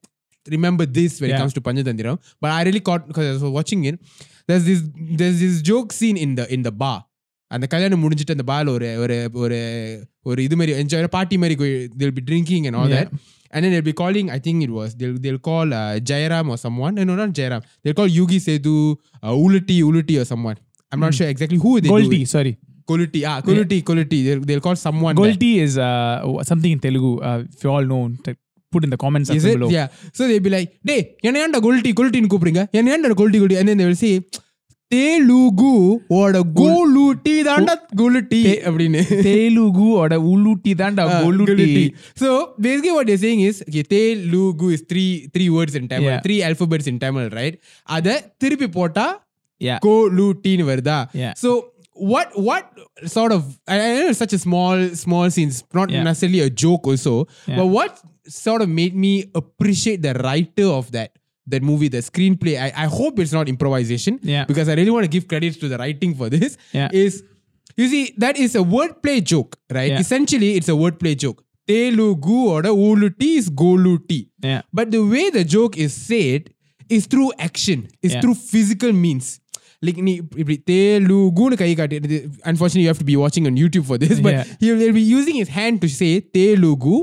remember 0.55 0.85
this 0.99 1.19
when 1.21 1.29
it 1.29 1.33
Yeah. 1.33 1.41
comes 1.43 1.55
to 1.57 1.63
Panchatandiram. 1.67 2.17
But 2.45 2.51
I 2.57 2.63
really 2.69 2.83
caught 2.89 3.03
because 3.09 3.27
I 3.29 3.33
was 3.37 3.43
watching 3.59 3.83
it. 3.91 3.97
There's 4.47 4.65
this 4.69 4.81
there's 5.21 5.39
this 5.45 5.57
joke 5.71 5.91
scene 5.99 6.19
in 6.27 6.31
the 6.39 6.45
in 6.57 6.63
the 6.69 6.75
bar. 6.83 6.99
அந்த 7.55 7.65
கல்யாணம் 7.73 8.01
முடிஞ்சிட்டு 8.03 8.35
அந்த 8.35 8.45
பால் 8.51 8.69
ஒரு 8.75 8.87
ஒரு 9.03 9.15
ஒரு 9.41 9.57
ஒரு 10.29 10.39
இது 10.47 10.55
மாதிரி 10.59 10.73
என்ஜாய் 10.83 11.07
பார்ட்டி 11.15 11.35
மாதிரி 11.41 11.55
they'll 11.97 12.17
be 12.21 12.25
drinking 12.31 12.63
and 12.69 12.75
all 12.79 12.89
Yeah. 12.95 13.09
and 13.50 13.64
then 13.64 13.72
they'll 13.72 13.82
be 13.82 13.92
calling, 13.92 14.30
I 14.30 14.38
think 14.38 14.62
it 14.62 14.70
was, 14.70 14.94
they'll, 14.94 15.18
they'll 15.18 15.38
call 15.38 15.72
uh, 15.72 15.98
Jairam 15.98 16.50
or 16.50 16.58
someone. 16.58 16.94
No, 16.94 17.04
no, 17.04 17.14
not 17.16 17.30
Jairam. 17.30 17.62
They'll 17.82 17.94
call 17.94 18.08
Yugi 18.08 18.40
Sethu, 18.46 18.96
uh, 19.22 19.30
uluti 19.30 20.20
or 20.20 20.24
someone. 20.24 20.56
I'm 20.90 21.00
not 21.00 21.08
hmm. 21.08 21.18
sure 21.18 21.28
exactly 21.28 21.58
who 21.58 21.80
they 21.80 21.88
Golti, 21.88 22.20
do. 22.20 22.26
sorry. 22.26 22.58
Koliti, 22.88 23.24
ah, 23.26 23.40
Koliti, 23.42 23.82
Koliti. 23.82 24.24
They'll, 24.24 24.40
they'll 24.40 24.60
call 24.60 24.76
someone. 24.76 25.14
Golti 25.14 25.56
is 25.56 25.76
uh, 25.76 26.42
something 26.42 26.72
in 26.72 26.80
Telugu, 26.80 27.20
uh, 27.20 27.44
if 27.50 27.62
you 27.62 27.70
all 27.70 27.84
know. 27.84 28.10
Put 28.70 28.84
in 28.84 28.90
the 28.90 28.98
comments 28.98 29.30
is 29.30 29.46
it? 29.46 29.54
below. 29.54 29.70
Yeah. 29.70 29.88
So 30.12 30.28
they'll 30.28 30.40
be 30.40 30.50
like, 30.50 30.70
"Hey, 30.84 31.16
என்ன 31.26 31.38
ஏன்டா 31.44 31.60
Kuluti 31.66 32.18
in 32.20 32.28
Kupringa. 32.34 32.64
என்ன 32.78 32.90
ஏன்டா 32.96 33.14
Kuluti, 33.20 33.38
Goldie 33.42 33.56
and 33.60 33.68
then 33.68 33.78
they 33.80 33.86
will 33.90 34.00
say 34.02 34.12
தேலுகு 34.93 35.69
ஓட 36.17 36.39
கோலுட்டி 36.59 37.33
தாண்டா 37.47 37.73
கொலுட்டி 37.99 38.41
அப்படின்னு 38.67 39.01
Telugu 39.27 39.87
or 40.01 40.07
uluti 40.33 40.71
than 40.81 40.99
Ah, 41.03 41.07
goluti. 41.25 41.51
Guluti. 41.51 41.85
So 42.21 42.29
basically 42.65 42.93
what 42.97 43.05
they're 43.09 43.23
saying 43.25 43.41
is 43.49 43.57
okay, 43.67 43.83
Telugu 43.93 44.67
is 44.75 44.81
three 44.91 45.11
three 45.35 45.49
words 45.57 45.75
in 45.79 45.85
Tamil, 45.91 46.09
Yeah. 46.11 46.21
three 46.25 46.39
alphabets 46.49 46.87
in 46.91 46.97
Tamil, 47.03 47.27
right? 47.39 47.55
அத 47.97 48.07
திருப்பி 48.43 48.69
போட்டா 48.77 49.07
Yeah. 49.61 49.79
கோலுட்டின்னு 49.87 50.65
வருதா 50.71 50.99
Yeah. 51.23 51.33
So 51.43 51.49
what 52.13 52.29
what 52.49 52.63
sort 53.17 53.33
of 53.37 53.41
I 53.67 53.79
I 53.85 53.89
know 53.97 54.07
it's 54.13 54.21
such 54.25 54.35
a 54.39 54.43
small 54.47 54.77
small 55.03 55.27
scenes, 55.37 55.57
not 55.79 55.89
Yeah. 55.95 56.05
necessarily 56.09 56.41
a 56.49 56.53
joke 56.65 56.85
also, 56.93 57.15
Yeah. 57.19 57.57
but 57.59 57.67
what 57.77 57.93
sort 58.43 58.61
of 58.65 58.69
made 58.81 58.95
me 59.05 59.13
appreciate 59.41 60.01
the 60.07 60.13
writer 60.25 60.69
of 60.79 60.85
that 60.97 61.11
that 61.47 61.61
movie, 61.61 61.89
the 61.89 61.97
screenplay. 61.99 62.55
I, 62.65 62.71
I 62.83 62.87
hope 62.87 63.19
it's 63.19 63.33
not 63.33 63.49
improvisation 63.49 64.19
Yeah. 64.23 64.45
because 64.45 64.69
I 64.69 64.75
really 64.75 64.91
want 64.91 65.03
to 65.03 65.09
give 65.09 65.27
credits 65.27 65.57
to 65.57 65.67
the 65.67 65.77
writing 65.77 66.15
for 66.15 66.29
this. 66.29 66.57
Yeah. 66.71 66.89
Is 66.93 67.23
you 67.77 67.87
see 67.87 68.13
that 68.17 68.37
is 68.37 68.55
a 68.55 68.59
wordplay 68.59 69.17
joke, 69.23 69.57
right? 69.71 69.91
Yeah. 69.91 69.99
Essentially, 69.99 70.55
it's 70.55 70.69
a 70.69 70.77
wordplay 70.83 71.15
joke. 71.17 71.43
Telugu 71.67 72.39
or 72.53 72.61
the 72.61 72.69
uluti 72.69 73.29
is 73.41 73.49
goluti. 73.49 74.29
Yeah. 74.41 74.61
But 74.73 74.91
the 74.91 75.03
way 75.13 75.29
the 75.29 75.43
joke 75.43 75.77
is 75.77 75.93
said 75.93 76.49
is 76.89 77.05
through 77.07 77.31
action, 77.39 77.87
is 78.01 78.13
Yeah. 78.13 78.21
through 78.21 78.35
physical 78.35 78.93
means. 79.05 79.27
Like 79.87 79.97
நீ 80.07 80.11
இப்படி 80.41 80.55
தெலுங்குன்னு 80.69 81.55
கை 81.61 81.69
காட்டி 81.79 81.97
unfortunately 82.51 82.83
you 82.85 82.91
have 82.91 83.01
to 83.03 83.07
be 83.09 83.17
watching 83.23 83.45
on 83.49 83.55
YouTube 83.61 83.85
for 83.89 83.97
this 84.03 84.13
but 84.25 84.33
Yeah. 84.35 84.45
he 84.61 84.67
will 84.81 84.93
be 84.99 85.05
using 85.17 85.35
his 85.41 85.49
hand 85.57 85.75
to 85.83 85.89
say 85.99 86.11
Telugu 86.37 86.97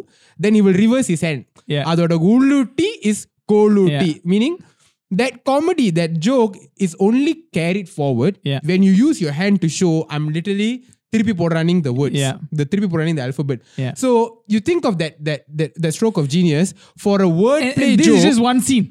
then 0.45 0.55
he 0.59 0.63
will 0.67 0.79
reverse 0.85 1.09
his 1.15 1.23
hand 1.29 1.43
Yeah. 1.75 1.85
அதோட 1.91 2.15
உள்ளுட்டி 2.31 2.89
is 3.45 3.45
கொலுட்டி 3.53 4.13
meaning 4.33 4.57
that 5.21 5.33
comedy 5.51 5.87
that 6.01 6.11
joke 6.29 6.55
is 6.87 6.93
only 7.07 7.33
carried 7.59 7.89
forward 7.99 8.35
Yeah. 8.51 8.61
when 8.71 8.81
you 8.89 8.93
use 9.07 9.19
your 9.25 9.33
hand 9.41 9.57
to 9.65 9.69
show 9.81 9.93
I'm 10.15 10.27
literally 10.37 10.73
திருப்பி 11.15 11.35
போடுறாning 11.41 11.79
the 11.87 11.93
words 12.01 12.17
Yeah. 12.25 12.35
the 12.59 12.65
திருப்பி 12.73 12.89
போடுறாning 12.93 13.17
the 13.21 13.25
alphabet 13.29 13.59
Yeah. 13.85 13.95
so 14.03 14.09
you 14.55 14.61
think 14.69 14.83
of 14.91 14.95
that 15.03 15.15
that 15.29 15.41
that, 15.61 15.73
that 15.85 15.93
stroke 15.99 16.19
of 16.23 16.27
genius 16.35 16.69
for 17.05 17.17
a 17.29 17.31
word 17.43 17.63
And, 17.69 17.75
play 17.81 17.89
and 17.93 17.99
this 18.01 18.09
joke 18.09 18.19
is 18.23 18.27
just 18.31 18.43
one 18.53 18.61
scene. 18.69 18.87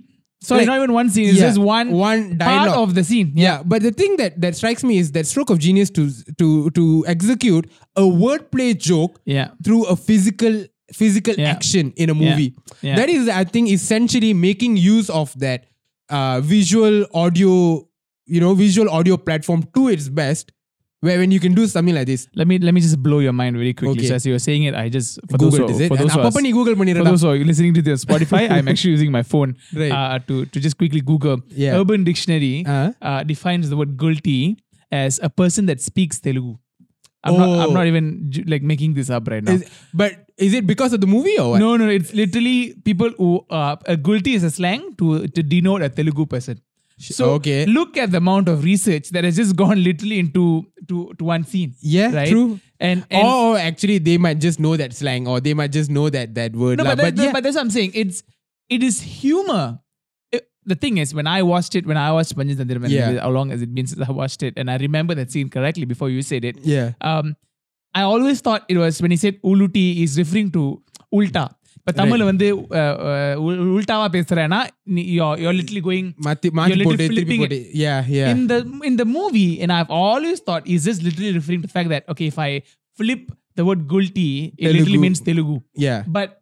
Sorry, 0.48 0.60
Like, 0.60 0.68
not 0.72 0.78
even 0.82 0.92
one 0.98 1.08
scene. 1.14 1.26
It's 1.32 1.40
yeah, 1.40 1.48
just 1.50 1.60
one 1.70 1.88
one 2.02 2.22
part 2.42 2.52
dialogue. 2.52 2.78
of 2.84 2.90
the 2.98 3.04
scene. 3.10 3.30
yeah 3.46 3.58
but 3.72 3.80
the 3.88 3.94
thing 4.02 4.14
that 4.22 4.34
that 4.44 4.54
strikes 4.60 4.84
me 4.90 4.96
is 5.04 5.08
that 5.16 5.26
stroke 5.32 5.50
of 5.54 5.58
genius 5.68 5.90
to 5.98 6.04
to 6.42 6.48
to 6.80 6.84
execute 7.14 7.66
a 8.04 8.06
wordplay 8.24 8.70
joke 8.90 9.16
Yeah. 9.38 9.48
through 9.68 9.82
a 9.96 9.98
physical 10.10 10.56
physical 10.93 11.35
yeah. 11.35 11.51
action 11.51 11.93
in 11.97 12.11
a 12.11 12.15
movie. 12.15 12.55
Yeah. 12.81 12.91
Yeah. 12.91 12.97
That 12.97 13.09
is, 13.09 13.29
I 13.29 13.45
think, 13.45 13.69
essentially 13.69 14.35
making 14.35 14.77
use 14.77 15.11
of 15.11 15.39
that 15.39 15.67
uh, 16.09 16.41
visual 16.41 17.07
audio, 17.15 17.87
you 18.27 18.41
know, 18.41 18.55
visual 18.55 18.91
audio 18.91 19.17
platform 19.17 19.65
to 19.75 19.89
its 19.89 20.09
best. 20.09 20.53
Where 21.01 21.19
when 21.19 21.31
you 21.31 21.39
can 21.39 21.53
do 21.53 21.67
something 21.67 21.95
like 21.95 22.07
this. 22.07 22.29
Let 22.35 22.47
me 22.49 22.59
let 22.59 22.73
me 22.73 22.81
just 22.81 23.03
blow 23.03 23.19
your 23.19 23.35
mind 23.35 23.57
very 23.57 23.75
quickly. 23.75 23.99
Okay. 23.99 24.09
So 24.09 24.15
as 24.15 24.25
you 24.25 24.33
were 24.33 24.39
saying 24.39 24.63
it, 24.63 24.75
I 24.75 24.89
just 24.89 25.21
for 25.31 25.37
Googled 25.37 25.69
those, 25.69 25.77
who, 25.77 25.85
it, 25.85 25.89
for, 25.89 25.97
those 25.99 26.17
are, 26.17 26.33
for 26.33 27.05
those 27.05 27.21
who 27.21 27.29
are 27.29 27.37
listening 27.37 27.75
to 27.75 27.83
the 27.83 27.91
Spotify, 27.91 28.51
I'm 28.57 28.67
actually 28.69 28.93
using 28.93 29.13
my 29.13 29.23
phone 29.23 29.55
right. 29.75 29.93
uh, 29.93 30.19
to 30.29 30.47
to 30.47 30.61
just 30.61 30.79
quickly 30.79 31.03
Google. 31.03 31.43
Urban 31.79 32.05
Dictionary 32.05 32.65
uh-huh. 32.67 32.93
uh, 33.03 33.23
defines 33.23 33.69
the 33.69 33.77
word 33.77 33.99
gulti 33.99 34.57
as 34.91 35.21
a 35.23 35.29
person 35.29 35.67
that 35.67 35.83
speaks 35.83 36.19
Telugu. 36.21 36.57
I'm 37.25 37.37
not 37.37 37.49
I'm 37.65 37.71
Oh. 37.71 37.73
not 37.73 37.87
even 37.87 38.31
like 38.47 38.63
making 38.63 38.95
this 38.95 39.11
up 39.11 39.29
right 39.29 39.43
now. 39.43 39.53
Is- 39.53 39.65
but 40.03 40.27
is 40.37 40.53
it 40.53 40.67
because 40.67 40.93
of 40.93 41.01
the 41.01 41.07
movie 41.07 41.39
or 41.39 41.51
what? 41.53 41.61
No, 41.61 41.77
no, 41.77 41.89
it's 41.89 42.13
literally 42.13 42.75
people 42.85 43.11
who 43.19 43.45
uh, 43.51 43.77
a 43.87 43.97
gulti 43.97 44.35
is 44.35 44.43
a 44.43 44.51
slang 44.51 44.95
to 44.99 45.27
to 45.29 45.43
denote 45.43 45.83
a 45.83 45.89
Telugu 45.89 46.27
person. 46.27 46.61
So 46.99 47.31
okay. 47.35 47.67
look 47.67 47.97
at 47.97 48.13
the 48.13 48.19
amount 48.19 48.49
of 48.49 48.63
research 48.63 49.09
that 49.11 49.25
has 49.25 49.37
just 49.37 49.57
gone 49.57 49.83
literally 49.83 50.19
into 50.21 50.65
to, 50.89 51.13
to 51.19 51.25
one 51.25 51.45
scene. 51.45 51.75
Yeah, 51.81 52.15
right? 52.15 52.29
true. 52.29 52.61
And, 52.79 53.05
and 53.11 53.27
or 53.27 53.59
actually, 53.59 53.99
they 53.99 54.17
might 54.19 54.39
just 54.39 54.61
know 54.61 54.77
that 54.77 54.93
slang, 54.93 55.27
or 55.27 55.41
they 55.41 55.55
might 55.55 55.73
just 55.73 55.91
know 55.91 56.09
that 56.11 56.35
that 56.37 56.55
word. 56.55 56.79
no, 56.79 56.85
lah. 56.85 56.91
but, 56.95 57.03
that, 57.03 57.17
but 57.17 57.25
yeah, 57.25 57.33
but 57.33 57.43
that's 57.43 57.57
what 57.57 57.63
I'm 57.63 57.71
saying. 57.71 57.93
It's 57.95 58.23
it 58.69 58.83
is 58.83 59.01
humor 59.01 59.81
the 60.67 60.75
thing 60.75 60.99
is, 60.99 61.15
when 61.15 61.27
I 61.27 61.43
watched 61.43 61.75
it, 61.75 61.87
when 61.87 61.97
I 61.97 62.13
watched 62.13 62.37
Panjins 62.37 62.61
and 62.61 62.91
yeah. 62.91 63.21
how 63.21 63.31
long 63.31 63.51
has 63.51 63.63
it 63.63 63.75
been 63.75 63.87
since 63.87 64.07
I 64.09 64.13
watched 64.13 64.43
it? 64.43 64.55
And 64.57 64.71
I 64.71 64.77
remember 64.77 65.15
that 65.15 65.31
scene 65.31 65.49
correctly 65.49 65.85
before 65.85 66.11
you 66.11 66.23
said 66.23 66.45
it. 66.45 66.59
Yeah. 66.63 66.93
Um, 67.01 67.37
I 67.95 68.03
always 68.03 68.41
thought 68.41 68.65
it 68.69 68.77
was 68.77 69.01
when 69.01 69.11
he 69.11 69.17
said 69.17 69.41
uluti 69.43 70.03
is 70.03 70.19
referring 70.19 70.51
to 70.53 70.83
ulta. 71.13 71.55
But 71.87 71.97
Tamil, 71.97 72.25
right. 72.25 72.35
vandhi, 72.35 72.51
uh, 72.71 72.75
uh, 72.75 73.37
ulta 73.37 74.71
you're, 74.87 75.39
you're 75.39 75.53
literally 75.53 75.81
going. 75.81 76.15
You're 76.19 76.77
literally 76.77 77.09
flipping 77.09 77.67
Yeah, 77.73 78.05
yeah. 78.07 78.31
In 78.31 78.47
the, 78.47 78.81
in 78.83 78.97
the 78.97 79.05
movie, 79.05 79.61
and 79.61 79.71
I've 79.71 79.91
always 79.91 80.41
thought, 80.41 80.67
is 80.67 80.85
this 80.85 81.03
literally 81.03 81.33
referring 81.33 81.61
to 81.61 81.67
the 81.67 81.73
fact 81.73 81.91
that, 81.91 82.09
okay, 82.09 82.27
if 82.29 82.39
I 82.39 82.63
flip 82.97 83.31
the 83.55 83.65
word 83.65 83.87
"gulti," 83.87 84.55
it 84.57 84.73
literally 84.73 84.99
means 84.99 85.21
Telugu. 85.21 85.61
Yeah. 85.75 86.05
But 86.07 86.41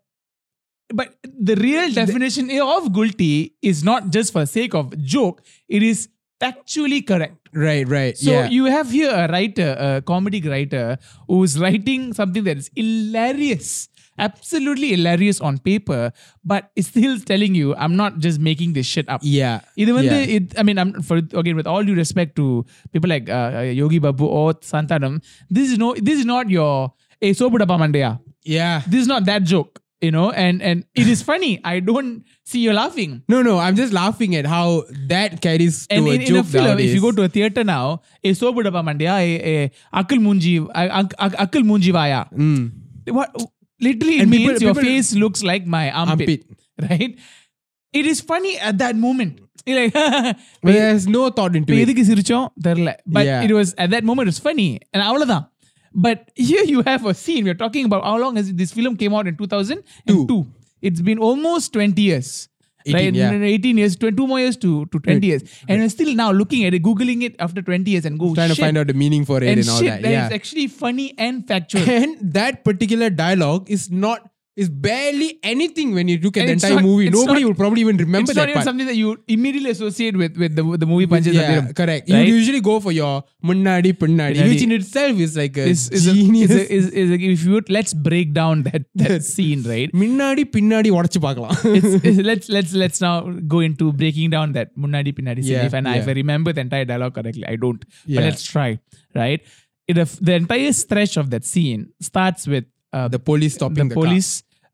but 0.92 1.14
the 1.24 1.56
real 1.56 1.92
definition 1.92 2.48
the, 2.48 2.60
of 2.60 2.84
gulti 2.92 3.52
is 3.62 3.82
not 3.84 4.10
just 4.10 4.32
for 4.32 4.44
sake 4.46 4.74
of 4.74 4.96
joke 4.98 5.42
it 5.68 5.82
is 5.82 6.08
factually 6.42 7.06
correct. 7.06 7.38
Right 7.54 7.86
right. 7.86 8.16
So 8.16 8.32
yeah. 8.32 8.48
you 8.48 8.64
have 8.64 8.90
here 8.90 9.12
a 9.12 9.28
writer 9.30 9.76
a 9.78 10.02
comedic 10.02 10.48
writer 10.48 10.98
who's 11.28 11.58
writing 11.60 12.12
something 12.12 12.44
that 12.44 12.58
is 12.58 12.70
hilarious 12.74 13.88
absolutely 14.18 14.88
hilarious 14.90 15.40
on 15.40 15.56
paper 15.58 16.12
but 16.44 16.70
it's 16.76 16.88
still 16.88 17.18
telling 17.18 17.54
you 17.54 17.74
i'm 17.76 17.96
not 17.96 18.18
just 18.18 18.38
making 18.38 18.74
this 18.74 18.84
shit 18.84 19.08
up. 19.08 19.20
Yeah. 19.24 19.60
Even 19.74 20.04
yeah. 20.04 20.10
they, 20.10 20.24
it, 20.36 20.58
i 20.58 20.62
mean 20.62 20.78
i'm 20.78 21.00
for 21.00 21.16
again 21.16 21.56
with 21.56 21.66
all 21.66 21.82
due 21.82 21.94
respect 21.94 22.36
to 22.36 22.64
people 22.92 23.08
like 23.08 23.30
uh, 23.30 23.52
uh 23.56 23.60
yogi 23.62 23.98
babu 23.98 24.26
or 24.26 24.52
santanam 24.54 25.24
this 25.48 25.70
is 25.72 25.78
no 25.78 25.94
this 25.94 26.18
is 26.18 26.26
not 26.26 26.50
your 26.50 26.92
a 27.22 27.32
hey, 27.32 28.18
yeah. 28.44 28.82
This 28.86 29.02
is 29.02 29.06
not 29.06 29.24
that 29.26 29.44
joke 29.44 29.81
you 30.05 30.11
know, 30.15 30.25
and 30.43 30.57
and 30.69 30.77
it 31.01 31.07
is 31.07 31.21
funny. 31.29 31.51
I 31.63 31.75
don't 31.85 32.11
see 32.51 32.59
you 32.65 32.73
laughing. 32.79 33.13
no 33.33 33.37
no 33.47 33.53
I'm 33.65 33.77
just 33.79 33.93
laughing 33.93 34.33
at 34.39 34.47
how 34.53 34.65
that 35.13 35.31
carries 35.45 35.77
to 35.87 35.95
And 35.95 36.07
a 36.11 36.13
in, 36.15 36.21
in 36.21 36.27
a 36.27 36.31
joke 36.31 36.49
film, 36.51 36.65
nowadays. 36.67 36.89
if 36.89 36.95
you 36.97 37.01
go 37.01 37.11
to 37.19 37.23
a 37.23 37.31
theater 37.37 37.63
now, 37.71 37.85
a 38.29 38.33
sobudapa 38.41 38.83
mandaya, 38.89 39.15
a, 39.51 39.53
a 39.53 39.71
akil 40.01 40.19
munji, 40.27 40.53
a, 40.81 40.83
a, 41.25 41.31
akil 41.45 41.63
munji 41.71 41.93
vaya. 41.99 42.21
Mm. 42.45 42.61
What 43.17 43.31
literally 43.87 44.17
it 44.19 44.23
And 44.25 44.31
means 44.35 44.45
people- 44.45 44.63
your 44.67 44.75
people- 44.75 44.89
face 44.91 45.09
looks 45.23 45.43
like 45.51 45.65
my 45.77 45.83
armpit, 46.03 46.29
Armpit. 46.29 46.41
right? 46.89 47.11
It 47.93 48.05
is 48.13 48.21
funny 48.31 48.53
at 48.69 48.77
that 48.83 48.95
moment. 49.07 49.33
You're 49.69 49.79
like, 49.81 49.93
But 50.63 50.73
there's 50.77 51.07
no 51.17 51.21
thought 51.37 51.55
into 51.59 51.71
இப்ப 51.73 51.79
it 51.79 51.83
எதுக்கு 51.85 52.03
சிரிச்சோம் 52.09 52.47
தெரியல 52.67 52.91
but 53.15 53.27
Yeah. 53.29 53.41
It 53.45 53.55
was 53.59 53.71
at 53.83 53.91
that 53.93 54.07
moment 54.09 54.29
it's 54.31 54.43
funny 54.45 54.67
and 54.93 55.03
அவ்வளவுதான் 55.09 55.45
but 55.94 56.30
here 56.34 56.64
you 56.64 56.82
have 56.82 57.06
a 57.06 57.14
scene. 57.14 57.44
We're 57.44 57.54
talking 57.54 57.84
about 57.84 58.04
how 58.04 58.18
long 58.18 58.36
has 58.36 58.52
this 58.52 58.72
film 58.72 58.96
came 58.96 59.14
out 59.14 59.26
in 59.26 59.36
2002. 59.36 60.26
Two. 60.26 60.46
It's 60.80 61.00
been 61.00 61.18
almost 61.18 61.72
20 61.72 62.00
years. 62.00 62.48
18, 62.84 62.94
right? 62.94 63.14
Yeah. 63.14 63.32
18 63.32 63.78
years, 63.78 63.96
22 63.96 64.26
more 64.26 64.40
years 64.40 64.56
to, 64.56 64.86
to 64.86 64.98
20 64.98 65.26
years. 65.26 65.42
And 65.68 65.78
Good. 65.78 65.82
I'm 65.84 65.88
still 65.88 66.14
now 66.14 66.32
looking 66.32 66.64
at 66.64 66.74
it, 66.74 66.82
Googling 66.82 67.22
it 67.22 67.36
after 67.38 67.62
20 67.62 67.88
years 67.90 68.04
and 68.04 68.18
go, 68.18 68.34
trying 68.34 68.48
shit. 68.48 68.56
to 68.56 68.62
find 68.62 68.78
out 68.78 68.88
the 68.88 68.94
meaning 68.94 69.24
for 69.24 69.36
it 69.38 69.44
and, 69.44 69.60
and 69.60 69.68
all 69.68 69.78
that. 69.78 70.00
Yeah. 70.00 70.10
That 70.10 70.26
is 70.26 70.32
actually 70.32 70.66
funny 70.66 71.14
and 71.18 71.46
factual. 71.46 71.88
And 71.88 72.18
that 72.32 72.64
particular 72.64 73.10
dialogue 73.10 73.70
is 73.70 73.90
not 73.90 74.31
is 74.61 74.69
barely 74.85 75.27
anything 75.49 75.89
when 75.95 76.07
you 76.11 76.17
look 76.21 76.35
at 76.35 76.41
And 76.41 76.49
the 76.49 76.53
it's 76.53 76.63
entire 76.63 76.77
not- 76.77 76.85
movie 76.85 77.03
it's 77.07 77.15
nobody 77.17 77.41
not- 77.41 77.47
will 77.47 77.57
probably 77.59 77.81
even 77.83 77.97
remember 78.03 78.31
it's 78.31 78.37
not 78.37 78.37
that 78.37 78.49
even 78.51 78.55
part 78.59 78.67
something 78.69 78.87
that 78.89 78.95
you 78.99 79.09
immediately 79.35 79.69
associate 79.75 80.15
with 80.21 80.33
with 80.43 80.53
the, 80.59 80.63
the 80.83 80.87
movie 80.91 81.05
Panchas 81.11 81.35
yeah, 81.39 81.59
correct. 81.79 82.09
You 82.11 82.15
right? 82.15 82.31
usually 82.37 82.61
go 82.69 82.75
for 82.85 82.93
your 82.99 83.11
munnadi 83.49 83.91
pinnadi, 84.01 84.37
Pinnadi. 84.37 84.47
which 84.51 84.63
in 84.67 84.71
itself 84.77 85.19
is 85.25 85.33
like 85.41 85.57
a 85.57 85.67
is, 85.73 85.83
is, 85.97 86.07
a, 86.07 86.15
genius. 86.15 86.49
is, 86.49 86.57
a, 86.63 86.73
is, 86.77 86.87
is 87.03 87.11
a, 87.17 87.19
if 87.35 87.43
you 87.45 87.51
would, 87.57 87.69
let's 87.77 87.93
break 88.07 88.31
down 88.39 88.63
that, 88.69 88.85
that 89.03 89.23
scene, 89.33 89.61
right? 89.73 89.91
முன்னாடி 90.03 90.45
பின்னாடி 90.55 90.91
உடைச்சு 90.97 91.21
பார்க்கலாம் 91.27 91.53
it's, 91.79 91.93
it's, 92.09 92.21
let's 92.31 92.49
let's 92.57 92.73
let's 92.83 93.01
now 93.07 93.15
go 93.55 93.61
into 93.69 93.87
breaking 94.01 94.31
down 94.37 94.57
that 94.57 94.71
munnadi 94.85 95.13
pinnadi 95.19 95.43
scene. 95.45 95.57
Yeah, 95.59 95.69
if, 95.69 95.75
and 95.81 95.87
yeah. 95.91 95.99
if 96.01 96.07
I 96.13 96.17
remember 96.23 96.53
the 96.57 96.63
entire 96.67 96.87
dialogue 96.93 97.15
correctly, 97.19 97.45
I 97.53 97.57
don't. 97.65 97.83
But 97.85 98.15
Yeah. 98.17 98.25
let's 98.29 98.45
try, 98.55 98.69
right? 99.23 99.39
It, 99.91 99.95
the, 100.01 100.07
the 100.29 100.35
entire 100.41 100.73
stretch 100.83 101.15
of 101.23 101.27
that 101.35 101.45
scene 101.53 101.83
starts 102.09 102.43
with 102.55 102.65
uh, 102.93 103.07
the 103.15 103.19
police 103.29 103.53
stopping 103.59 103.87
the 103.89 103.95
the, 103.95 104.01
police 104.01 104.29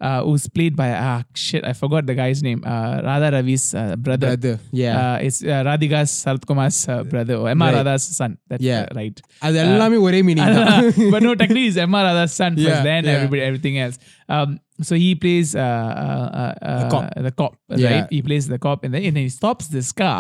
uh, 0.08 0.22
who's 0.26 0.46
played 0.56 0.76
by 0.80 0.88
ah 1.08 1.20
shit 1.42 1.64
I 1.64 1.74
forgot 1.82 2.04
the 2.10 2.16
guy's 2.22 2.40
name 2.48 2.60
uh, 2.72 2.96
Radha 3.08 3.28
Ravi's 3.36 3.66
uh, 3.74 3.96
brother. 4.06 4.28
car. 4.32 4.38
brother 4.38 4.54
yeah 4.82 4.96
Uh, 5.04 5.18
it's 5.28 5.40
uh, 5.44 5.62
Radhika's 5.70 6.12
Sarath 6.24 6.46
Kumar's 6.50 6.80
uh, 6.88 7.04
brother 7.12 7.36
or 7.42 7.46
Emma 7.54 7.68
Right. 7.68 7.76
Radha's 7.78 8.06
son. 8.20 8.32
That's 8.50 8.66
Yeah. 8.70 8.82
uh, 8.92 8.98
right. 9.00 9.18
அது 9.48 9.58
எல்லாமே 9.66 10.00
ஒரே 10.08 10.20
meaning 10.30 10.52
தான் 10.58 10.90
but 11.14 11.22
no, 11.28 11.32
technically 11.42 11.66
it's 11.70 11.80
Emma 11.86 12.02
Radha's 12.08 12.34
son 12.42 12.52
first, 12.58 12.68
Yeah, 12.72 12.84
then 12.90 13.02
yeah. 13.06 13.16
everybody, 13.18 13.44
everything 13.52 13.78
else. 13.86 13.98
Um, 14.36 14.50
so 14.88 14.94
he 15.04 15.10
plays 15.24 15.50
uh, 15.56 15.70
uh, 16.06 16.28
uh, 16.42 16.54
uh, 16.72 16.84
cop. 16.94 17.06
the 17.28 17.34
cop, 17.42 17.54
Yeah. 17.84 17.90
right? 17.94 18.08
He 18.18 18.22
plays 18.30 18.46
the 18.54 18.60
cop, 18.68 18.80
and 18.86 18.92
then 18.96 19.04
and 19.08 19.16
then 19.18 19.26
he 19.30 19.34
stops 19.40 19.68
this 19.78 19.92
car 20.04 20.20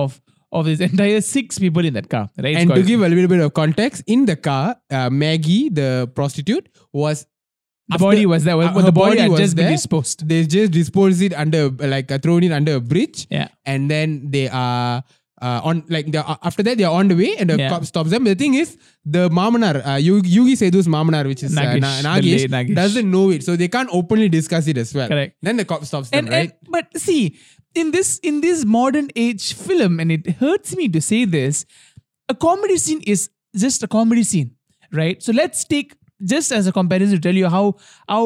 of 0.00 0.10
of 0.56 0.64
this 0.70 0.80
entire 0.88 1.20
six 1.36 1.58
people 1.64 1.84
in 1.88 1.94
that 1.98 2.08
car, 2.14 2.24
right? 2.42 2.52
It's 2.52 2.60
and 2.60 2.68
to 2.70 2.74
called- 2.76 2.90
give 2.90 3.00
a 3.06 3.10
little 3.12 3.30
bit 3.34 3.40
of 3.46 3.50
context 3.62 4.00
in 4.16 4.20
the 4.30 4.36
car 4.48 4.66
uh, 4.98 5.08
Maggie 5.22 5.64
the 5.80 5.88
prostitute 6.18 6.66
was 7.02 7.18
the 7.87 7.95
after- 7.95 8.03
body 8.05 8.25
was 8.25 8.43
there, 8.43 8.55
uh, 8.59 8.73
but 8.73 8.85
the 8.85 8.91
body, 8.91 9.11
body 9.11 9.21
had 9.21 9.31
was 9.31 9.39
just 9.39 9.55
been 9.55 9.71
disposed. 9.71 10.27
they 10.27 10.45
just 10.45 10.71
dispose 10.71 11.21
it 11.21 11.33
under 11.33 11.69
like 11.69 12.11
uh, 12.11 12.17
thrown 12.19 12.43
it 12.43 12.51
under 12.51 12.75
a 12.75 12.79
bridge 12.79 13.27
Yeah. 13.29 13.47
and 13.65 13.89
then 13.89 14.29
they 14.31 14.47
are 14.49 15.03
uh, 15.41 15.59
on 15.63 15.83
like 15.89 16.05
they 16.11 16.19
are, 16.19 16.37
after 16.43 16.61
that 16.63 16.77
they 16.77 16.83
are 16.83 16.93
on 16.93 17.07
the 17.07 17.15
way 17.15 17.35
and 17.37 17.49
the 17.49 17.57
Yeah. 17.57 17.69
cop 17.69 17.83
stops 17.85 18.11
them. 18.11 18.23
The 18.25 18.35
thing 18.35 18.53
is, 18.53 18.77
the 19.03 19.27
Mamanar, 19.29 19.83
uh, 19.85 19.95
Yu- 19.95 20.21
Yugi 20.21 20.53
Sethu's 20.53 20.87
Mamanar, 20.87 21.25
which 21.25 21.41
is 21.41 21.55
Nagesh, 21.55 21.77
uh, 21.77 21.79
Na- 21.79 22.01
the 22.01 22.27
Nagesh, 22.27 22.41
late 22.41 22.51
Nagesh. 22.51 22.75
doesn't 22.75 23.09
know 23.09 23.31
it, 23.31 23.43
so 23.43 23.55
they 23.55 23.67
can't 23.67 23.89
openly 23.91 24.29
discuss 24.29 24.67
it 24.67 24.77
as 24.77 24.93
well. 24.93 25.07
Correct. 25.07 25.35
Then 25.41 25.57
the 25.57 25.65
cop 25.65 25.83
stops 25.83 26.11
them, 26.11 26.25
and, 26.25 26.29
right? 26.29 26.51
and 26.51 26.71
but 26.71 26.95
see 26.95 27.37
in 27.73 27.89
this 27.89 28.19
in 28.19 28.41
this 28.41 28.63
modern 28.65 29.09
age 29.15 29.53
film 29.53 29.99
and 29.99 30.11
it 30.11 30.29
hurts 30.43 30.75
me 30.75 30.87
to 30.89 31.01
say 31.01 31.25
this 31.25 31.65
a 32.29 32.35
comedy 32.35 32.77
scene 32.77 33.01
is 33.07 33.29
just 33.55 33.81
a 33.81 33.87
comedy 33.87 34.23
scene 34.23 34.51
right 34.91 35.23
so 35.23 35.31
let's 35.31 35.63
take 35.63 35.93
just 36.32 36.50
as 36.50 36.66
a 36.66 36.72
comparison 36.72 37.14
to 37.16 37.22
tell 37.24 37.38
you 37.38 37.48
how 37.54 37.64
how 38.12 38.20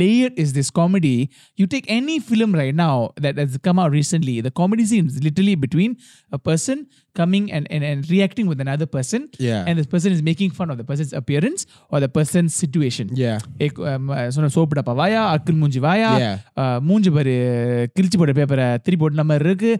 layered 0.00 0.34
is 0.42 0.52
this 0.52 0.68
comedy 0.70 1.16
you 1.60 1.66
take 1.66 1.86
any 1.90 2.16
film 2.20 2.54
right 2.54 2.74
now 2.74 2.94
that 3.16 3.36
has 3.42 3.56
come 3.66 3.78
out 3.82 3.90
recently 3.90 4.40
the 4.40 4.52
comedy 4.60 4.84
scene 4.90 5.06
is 5.06 5.16
literally 5.26 5.56
between 5.56 5.96
a 6.32 6.38
person 6.38 6.86
coming 7.20 7.50
and, 7.50 7.66
and, 7.74 7.82
and 7.90 8.08
reacting 8.14 8.46
with 8.46 8.60
another 8.60 8.86
person 8.86 9.20
Yeah. 9.38 9.64
and 9.66 9.74
this 9.76 9.90
person 9.94 10.12
is 10.12 10.22
making 10.30 10.50
fun 10.58 10.70
of 10.70 10.78
the 10.78 10.84
person's 10.84 11.12
appearance 11.12 11.62
or 11.90 11.98
the 11.98 12.12
person's 12.18 12.54
situation 12.64 13.08
Yeah. 13.24 13.38
Ek, 13.66 13.78
um, 13.92 14.06
சொன்ன 14.36 14.52
சோப்புடப்பா 14.56 14.94
வாயா 15.02 15.22
அக்கில் 15.34 15.60
மூஞ்சி 15.62 15.82
வாயா 15.88 16.10
Yeah. 16.24 16.36
uh, 16.62 16.78
மூஞ்சி 16.90 17.12
பாரு 17.18 17.36
கிழிச்சு 17.96 18.18
போட்ட 18.22 18.34
பேப்பரை 18.40 18.68
திருப்பி 18.86 19.02
போட்ட 19.04 19.24
மாதிரி 19.32 19.48
இருக்கு 19.50 19.72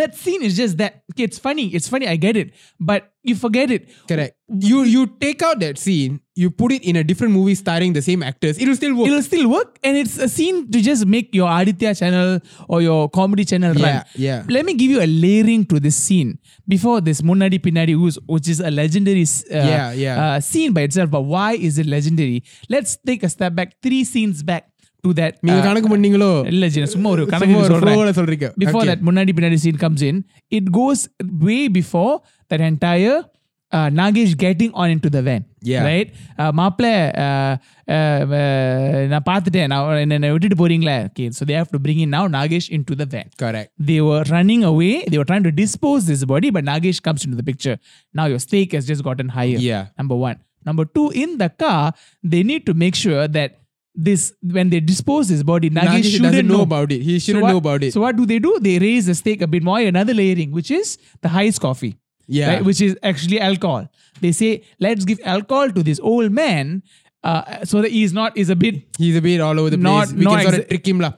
that 0.00 0.14
scene 0.16 0.42
is 0.42 0.56
just 0.56 0.78
that 0.78 1.02
okay, 1.12 1.24
it's 1.28 1.38
funny 1.38 1.68
it's 1.78 1.88
funny 1.94 2.06
i 2.08 2.16
get 2.16 2.36
it 2.36 2.52
but 2.80 3.10
you 3.30 3.34
forget 3.36 3.70
it 3.70 3.88
Correct. 4.08 4.36
You 4.62 4.78
you 4.92 5.02
take 5.20 5.40
out 5.42 5.60
that 5.60 5.78
scene, 5.78 6.20
you 6.36 6.50
put 6.50 6.72
it 6.72 6.82
in 6.84 6.96
a 6.96 7.02
different 7.10 7.32
movie 7.32 7.54
starring 7.54 7.92
the 7.94 8.02
same 8.02 8.22
actors, 8.22 8.58
it 8.58 8.68
will 8.68 8.76
still 8.76 8.94
work. 8.98 9.06
it'll 9.08 9.22
still 9.22 9.48
work 9.48 9.78
and 9.82 9.96
it's 9.96 10.18
a 10.18 10.28
scene 10.28 10.58
to 10.72 10.80
just 10.86 11.06
make 11.06 11.34
your 11.34 11.48
aditya 11.58 11.94
channel 11.94 12.40
or 12.68 12.82
your 12.82 13.08
comedy 13.08 13.44
channel 13.52 13.74
Yeah, 13.82 13.86
run 13.94 14.04
yeah. 14.24 14.42
let 14.56 14.66
me 14.66 14.74
give 14.74 14.90
you 14.90 15.00
a 15.00 15.06
layering 15.06 15.64
to 15.72 15.80
this 15.80 15.96
scene 15.96 16.38
before 16.68 17.00
this 17.00 17.22
munadi 17.22 17.60
pinadi 17.68 17.94
who's 18.02 18.18
which 18.26 18.48
is 18.48 18.60
a 18.60 18.70
legendary 18.70 19.22
uh, 19.22 19.54
Yeah, 19.72 19.92
yeah. 19.92 20.16
Uh, 20.24 20.40
scene 20.40 20.72
by 20.74 20.82
itself 20.90 21.10
but 21.10 21.22
why 21.22 21.52
is 21.54 21.78
it 21.78 21.86
legendary 21.86 22.42
let's 22.68 22.98
take 23.12 23.22
a 23.22 23.30
step 23.36 23.54
back 23.54 23.80
three 23.80 24.02
scenes 24.04 24.42
back 24.42 24.68
to 25.03 25.09
that 25.19 25.33
நீங்க 25.47 25.59
uh, 25.61 25.65
கணக்கு 25.67 25.89
பண்ணீங்களோ 25.93 26.31
இல்ல 26.53 26.67
ஜீனா 26.75 26.89
சும்மா 26.95 27.09
ஒரு 27.15 27.23
சும்மா 27.23 27.37
கணக்கு 27.37 27.59
ஒரு 27.61 27.71
சொல்றேன் 27.73 27.97
flow 27.97 28.05
ல 28.09 28.13
சொல்றீங்க. 28.19 28.49
before 28.65 28.83
Okay. 28.83 28.89
that 28.91 29.01
முன்னாடி 29.09 29.33
பின்னாடி 29.37 29.59
scene 29.63 29.79
comes 29.85 30.03
in 30.09 30.17
it 30.59 30.67
goes 30.79 31.01
way 31.47 31.61
before 31.79 32.13
that 32.51 32.61
entire 32.73 33.17
uh, 33.71 33.89
Nagesh 33.99 34.33
getting 34.43 34.71
on 34.81 34.89
into 34.95 35.09
the 35.15 35.21
van. 35.27 35.41
Yeah. 35.71 35.83
Right? 35.87 36.09
Uh, 36.41 36.51
மாப்பிள்ள 36.59 36.89
uh, 37.23 37.53
uh, 37.95 38.19
uh, 38.37 38.99
நான் 39.13 39.25
பார்த்துட்டேன் 39.29 39.69
நான் 39.73 40.13
என்னை 40.17 40.29
விட்டுட்டு 40.35 40.57
போறீங்களா 40.61 40.95
okay 41.07 41.27
so 41.37 41.45
they 41.49 41.57
have 41.59 41.71
to 41.75 41.79
bring 41.85 41.99
in 42.05 42.09
now 42.17 42.23
Nagesh 42.37 42.67
into 42.77 42.95
the 43.01 43.07
van 43.13 43.27
Correct. 43.43 43.69
they 43.89 43.99
were 44.07 44.23
running 44.35 44.63
away 44.71 44.93
they 45.11 45.19
were 45.21 45.29
trying 45.31 45.47
to 45.49 45.53
dispose 45.63 46.03
this 46.11 46.23
body 46.33 46.51
but 46.57 46.65
Nagesh 46.71 47.01
comes 47.07 47.23
into 47.27 47.37
the 47.41 47.47
picture 47.51 47.75
now 48.19 48.27
your 48.33 48.41
stake 48.47 48.73
has 48.77 48.85
just 48.91 49.03
gotten 49.09 49.29
higher 49.39 49.59
Yeah. 49.69 49.83
number 50.01 50.17
one 50.27 50.37
number 50.69 50.85
two 50.97 51.07
in 51.23 51.31
the 51.43 51.49
car 51.63 51.83
they 52.33 52.43
need 52.51 52.63
to 52.69 52.75
make 52.83 52.97
sure 53.05 53.25
that 53.37 53.51
this 53.94 54.32
when 54.42 54.70
they 54.70 54.80
dispose 54.80 55.28
his 55.28 55.42
body 55.42 55.68
Nagesh, 55.68 56.00
Nagesh 56.00 56.12
shouldn't 56.16 56.48
know 56.48 56.56
know 56.56 56.62
about 56.62 56.90
it. 56.92 57.02
He 57.02 57.18
shouldn't 57.18 57.42
what, 57.42 57.50
know 57.50 57.58
about 57.58 57.82
it. 57.82 57.92
So 57.92 58.00
what 58.00 58.16
do 58.16 58.24
they 58.26 58.38
do? 58.38 58.58
They 58.60 58.78
raise 58.78 59.06
the 59.06 59.14
stake 59.14 59.42
a 59.42 59.46
bit 59.46 59.62
more, 59.62 59.80
another 59.80 60.14
layering, 60.14 60.50
which 60.50 60.70
is 60.70 60.98
the 61.20 61.28
highest 61.28 61.60
coffee. 61.60 61.96
Yeah. 62.26 62.54
Right, 62.54 62.64
which 62.64 62.80
is 62.80 62.96
actually 63.02 63.40
alcohol. 63.40 63.88
They 64.20 64.32
say, 64.32 64.62
let's 64.80 65.04
give 65.04 65.20
alcohol 65.24 65.70
to 65.70 65.82
this 65.82 66.00
old 66.00 66.32
man 66.32 66.82
uh, 67.24 67.64
so 67.64 67.82
that 67.82 67.90
he's 67.90 68.12
not 68.12 68.36
is 68.36 68.48
a 68.48 68.56
bit 68.56 68.82
He's 68.98 69.16
a 69.16 69.20
bit 69.20 69.40
all 69.40 69.58
over 69.58 69.70
the 69.70 69.76
Not- 69.76 70.08
place. 70.08 70.12
We 70.18 70.24
not 70.24 70.42
can 70.42 70.50
sort 70.50 70.62
of 70.62 70.68
trick 70.68 70.86
him 70.86 71.00
lah. 71.00 71.10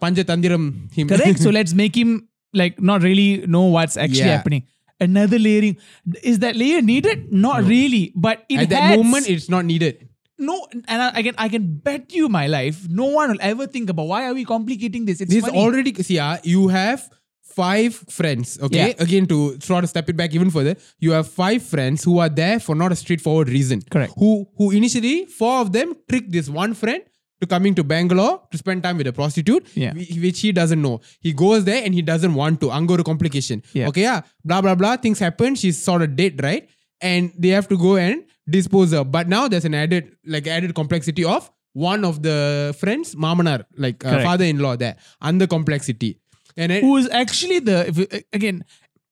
Him. 0.92 1.08
correct. 1.08 1.38
so 1.38 1.50
let's 1.58 1.72
make 1.72 1.96
him 1.96 2.28
like 2.52 2.80
not 2.80 3.02
really 3.02 3.46
know 3.46 3.64
what's 3.64 3.96
actually 3.96 4.20
Yeah. 4.20 4.37
happening. 4.37 4.64
Another 5.00 5.38
layering. 5.38 5.76
Is 6.22 6.38
that 6.38 6.56
layer 6.56 6.80
needed? 6.80 7.32
Not 7.32 7.64
really. 7.64 8.12
But 8.14 8.44
At 8.56 8.68
that 8.70 8.96
moment, 8.96 9.28
it's 9.28 9.48
not 9.48 9.64
needed. 9.64 10.08
No, 10.38 10.66
and 10.88 11.02
I, 11.02 11.10
I 11.14 11.22
can 11.22 11.34
I 11.38 11.48
can 11.48 11.76
bet 11.78 12.12
you 12.12 12.28
my 12.28 12.46
life, 12.46 12.86
no 12.88 13.06
one 13.06 13.30
will 13.30 13.38
ever 13.40 13.66
think 13.66 13.90
about 13.90 14.06
why 14.06 14.24
are 14.28 14.34
we 14.34 14.44
complicating 14.44 15.04
this. 15.04 15.20
It's 15.20 15.32
This 15.32 15.44
funny. 15.44 15.58
already 15.58 15.94
see 16.02 16.18
ah, 16.18 16.38
you 16.42 16.68
have 16.68 17.08
five 17.42 17.94
friends. 18.10 18.58
Okay, 18.60 18.88
Yeah. 18.88 18.94
again 18.98 19.26
to 19.26 19.58
sort 19.60 19.84
of 19.84 19.90
step 19.90 20.08
it 20.10 20.16
back 20.16 20.34
even 20.34 20.50
further, 20.50 20.76
you 20.98 21.12
have 21.12 21.28
five 21.28 21.62
friends 21.62 22.02
who 22.02 22.18
are 22.18 22.28
there 22.28 22.58
for 22.58 22.74
not 22.74 22.90
a 22.90 22.96
straightforward 22.96 23.48
reason. 23.48 23.82
Correct. 23.90 24.12
Who 24.18 24.46
who 24.56 24.70
initially 24.72 25.26
four 25.26 25.60
of 25.60 25.72
them 25.72 25.94
tricked 26.08 26.32
this 26.32 26.48
one 26.48 26.74
friend 26.74 27.02
to 27.40 27.46
coming 27.46 27.74
to 27.76 27.84
Bangalore 27.84 28.40
to 28.50 28.58
spend 28.58 28.82
time 28.82 28.96
with 28.96 29.06
a 29.06 29.12
prostitute, 29.12 29.66
Yeah. 29.76 29.92
which 29.94 30.40
he 30.40 30.50
doesn't 30.52 30.80
know. 30.82 31.00
He 31.20 31.32
goes 31.32 31.64
there 31.64 31.82
and 31.84 31.94
he 31.94 32.02
doesn't 32.02 32.34
want 32.34 32.60
to. 32.62 32.70
Anger 32.72 33.02
complication. 33.04 33.62
Yeah. 33.72 33.88
Okay, 33.88 34.02
yeah, 34.02 34.22
blah 34.44 34.60
blah 34.60 34.74
blah. 34.74 34.96
Things 34.96 35.18
happen. 35.20 35.54
She's 35.54 35.80
sort 35.90 36.02
of 36.02 36.16
dead, 36.16 36.42
right? 36.42 36.68
And 37.00 37.32
they 37.38 37.48
have 37.50 37.68
to 37.68 37.76
go 37.76 37.96
and 37.96 38.24
dispose 38.48 38.92
her. 38.92 39.04
But 39.04 39.28
now 39.28 39.48
there's 39.48 39.64
an 39.64 39.74
added 39.74 40.16
like 40.26 40.46
added 40.46 40.74
complexity 40.74 41.24
of 41.24 41.50
one 41.72 42.04
of 42.04 42.22
the 42.22 42.74
friends, 42.78 43.14
Mamanar, 43.14 43.64
like 43.76 44.04
uh, 44.04 44.22
father-in-law 44.22 44.76
there, 44.76 44.96
and 45.20 45.40
the 45.40 45.46
complexity. 45.46 46.20
And 46.57 46.70
it, 46.70 46.83
who's 46.83 47.09
actually 47.11 47.59
the 47.59 47.88
if, 47.88 48.24
again 48.33 48.64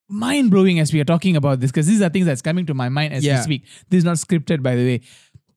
mind 0.09 0.51
blowing 0.51 0.79
as 0.79 0.93
we 0.93 1.01
are 1.01 1.05
talking 1.05 1.37
about 1.37 1.61
this 1.61 1.71
because 1.71 1.87
these 1.87 2.03
are 2.03 2.09
things 2.11 2.27
that's 2.27 2.43
coming 2.43 2.67
to 2.67 2.75
my 2.75 2.89
mind 2.89 3.15
as 3.15 3.25
Yeah. 3.25 3.39
we 3.39 3.43
speak. 3.43 3.65
This 3.89 3.99
is 3.99 4.05
not 4.05 4.17
scripted, 4.17 4.63
by 4.63 4.77
the 4.77 4.85
way. 4.85 5.01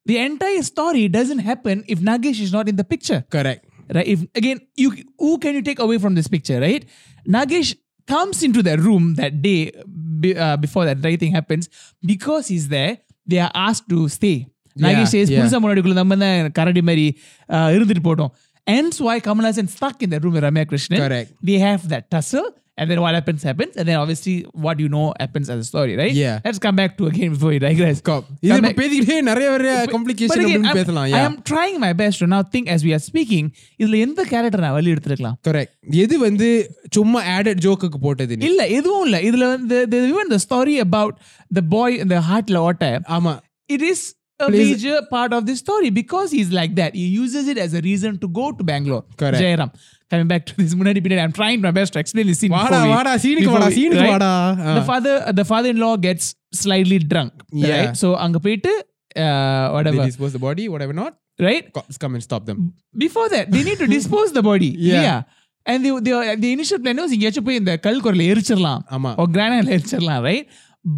The 0.05 0.17
entire 0.19 0.61
story 0.63 1.07
doesn't 1.09 1.39
happen 1.39 1.83
if 1.87 1.99
Nagesh 1.99 2.39
is 2.39 2.53
not 2.53 2.69
in 2.69 2.75
the 2.75 2.83
picture, 2.83 3.25
correct. 3.29 3.65
right? 3.93 4.07
If 4.07 4.21
again, 4.35 4.61
you 4.75 4.95
who 5.19 5.37
can 5.39 5.55
you 5.55 5.61
take 5.61 5.79
away 5.79 5.97
from 5.97 6.15
this 6.15 6.27
picture, 6.27 6.59
right? 6.61 6.85
Nagesh 7.27 7.75
comes 8.07 8.43
into 8.43 8.61
the 8.63 8.77
room 8.77 9.15
that 9.15 9.41
day 9.41 9.71
uh, 10.37 10.57
before 10.57 10.85
that 10.85 10.97
very 10.97 11.17
thing 11.17 11.31
happens 11.31 11.69
because 12.05 12.47
he's 12.47 12.67
there. 12.69 12.99
They 13.26 13.38
are 13.38 13.52
asked 13.66 13.88
to 13.88 14.08
stay. 14.08 14.36
Nagesh 14.76 14.98
Yeah, 14.98 15.04
says, 15.14 15.28
yeah. 15.30 15.38
புதுசா 15.38 15.58
முன்னாடிக்குள்ள 15.62 15.96
நம்ம 16.00 16.16
தான் 16.16 16.52
கரடி 16.58 16.82
மாதிரி 16.82 17.06
uh, 17.48 17.68
இருந்துட்டு 17.76 18.04
போட்டோம் 18.08 18.32
Hence 18.66 18.96
why 19.00 19.14
Kamal 19.20 19.46
Hassan 19.46 19.68
stuck 19.68 20.02
in 20.02 20.10
the 20.10 20.18
room 20.22 20.34
with 20.36 20.44
Ramya 20.46 20.64
Krishnan. 20.70 20.98
Correct. 21.04 21.30
They 21.42 21.58
have 21.58 21.82
that 21.88 22.04
tussle, 22.12 22.48
And 22.77 22.91
then 22.91 22.99
what 23.01 23.13
happens 23.17 23.41
happens, 23.43 23.73
and 23.77 23.85
then 23.87 23.97
obviously 23.97 24.33
what 24.65 24.79
you 24.79 24.89
know 24.89 25.03
happens 25.19 25.47
as 25.49 25.59
a 25.63 25.67
story, 25.69 25.93
right? 25.95 26.15
Yeah. 26.15 26.39
Let's 26.45 26.59
come 26.59 26.75
back 26.75 26.97
to 26.97 27.03
again 27.07 27.29
before 27.35 27.51
we 27.53 27.59
digress. 27.65 27.99
Cop. 28.09 28.23
இது 28.47 28.71
பேசிக்கிட்டே 28.79 29.17
நிறைய 29.29 29.47
நிறைய 29.55 29.73
But 29.81 29.91
complication 29.93 30.43
again, 30.45 30.63
அப்படின்னு 30.63 30.79
பேசலாம் 30.79 31.05
I 31.07 31.13
yeah 31.13 31.27
am 31.29 31.35
trying 31.51 31.77
my 31.85 31.91
best 32.01 32.17
to 32.23 32.27
now 32.33 32.41
think 32.55 32.67
as 32.75 32.83
we 32.87 32.91
are 32.97 33.03
speaking. 33.09 33.45
இதுல 33.81 34.01
எந்த 34.07 34.23
character 34.33 34.65
நான் 34.65 34.75
வழி 34.79 34.91
எடுத்துருக்கலாம் 34.95 35.37
கரெக்ட் 35.49 35.73
எது 36.03 36.17
வந்து 36.27 36.49
சும்மா 36.97 37.21
ஆடட் 37.37 37.63
ஜோக்குக்கு 37.67 38.01
போட்டது 38.07 38.37
இல்ல 38.51 38.61
எதுவும் 38.79 39.05
இல்ல 39.07 39.19
இதுல 39.29 39.47
வந்து 39.55 39.79
the, 39.93 40.01
even 40.11 40.29
the 40.35 40.41
story 40.47 40.77
about 40.87 41.15
the 41.59 41.65
boy 41.77 41.89
in 42.03 42.09
the 42.15 42.21
heartல 42.29 42.65
ஓட்ட 42.69 42.85
ஆமா 43.17 43.35
it 43.69 43.83
is 43.91 44.01
a 44.40 44.46
Plays- 44.50 44.68
major 44.70 44.98
part 45.14 45.32
of 45.36 45.42
this 45.48 45.58
story 45.64 45.88
because 46.00 46.28
he's 46.36 46.50
like 46.58 46.72
that. 46.80 46.92
He 47.00 47.06
uses 47.22 47.44
it 47.52 47.58
as 47.64 47.72
a 47.80 47.82
reason 47.88 48.12
to 48.22 48.28
go 48.38 48.44
to 48.58 48.62
Bangalore. 48.70 49.02
Correct. 49.22 49.40
Jairam. 49.44 49.70
Coming 50.12 50.28
back 50.32 50.42
to 50.50 50.54
this 50.60 50.72
முன்னாடி 50.78 51.00
பின்னாடி, 51.04 51.22
I'm 51.26 51.34
trying 51.40 51.60
my 51.66 51.72
best 51.78 51.90
to 51.96 52.00
explain 52.02 52.26
this 52.30 52.38
scene. 52.42 52.52
வாடா 52.56 52.70
before 52.70 52.86
we- 52.86 52.94
வாடா 52.94 53.12
சீனுக்கு 53.24 53.48
before 53.48 53.58
வாடா 53.58 53.68
we- 53.72 53.76
சீனுக்கு 53.78 54.04
right? 54.04 54.14
வாடா 54.14 54.30
The 54.78 54.86
father, 54.92 55.14
the 55.40 55.46
father-in-law 55.52 55.92
gets 56.06 56.24
slightly 56.62 56.98
drunk. 57.12 57.32
Yeah. 57.64 57.74
Right? 57.74 57.92
So 58.02 58.08
அங்க 58.26 58.38
போயிட்டு 58.46 58.72
uh, 58.78 59.20
they 59.20 59.74
whatever. 59.76 60.04
dispose 60.12 60.32
the 60.38 60.42
body 60.48 60.64
whatever 60.74 60.96
not 61.02 61.12
Right? 61.48 61.66
cops 61.76 61.96
come 62.02 62.14
and 62.16 62.24
stop 62.28 62.42
them 62.50 62.58
Before 63.04 63.28
that, 63.34 63.46
they 63.54 63.62
need 63.68 63.78
to 63.84 63.88
dispose 63.98 64.30
the 64.38 64.44
body. 64.50 64.70
Yeah. 64.88 65.20
And 65.70 65.78
they, 65.84 65.92
they, 66.06 66.12
the 66.44 66.50
initial 66.56 66.78
plan 66.84 66.98
was 67.04 67.12
எங்கேயாச்சும் 67.16 67.46
போய் 67.48 67.58
இந்த 67.62 67.72
கல்குரல 67.86 68.24
எரிச்சிடலாம் 68.32 68.82
ஆமா 68.96 69.10
or 69.22 69.26
granite 69.36 69.70
எரிச்சிடலாம் 69.76 70.22
right 70.28 70.46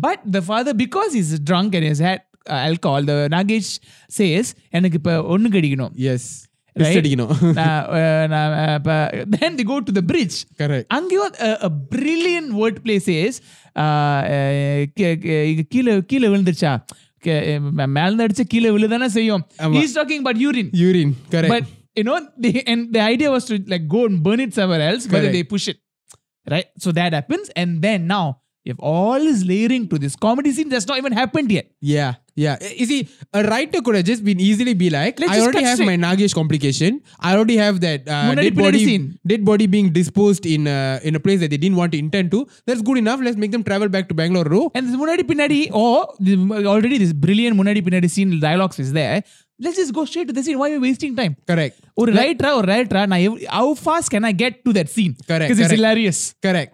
but 0.06 0.18
the 0.36 0.42
father 0.50 0.74
because 0.84 1.10
he's 1.18 1.32
drunk 1.50 1.70
and 1.78 1.86
has 1.92 2.00
had 2.08 2.20
uh, 2.46 2.60
alcohol 2.68 3.02
the 3.04 3.28
Nagesh 3.28 3.70
says 4.10 4.46
எனக்கு 4.70 4.98
இப்ப 5.00 5.14
ஒண்ணு 5.34 5.50
கடிக்கணும் 5.56 5.94
S 6.12 6.30
Right? 6.76 6.98
அடிக்கணும் 6.98 7.32
நான், 7.56 7.80
uh, 7.96 8.22
நான், 8.32 8.52
uh, 8.60 8.76
இப்ப- 8.76 9.08
then 9.34 9.50
they 9.56 9.64
go 9.64 9.76
to 9.88 9.92
the 9.92 10.04
bridge 10.10 10.36
correct 10.60 10.86
அங்கேயும் 10.96 11.34
a, 11.48 11.50
a 11.68 11.70
brilliant 11.94 12.50
word 12.60 12.76
play 12.84 12.96
says 13.08 13.34
uh, 13.76 14.20
uh, 14.36 14.78
key- 14.98 15.18
key- 15.24 15.42
இங்க 15.50 15.64
கீழே 15.74 15.94
கீழே 16.12 16.28
விழுந்துருச்சா 16.32 16.72
கே- 17.24 17.36
மே- 17.78 17.90
மேல 17.96 18.08
இருந்து 18.08 18.26
அடிச்சா 18.26 18.46
கீழே 18.54 18.70
விழுதானே 18.76 19.08
செய்யும் 19.18 19.44
ஆமா. 19.64 19.74
he's 19.78 19.92
talking 19.98 20.22
about 20.24 20.38
urine 20.48 20.70
urine 20.82 21.12
correct 21.34 21.54
but 21.56 21.66
you 21.98 22.04
know 22.08 22.16
they, 22.44 22.52
and 22.72 22.82
the 22.96 23.02
idea 23.12 23.30
was 23.36 23.44
to 23.50 23.56
like 23.74 23.84
go 23.96 24.02
and 24.08 24.18
burn 24.26 24.40
it 24.46 24.54
somewhere 24.60 24.84
else 24.90 25.04
but 25.04 25.12
then 25.14 25.22
Correct. 25.24 25.36
they 25.38 25.44
push 25.54 25.66
it 25.72 25.78
right 26.46 26.70
so 26.84 26.90
that 27.00 27.12
happens 27.12 27.48
and 27.62 27.70
then 27.86 28.00
now 28.16 28.24
you 28.66 28.70
have 28.72 28.82
all 28.90 29.18
this 29.28 29.40
layering 29.50 29.84
to 29.92 29.96
this 30.02 30.12
comedy 30.24 30.50
scene 30.56 30.68
that's 30.72 30.86
not 30.90 30.98
even 31.00 31.12
happened 31.20 31.48
yet 31.54 31.66
Yeah, 31.92 32.10
yeah. 32.42 32.56
You 32.80 32.86
see, 32.90 32.98
a 33.38 33.42
writer 33.48 33.78
could 33.86 33.96
have 33.98 34.04
just 34.10 34.22
been 34.28 34.40
easily 34.48 34.74
be 34.82 34.88
like, 34.96 35.14
Let's 35.22 35.32
I 35.32 35.34
just 35.36 35.44
already 35.46 35.58
cut 35.58 35.66
have 35.70 35.78
straight. 35.78 35.90
my 35.92 35.96
Nagesh 36.04 36.34
complication. 36.40 36.92
I 37.28 37.32
already 37.36 37.56
have 37.62 37.76
that 37.86 38.02
uh, 38.16 38.20
முன்னாடி 38.28 38.46
dead 38.48 38.54
பின்னாடி 38.58 38.78
body, 38.78 38.82
scene. 38.90 39.06
dead 39.32 39.42
body 39.50 39.66
being 39.74 39.88
disposed 39.98 40.44
in 40.54 40.62
uh, 40.76 41.08
in 41.08 41.18
a 41.20 41.22
place 41.24 41.40
that 41.42 41.50
they 41.54 41.60
didn't 41.64 41.78
want 41.82 41.92
to 41.96 42.00
intend 42.04 42.28
to. 42.34 42.40
That's 42.68 42.82
good 42.90 42.98
enough. 43.02 43.20
Let's 43.28 43.40
make 43.44 43.52
them 43.56 43.64
travel 43.70 43.90
back 43.96 44.06
to 44.12 44.16
Bangalore. 44.20 44.46
Bro. 44.52 44.62
and 44.76 44.86
this 44.90 44.96
munadi 45.02 45.24
pinadi 45.32 45.60
or 45.82 45.90
the, 46.28 46.36
already 46.74 46.98
this 47.04 47.12
brilliant 47.26 47.56
munadi 47.62 47.82
pinadi 47.88 48.10
scene 48.16 48.32
dialogues 48.48 48.78
is 48.86 48.92
there 49.00 49.18
let's 49.66 49.78
just 49.82 49.92
go 49.98 50.04
straight 50.12 50.28
to 50.32 50.36
the 50.38 50.44
scene 50.46 50.58
why 50.62 50.68
are 50.70 50.76
we 50.78 50.82
wasting 50.88 51.12
time 51.20 51.34
Correct. 51.52 51.76
ஒரு 52.02 52.12
ரைட்டரா 52.20 52.52
ஒரு 52.60 52.68
ரைட்டரா 52.74 53.02
நான் 53.12 53.24
எவ்- 53.28 53.42
how 53.58 53.66
fast 53.86 54.08
can 54.14 54.24
I 54.30 54.34
get 54.44 54.54
to 54.68 54.72
that 54.80 54.88
scene 54.96 55.12
Correct, 55.30 55.48
because 55.48 55.60
it's 55.64 55.72
correct. 55.72 55.80
hilarious 55.82 56.20
Correct. 56.48 56.72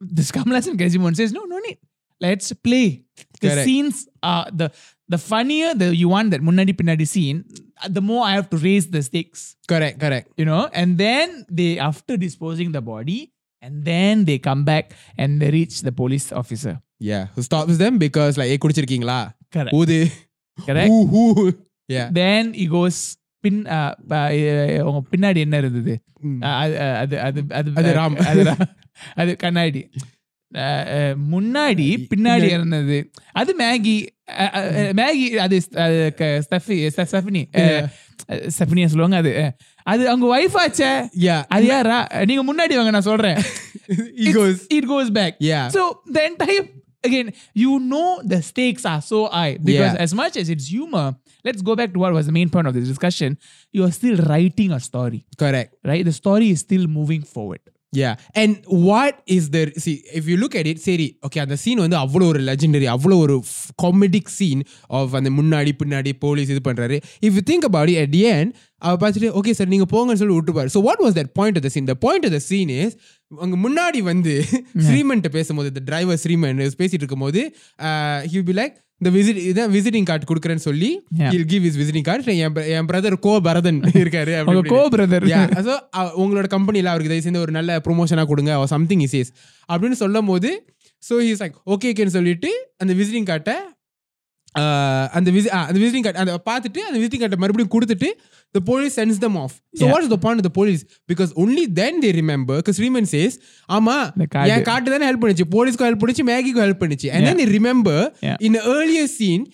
this 0.00 0.30
Kamalas 0.30 0.66
and 0.66 0.78
Kajimon 0.78 1.16
says, 1.16 1.32
no, 1.32 1.44
no 1.44 1.58
need. 1.58 1.78
Let's 2.20 2.52
play. 2.52 3.04
The 3.40 3.48
Correct. 3.48 3.64
scenes 3.64 4.08
are 4.22 4.48
the 4.50 4.72
the 5.08 5.18
funnier 5.18 5.74
the 5.74 5.94
you 5.94 6.08
want 6.08 6.30
that 6.30 6.40
Munnadi 6.40 6.72
Pinadi 6.72 7.06
scene, 7.06 7.44
uh, 7.82 7.88
the 7.88 8.00
more 8.00 8.24
I 8.24 8.32
have 8.32 8.48
to 8.50 8.56
raise 8.56 8.88
the 8.88 9.02
stakes. 9.02 9.56
Correct, 9.68 10.00
correct. 10.00 10.32
You 10.36 10.46
know, 10.46 10.68
and 10.72 10.96
then 10.96 11.44
they 11.50 11.78
after 11.78 12.16
disposing 12.16 12.72
the 12.72 12.80
body, 12.80 13.32
and 13.60 13.84
then 13.84 14.24
they 14.24 14.38
come 14.38 14.64
back 14.64 14.94
and 15.18 15.40
they 15.42 15.50
reach 15.50 15.82
the 15.82 15.92
police 15.92 16.32
officer. 16.32 16.80
Yeah. 16.98 17.26
Who 17.34 17.42
stops 17.42 17.76
them 17.78 17.98
because 17.98 18.38
like, 18.38 18.48
hey, 18.48 18.58
Correct. 18.58 19.70
Who 19.70 19.86
they 19.86 20.12
Correct. 20.64 20.88
Who 20.88 21.06
who? 21.06 21.54
Yeah. 21.88 22.08
Then 22.10 22.54
he 22.54 22.66
goes 22.66 23.16
பின் 23.40 23.60
உங்க 24.88 25.02
பின்னாடி 25.16 25.36
என்ன 25.36 25.56
இருந்தது? 25.56 25.94
அது 26.40 26.80
அது 26.80 27.16
அது 27.20 27.42
அது 27.74 27.94
ராம். 27.94 28.66
அது 29.14 29.36
கண்ணாடி. 29.36 29.82
முன்னாடி 31.32 31.86
பின்னாடி 32.14 32.42
இருந்தது. 32.42 32.98
அது 33.32 33.54
மேகி 33.58 33.96
மேகி 35.00 35.26
அது 35.46 35.56
ஸ்டெஃபனி 35.70 36.80
ஸ்டெஃபனியா 38.26 38.86
சொல்லுவாங்க 38.92 39.16
அது 39.16 39.32
அது 39.82 40.08
அவங்க 40.08 40.26
ஒய்ஃப் 40.36 40.56
ஆச்சே? 40.64 40.92
Yeah. 41.26 41.42
அது 41.48 41.66
யாரா? 41.66 41.98
நீங்க 42.24 42.42
முன்னாடி 42.42 42.74
வாங்க 42.74 42.90
நான் 42.90 43.08
சொல்றேன். 43.10 43.38
Goes 44.92 45.10
back. 45.10 45.34
Yeah. 45.40 45.68
so 45.68 45.82
the 46.14 46.22
entire 46.30 46.64
again 47.06 47.28
you 47.62 47.72
know 47.90 48.08
the 48.30 48.38
stakes 48.50 48.84
are 48.92 49.00
so 49.10 49.18
high 49.28 49.54
because 49.68 49.94
Yeah. 49.94 50.04
as 50.06 50.12
much 50.14 50.34
as 50.40 50.48
it's 50.54 50.66
humor 50.76 51.06
let's 51.45 51.61
go 51.63 51.75
back 51.75 51.91
to 51.93 51.99
what 51.99 52.13
was 52.13 52.25
the 52.25 52.35
main 52.39 52.49
point 52.49 52.67
of 52.67 52.75
this 52.77 52.87
discussion 52.87 53.29
you 53.73 53.83
are 53.83 53.93
still 53.99 54.17
writing 54.29 54.71
a 54.71 54.81
story 54.81 55.21
Correct. 55.37 55.71
right 55.83 56.05
the 56.05 56.17
story 56.21 56.49
is 56.49 56.61
still 56.61 56.87
moving 56.99 57.23
forward 57.35 57.63
Yeah. 57.93 58.13
And 58.33 58.51
what 58.87 59.15
is 59.27 59.49
the 59.49 59.61
see 59.77 59.93
if 60.13 60.25
you 60.25 60.35
look 60.37 60.53
at 60.55 60.67
it 60.69 60.77
சரி 60.85 61.07
okay 61.27 61.39
அந்த 61.43 61.55
scene 61.63 61.81
வந்து 61.83 61.97
அவ்வளோ 62.01 62.25
ஒரு 62.31 62.41
legendary 62.49 62.87
அவ்வளோ 62.93 63.15
ஒரு 63.23 63.35
comedic 63.83 64.29
scene 64.35 64.61
of 64.99 65.15
அந்த 65.19 65.29
முன்னாடி 65.39 65.71
பின்னாடி 65.81 66.11
போலீஸ் 66.23 66.51
இது 66.53 66.61
பண்றாரு 66.67 66.97
if 67.27 67.35
you 67.37 67.43
think 67.49 67.65
about 67.69 67.91
it 67.93 68.01
at 68.03 68.13
the 68.15 68.21
end 68.35 68.51
அவர் 68.81 68.99
பார்த்துட்டு 69.01 69.31
ஓகே 69.39 69.55
சார் 69.59 69.71
நீங்க 69.73 69.87
போங்கன்னு 69.95 70.21
சொல்லி 70.21 70.37
விட்டுப்பாரு 70.37 70.71
so 70.75 70.81
what 70.87 71.03
was 71.05 71.17
that 71.19 71.31
point 71.39 71.59
of 71.61 71.65
the 71.67 71.71
scene 71.75 71.89
the 71.91 71.95
point 72.05 72.27
of 72.29 72.35
the 72.37 72.41
scene 72.49 72.71
is 72.77 72.95
அங்க 73.31 73.57
முன்னாடி 73.65 74.01
வந்து 74.11 74.35
ஸ்ரீமன்ட்ட 74.87 75.31
பேசும்போது 75.37 75.71
இந்த 75.73 75.83
டிரைவர் 75.89 76.21
ஸ்ரீமன் 76.23 76.63
பேசிட்டு 76.81 77.03
இருக்கும்போது 77.03 77.43
ஹி 78.33 78.45
பி 78.51 78.55
லைக் 78.61 78.77
இந்த 79.00 79.18
விசிட் 79.18 79.40
இதான் 79.46 79.70
விசிட்டிங் 79.72 80.02
கார்டு 80.02 80.34
கொடுக்குறேன்னு 80.34 80.54
சொல்லி. 80.54 81.00
He'll 81.28 81.44
give 81.44 81.64
his 81.64 81.78
visiting 81.78 82.02
card 82.02 82.36
என் 82.36 82.86
பிரதர் 82.86 83.12
கோ 83.18 83.40
பரதன் 83.40 83.80
இருக்காரு. 83.80 84.44
கோ 84.68 84.88
பிரதர் 84.88 85.30
அ- 85.96 86.12
உங்களோட 86.18 86.46
கம்பெனில 86.46 86.90
அவருக்கு 86.90 87.12
தயவு 87.12 87.30
செஞ்சு 87.30 87.42
ஒரு 87.42 87.52
நல்ல 87.52 87.80
ப்ரொமோஷனா 87.84 88.26
கொடுங்க 88.26 88.66
சம்திங் 88.66 89.00
இஸ் 89.00 89.32
அப்படின்னு 89.68 89.92
சொல்லும் 89.92 90.26
போது 90.26 90.64
ஸோ 91.10 91.12
ஹீஸ் 91.12 91.42
லைக் 91.42 91.52
ஓகே 91.66 91.92
ஓகேன்னு 91.92 92.06
சொல்லிட்டு 92.06 92.72
அந்த 92.76 92.94
விசிட்டிங் 92.94 93.28
கார்ட்டை 93.28 93.56
அந்த 95.18 95.28
விசி 95.36 95.48
அந்த 95.60 95.78
விசிட்டிங் 95.82 96.06
கார்டு 96.06 96.20
அந்த 96.22 96.34
பார்த்துட்டு 96.48 96.80
அந்த 96.88 96.96
விசிட்டிங் 97.00 97.22
கார்டை 97.22 97.38
மறுபடியும் 97.44 97.72
கொடுத்துட்டு 97.74 98.08
the 98.54 98.62
police 98.70 98.96
sends 99.00 99.20
them 99.26 99.38
off 99.44 99.54
so 99.80 99.90
what 99.92 100.08
the 100.14 100.18
point 100.24 100.46
the 100.48 100.52
police 100.58 100.82
because 101.12 101.30
only 101.44 101.64
then 101.80 102.00
they 102.04 102.10
remember 102.20 102.58
because 102.62 102.80
Sriman 102.86 103.08
says 103.14 103.36
ஆமா 103.68 103.96
என் 104.54 104.66
காட்டு 104.70 104.94
தானே 104.94 105.08
ஹெல்ப் 105.10 105.22
பண்ணிச்சு 105.24 105.48
போலீஸ்க்கும் 105.56 105.88
ஹெல்ப் 105.90 106.02
பண்ணிச்சு 106.04 106.26
மேகிக்கும் 106.32 106.64
ஹெல்ப் 106.66 106.82
பண்ணிச்சு. 106.82 107.08
And 107.14 107.28
then 107.30 107.54
remember 107.58 108.04
in 108.48 108.60
earlier 108.74 109.10
scene 109.18 109.46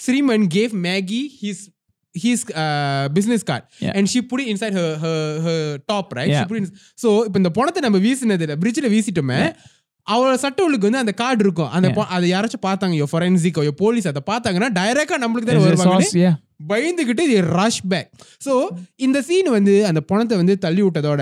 Sriman 0.00 0.46
gave 0.56 0.74
Maggie 0.88 1.22
his 1.42 1.66
his 2.14 2.40
uh, 2.52 3.08
business 3.16 3.42
card. 3.48 3.62
Yeah. 3.78 3.92
and 3.96 4.10
she 4.10 4.20
put 4.30 4.40
it 4.42 4.48
inside 4.52 4.74
இப்போ 7.26 7.36
இந்த 7.40 7.50
பணத்தை 7.58 7.80
நம்ம 7.84 7.98
வீசினது 8.06 8.44
இல்லை 8.46 8.56
பிரிட்ஜில் 8.62 8.88
வீசிட்டோமே. 8.94 9.38
அவரோட 10.12 10.36
சட்டவுளுக்கு 10.44 10.88
வந்து 10.88 11.00
அந்த 11.02 11.12
கார்டு 11.22 11.42
இருக்கும். 11.46 11.70
அந்த 11.76 11.88
அதை 12.16 12.26
யாராச்சும் 12.34 12.64
பார்த்தாங்க 12.68 12.94
யோ 13.00 13.06
ஃபொரன்சிக் 13.12 13.58
யோ 13.68 13.74
போலீஸ் 13.82 14.08
அதை 14.12 14.22
பார்த்தாங்கன்னா 14.30 14.70
டைரக்டா 14.78 15.18
நம்மளுக்கு 15.24 15.48
தான் 15.50 15.66
வருவாங்க 15.66 16.06
yeah. 16.24 16.36
பயந்துகிட்டு 16.70 17.22
இது 17.28 17.36
ரஷ் 17.58 17.82
பேக் 17.90 18.08
ஸோ 18.46 18.54
இந்த 19.06 19.18
சீன் 19.28 19.50
வந்து 19.56 19.74
அந்த 19.90 20.00
பணத்தை 20.10 20.36
வந்து 20.40 20.58
தள்ளி 20.64 20.82
விட்டதோட 20.86 21.20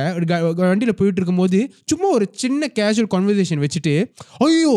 வண்டியில 0.71 0.95
போயிட்டு 1.01 1.21
இருக்கும்போது 1.21 1.59
சும்மா 1.93 2.09
ஒரு 2.17 2.27
சின்ன 2.43 2.71
கேஷுவல் 2.79 3.11
கான்வர்சேஷன் 3.17 3.63
வச்சுட்டு 3.65 3.95
ஐயோ 4.47 4.73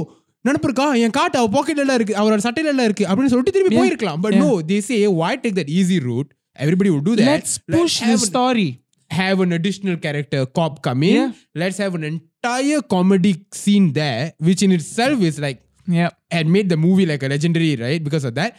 நினப்பு 0.45 0.67
இருக்கா? 0.69 0.85
என் 1.05 1.15
காட்டு 1.17 1.37
அவ 1.39 1.47
பாக்கெட்ல 1.55 1.95
இருக்கு 1.99 2.13
அவரோட 2.19 2.41
சட்டையில 2.45 2.71
எல்லாம் 2.73 2.87
இருக்கு 2.89 3.05
அப்படின்னு 3.09 3.31
சொல்லிட்டு 3.33 3.55
திரும்பி 3.55 3.77
போயிருக்கலாம். 3.79 4.21
But 4.25 4.37
no 4.43 4.51
they 4.69 4.77
say 4.87 4.97
why 5.19 5.33
take 5.43 5.55
that 5.59 5.69
easy 5.79 5.97
route? 6.07 6.29
Everybody 6.59 6.89
would 6.93 7.05
do 7.09 7.15
that. 7.19 7.27
Let's 7.31 7.53
push 7.75 7.95
the 7.99 8.07
have, 8.11 8.23
story. 8.29 8.69
have 9.11 9.39
an 9.45 9.51
additional 9.57 9.97
character 10.05 10.41
cop 10.59 10.73
come 10.87 11.03
in. 11.03 11.15
Yeah. 11.15 11.31
let's 11.55 11.77
have 11.83 11.95
an 11.99 12.05
entire 12.40 12.80
comedy 12.94 13.32
scene 13.60 13.86
there 14.00 14.24
which 14.48 14.62
in 14.66 14.72
itself 14.78 15.20
is 15.30 15.38
like 15.46 15.60
yeah 15.98 16.10
and 16.36 16.46
made 16.56 16.68
the 16.74 16.80
movie 16.86 17.06
like 17.12 17.22
a 17.28 17.30
legendary 17.34 17.72
right 17.84 18.02
because 18.08 18.26
of 18.30 18.34
that 18.40 18.52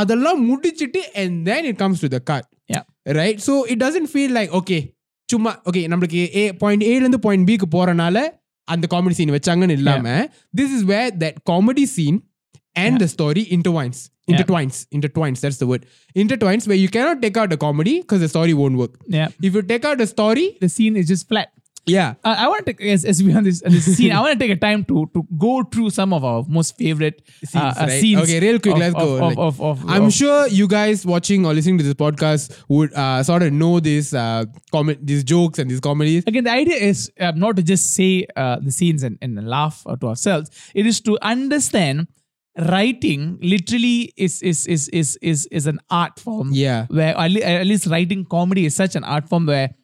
அதெல்லாம் 0.00 0.40
முடிச்சிட்டு 0.50 1.00
and 1.20 1.32
then 1.48 1.62
it 1.70 1.76
comes 1.82 1.98
to 2.04 2.08
the 2.14 2.20
cut 2.30 2.44
yeah 2.74 2.84
right 3.20 3.38
so 3.46 3.54
it 3.72 3.78
doesn't 3.84 4.08
feel 4.16 4.32
like 4.38 4.52
okay 4.60 4.82
சும்மா 5.32 5.50
okay 5.68 5.80
நம்மளுக்கு 5.92 6.20
a 6.40 6.44
point 6.62 6.84
ஏலேருந்து 6.92 7.18
point 7.26 7.46
பிக்கு 7.48 7.66
போறனால 7.74 8.18
அந்த 8.74 8.86
comedy 8.94 9.16
scene 9.18 9.34
வச்சாங்கன்னு 9.36 9.76
இல்லாம 9.80 10.06
this 10.58 10.70
is 10.76 10.82
where 10.90 11.10
that 11.22 11.36
comedy 11.50 11.84
scene 11.94 12.18
and 12.82 12.94
the 13.02 13.08
story 13.14 13.42
intertwines 13.56 14.00
intertwines 14.32 14.76
intertwines 14.96 15.38
that's 15.44 15.58
the 15.62 15.68
word 15.70 15.82
intertwines 16.22 16.64
where 16.70 16.80
you 16.82 16.90
cannot 16.96 17.18
take 17.24 17.36
out 17.40 17.48
the 17.54 17.60
comedy 17.66 17.94
because 18.02 18.20
the 18.24 18.30
story 18.34 18.54
won't 18.60 18.78
work 18.82 18.94
yeah 19.18 19.28
if 19.48 19.52
you 19.56 19.62
take 19.72 19.86
out 19.90 19.98
the 20.02 20.08
story 20.14 20.46
the 20.64 20.70
scene 20.76 20.96
is 21.00 21.06
just 21.12 21.24
flat 21.32 21.48
yeah 21.87 22.15
I, 22.23 22.45
I 22.45 22.47
want 22.47 22.65
to 22.65 22.73
take 22.73 22.81
as, 22.93 23.05
as 23.05 23.21
we 23.23 23.33
on 23.33 23.43
this, 23.43 23.61
on 23.61 23.71
this 23.71 23.85
scene. 23.95 24.11
I 24.11 24.19
want 24.21 24.33
to 24.33 24.39
take 24.39 24.51
a 24.51 24.59
time 24.59 24.83
to 24.85 25.05
to 25.13 25.23
go 25.37 25.63
through 25.63 25.89
some 25.91 26.13
of 26.13 26.23
our 26.23 26.43
most 26.47 26.77
favorite 26.77 27.21
uh, 27.27 27.45
scenes, 27.47 27.55
uh, 27.55 27.73
right? 27.81 27.99
scenes 28.01 28.21
Okay, 28.23 28.39
real 28.39 28.59
quick, 28.59 28.73
of- 28.73 28.79
let's 28.79 28.95
go. 28.95 29.15
Of, 29.15 29.21
Like, 29.21 29.37
of, 29.37 29.61
of, 29.61 29.85
I'm 29.89 30.09
sure 30.09 30.47
you 30.47 30.67
guys 30.67 31.05
watching 31.05 31.45
or 31.45 31.53
listening 31.53 31.77
to 31.77 31.83
this 31.83 31.93
podcast 31.93 32.57
would 32.69 32.93
uh, 32.93 33.21
sort 33.23 33.43
of 33.43 33.53
know 33.53 33.79
this 33.79 34.13
uh, 34.13 34.45
comment, 34.71 35.05
these 35.05 35.23
jokes 35.23 35.59
and 35.59 35.69
these 35.69 35.79
comedies. 35.79 36.23
Again, 36.27 36.43
the 36.45 36.51
idea 36.51 36.75
is 36.75 37.11
uh, 37.19 37.31
not 37.35 37.55
to 37.57 37.63
just 37.63 37.93
say 37.93 38.25
uh, 38.35 38.57
the 38.59 38.71
scenes 38.71 39.03
and, 39.03 39.17
and 39.21 39.47
laugh 39.47 39.83
uh, 39.85 39.95
to 39.97 40.07
ourselves. 40.07 40.49
It 40.73 40.85
is 40.87 41.01
to 41.01 41.17
understand 41.21 42.07
writing 42.69 43.37
literally 43.41 44.13
is 44.15 44.41
is 44.41 44.65
is 44.67 44.87
is 44.89 45.17
is, 45.21 45.45
is 45.51 45.67
an 45.67 45.79
art 45.89 46.19
form. 46.19 46.49
Yeah. 46.53 46.85
Where 46.89 47.17
at 47.17 47.31
least 47.67 47.87
writing 47.87 48.25
comedy 48.25 48.65
is 48.65 48.75
such 48.75 48.95
an 48.95 49.03
art 49.03 49.27
form 49.29 49.45
where 49.45 49.75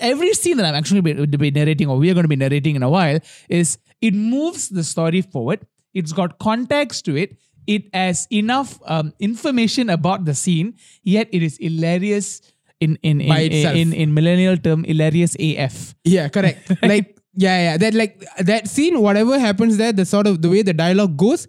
every 0.00 0.32
scene 0.34 0.56
that 0.56 0.66
I'm 0.66 0.74
actually 0.74 1.00
be, 1.00 1.14
to 1.14 1.38
be 1.38 1.50
narrating 1.50 1.88
or 1.88 1.96
we 1.96 2.10
are 2.10 2.14
going 2.14 2.24
to 2.24 2.28
be 2.28 2.36
narrating 2.36 2.76
in 2.76 2.82
a 2.82 2.90
while 2.90 3.18
is 3.48 3.78
it 4.00 4.14
moves 4.14 4.68
the 4.68 4.84
story 4.84 5.22
forward. 5.22 5.66
It's 5.92 6.12
got 6.12 6.38
context 6.38 7.04
to 7.06 7.16
it. 7.16 7.36
It 7.66 7.94
has 7.94 8.26
enough 8.30 8.78
um, 8.84 9.12
information 9.18 9.88
about 9.88 10.24
the 10.24 10.34
scene, 10.34 10.74
yet 11.02 11.28
it 11.32 11.42
is 11.42 11.56
hilarious 11.58 12.42
in 12.80 12.98
in 13.02 13.20
in, 13.20 13.52
in, 13.52 13.76
in, 13.76 13.92
in 13.92 14.14
millennial 14.14 14.58
term 14.58 14.84
hilarious 14.84 15.36
AF. 15.40 15.94
Yeah, 16.04 16.28
correct. 16.28 16.70
like, 16.82 17.16
yeah, 17.34 17.62
yeah. 17.62 17.76
That 17.78 17.94
like 17.94 18.22
that 18.38 18.68
scene, 18.68 19.00
whatever 19.00 19.38
happens 19.38 19.78
there, 19.78 19.92
the 19.92 20.04
sort 20.04 20.26
of 20.26 20.42
the 20.42 20.50
way 20.50 20.62
the 20.62 20.74
dialogue 20.74 21.16
goes 21.16 21.48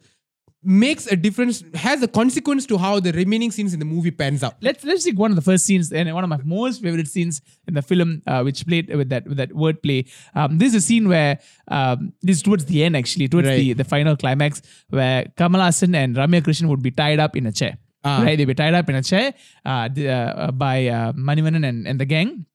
makes 0.66 1.06
a 1.08 1.16
difference, 1.16 1.64
has 1.76 2.02
a 2.02 2.08
consequence 2.08 2.66
to 2.66 2.78
how 2.78 3.00
the 3.00 3.12
remaining 3.12 3.52
scenes 3.52 3.74
in 3.74 3.80
the 3.80 3.86
movie 3.86 4.12
pans 4.12 4.44
out. 4.44 4.56
Let's 4.62 4.84
let's 4.84 5.04
take 5.04 5.18
one 5.18 5.32
of 5.32 5.36
the 5.36 5.42
first 5.42 5.66
scenes 5.66 5.92
and 5.92 6.12
one 6.14 6.24
of 6.24 6.30
my 6.30 6.40
most 6.44 6.82
favorite 6.82 7.08
scenes 7.08 7.42
in 7.68 7.74
the 7.76 7.82
film, 7.82 8.22
uh, 8.28 8.42
which 8.42 8.66
played 8.68 8.94
with 8.94 9.10
that 9.10 9.28
with 9.28 9.38
that 9.38 9.52
wordplay. 9.52 10.10
Um, 10.34 10.58
this 10.58 10.70
is 10.74 10.84
a 10.84 10.86
scene 10.88 11.08
where 11.08 11.40
um, 11.68 12.14
this 12.22 12.38
is 12.38 12.44
towards 12.44 12.66
the 12.66 12.84
end 12.84 12.98
actually, 12.98 13.28
towards 13.28 13.48
the, 13.48 13.68
Right. 13.70 13.78
the 13.78 13.84
final 13.84 14.16
climax, 14.18 14.62
where 14.90 15.26
Kamal 15.38 15.62
Hassan 15.62 15.94
and 15.96 16.16
Ramya 16.16 16.42
Krishnan 16.42 16.68
would 16.68 16.82
be 16.84 16.92
tied 16.92 17.20
up 17.20 17.36
in 17.36 17.46
a 17.46 17.52
chair. 17.52 17.78
Ah. 18.04 18.22
Right, 18.22 18.38
they'd 18.38 18.46
be 18.46 18.54
tied 18.54 18.74
up 18.76 18.88
in 18.88 18.96
a 18.96 19.02
chair 19.02 19.34
uh, 19.66 19.90
uh, 19.90 20.52
by 20.52 20.88
uh, 20.88 21.12
Manivanan 21.14 21.66
and, 21.68 21.88
and 21.88 22.00
the 22.00 22.06
gang. 22.06 22.46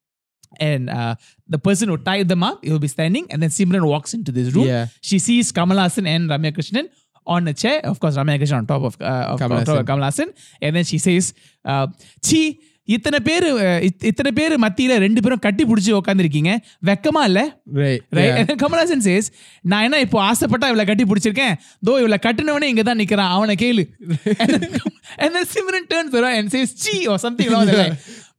And 0.59 0.91
uh, 0.91 1.15
the 1.49 1.59
person 1.59 1.89
who 1.89 1.97
tied 1.97 2.29
them 2.29 2.43
up, 2.43 2.65
he'll 2.65 2.81
be 2.81 2.89
standing, 2.89 3.27
and 3.31 3.41
then 3.43 3.51
Simran 3.51 3.85
walks 3.87 4.15
into 4.15 4.33
this 4.33 4.53
room. 4.55 4.67
Yeah. 4.67 4.87
She 5.01 5.19
sees 5.21 5.53
Kamal 5.53 5.79
Hassan 5.79 6.07
and 6.09 6.29
Ramya 6.29 6.53
Krishnan 6.57 6.89
on 7.27 7.49
a 7.49 7.55
chair. 7.55 7.81
Of 7.85 8.01
course, 8.01 8.17
Ramya 8.17 8.39
Krishnan 8.39 8.59
on 8.59 8.67
top 8.67 8.83
of, 8.83 8.97
uh, 9.01 9.33
of 9.33 9.39
Kamal 9.39 9.59
on 9.59 9.65
top 9.65 9.75
of 9.75 9.77
Hassan. 9.77 9.87
Kamal 9.87 10.05
Hassan. 10.05 10.33
And 10.61 10.77
then 10.77 10.85
she 10.85 10.99
says, 10.99 11.35
uh, 11.65 11.87
சி 12.23 12.41
இத்தனை 12.89 13.19
பேர் 13.27 13.47
இத்தனை 14.11 14.31
பேர் 14.39 14.55
மத்தியில 14.63 14.93
ரெண்டு 15.05 15.21
பேரும் 15.25 15.43
கட்டி 15.45 15.65
பிடிச்சி 15.71 15.91
உட்காந்துருக்கீங்க 15.99 16.53
வெக்கமா 16.89 17.23
இல்ல 17.31 17.41
கமல்ஹாசன் 18.63 19.05
says 19.09 19.27
நான் 19.71 19.85
என்ன 19.87 20.01
இப்போ 20.07 20.19
ஆசைப்பட்டா 20.31 20.71
இவளை 20.73 20.87
கட்டி 20.91 21.05
பிடிச்சிருக்கேன் 21.11 21.55
தோ 21.89 21.95
இவளை 22.03 22.19
கட்டினவனே 22.27 22.71
இங்க 22.73 22.85
தான் 22.89 23.01
நிக்கிறான் 23.03 23.35
அவனை 23.37 23.57
கேளு 23.65 23.85
and 24.43 24.51
then, 24.55 24.73
and 25.23 25.31
then 25.35 25.47
Simran 25.53 25.87
turns 25.93 26.15
around 26.21 26.37
and 26.41 26.51
says 26.57 26.73
chi 26.83 26.97
or 27.13 27.19
something 27.27 27.49
along 27.51 27.67
that 27.71 27.81
line 27.83 27.97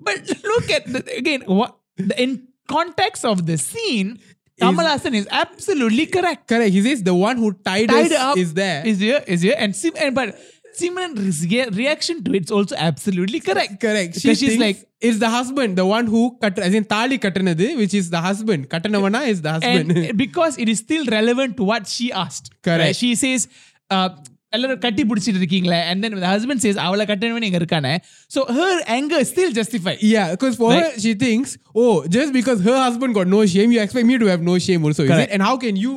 but 0.08 0.22
look 0.52 0.68
at 0.78 0.86
the, 0.94 1.02
again 1.22 1.42
what 1.60 1.72
the, 2.10 2.18
in 2.26 2.32
context 2.76 3.26
of 3.32 3.40
the 3.52 3.58
scene 3.70 4.12
Kamal 4.60 4.86
Hassan 4.86 5.16
is 5.16 5.28
absolutely 5.32 6.06
correct 6.06 6.48
Correct. 6.48 6.72
He 6.72 6.82
says 6.82 7.04
the 7.04 7.14
one 7.16 7.38
who 7.38 7.54
tied, 7.54 7.90
tied 7.90 8.12
us 8.12 8.20
up 8.20 8.38
is 8.38 8.54
there. 8.54 8.86
is 8.86 9.00
here 9.00 9.24
is 9.28 9.42
here 9.42 9.56
and 9.58 9.76
Sim 9.76 9.94
and 9.98 10.14
but 10.14 10.38
Simran's 10.78 11.46
rea- 11.48 11.70
reaction 11.70 12.24
to 12.24 12.34
it's 12.34 12.52
also 12.52 12.76
absolutely 12.78 13.40
correct 13.40 13.80
Correct. 13.80 14.20
She 14.20 14.36
she's 14.36 14.58
like 14.58 14.88
it's 15.02 15.18
the 15.18 15.30
husband, 15.30 15.78
the 15.78 15.86
one 15.86 16.06
who 16.06 16.38
cut 16.40 16.60
as 16.60 16.74
in 16.76 16.86
Tali 16.86 17.18
Katanadu, 17.18 17.76
which 17.78 17.94
is 17.94 18.12
the 18.12 18.22
husband. 18.22 18.70
Katanavana 18.70 19.28
is 19.28 19.42
the 19.42 19.52
husband. 19.54 19.92
and 19.98 20.18
because 20.26 20.60
it 20.60 20.70
is 20.70 20.78
still 20.80 21.06
relevant 21.08 21.58
to 21.58 21.64
what 21.64 21.88
she 21.88 22.12
asked. 22.12 22.52
Correct. 22.62 22.80
Right? 22.80 22.96
She 22.96 23.16
says, 23.16 23.48
uh, 23.90 24.10
எல்லாரும் 24.57 24.81
கட்டி 24.85 25.03
பிடிச்சிட்டு 25.11 25.41
இருக்கீங்களே 25.43 25.79
and 25.91 26.05
then 26.05 26.13
the 26.25 26.29
husband 26.35 26.59
says 26.65 26.77
அவளை 26.87 27.05
கட்டணவன் 27.11 27.47
இங்க 27.49 27.59
இருக்கானே 27.63 27.95
so 28.35 28.41
her 28.59 28.73
anger 28.97 29.19
is 29.25 29.29
still 29.35 29.51
justified 29.59 29.99
yeah, 30.13 30.27
because 30.35 30.55
for 30.61 30.69
Right. 30.73 30.85
her, 30.85 31.01
she 31.05 31.13
thinks, 31.25 31.51
oh, 31.83 31.95
just 32.17 32.31
because 32.39 32.61
her 32.69 32.79
husband 32.85 33.13
got 33.19 33.29
no 33.37 33.41
shame, 33.55 33.71
you 33.75 33.81
expect 33.87 34.07
me 34.13 34.17
to 34.25 34.29
have 34.33 34.43
no 34.51 34.55
shame 34.67 34.85
also, 34.89 35.03
is 35.07 35.11
Correct. 35.13 35.31
it? 35.31 35.35
And 35.35 35.43
how 35.49 35.57
can 35.65 35.75
you 35.85 35.95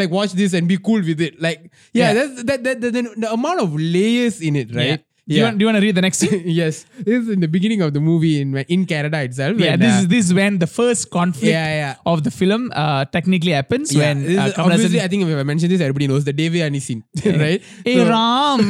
like 0.00 0.10
watch 0.18 0.32
this 0.40 0.52
and 0.56 0.66
be 0.72 0.78
cool 0.88 1.02
with 1.10 1.20
it? 1.28 1.34
Like, 1.46 1.60
yeah, 1.98 2.02
Yeah. 2.02 2.12
that's 2.18 2.34
that, 2.50 2.60
that, 2.66 2.76
that, 2.82 2.92
the, 2.96 3.02
the 3.24 3.30
amount 3.38 3.60
of 3.64 3.70
layers 3.96 4.36
in 4.48 4.56
it, 4.62 4.68
right? 4.80 5.00
do 5.27 5.35
you, 5.35 5.43
want, 5.43 5.57
do 5.57 5.63
you 5.63 5.67
want 5.67 5.75
to 5.77 5.81
read 5.81 5.95
the 5.95 6.01
next 6.01 6.19
scene 6.19 6.43
yes, 6.61 6.85
this 6.99 7.23
is 7.23 7.29
in 7.29 7.39
the 7.39 7.47
beginning 7.47 7.81
of 7.81 7.93
the 7.93 7.99
movie 7.99 8.41
in 8.41 8.55
in 8.75 8.85
Canada 8.85 9.21
itself. 9.23 9.57
yeah 9.59 9.71
when, 9.71 9.79
this 9.79 9.93
uh, 9.95 9.99
is 10.01 10.07
this 10.13 10.25
is 10.25 10.33
when 10.39 10.59
the 10.59 10.67
first 10.67 11.09
conflict 11.09 11.51
Yeah, 11.51 11.67
yeah. 11.81 11.95
of 12.13 12.23
the 12.23 12.31
film 12.31 12.71
uh, 12.75 13.05
technically 13.05 13.51
happens 13.59 13.93
yeah, 13.93 14.01
when 14.13 14.37
uh, 14.39 14.51
obviously, 14.57 15.01
I 15.01 15.07
think 15.07 15.23
if 15.25 15.37
I 15.37 15.43
mention 15.43 15.69
this, 15.69 15.81
everybody 15.81 16.07
knows 16.07 16.23
the 16.25 16.33
Devayani 16.33 16.81
scene, 16.81 17.03
right? 17.25 17.61
hey 17.83 17.97
So- 17.97 18.09
Ram 18.09 18.61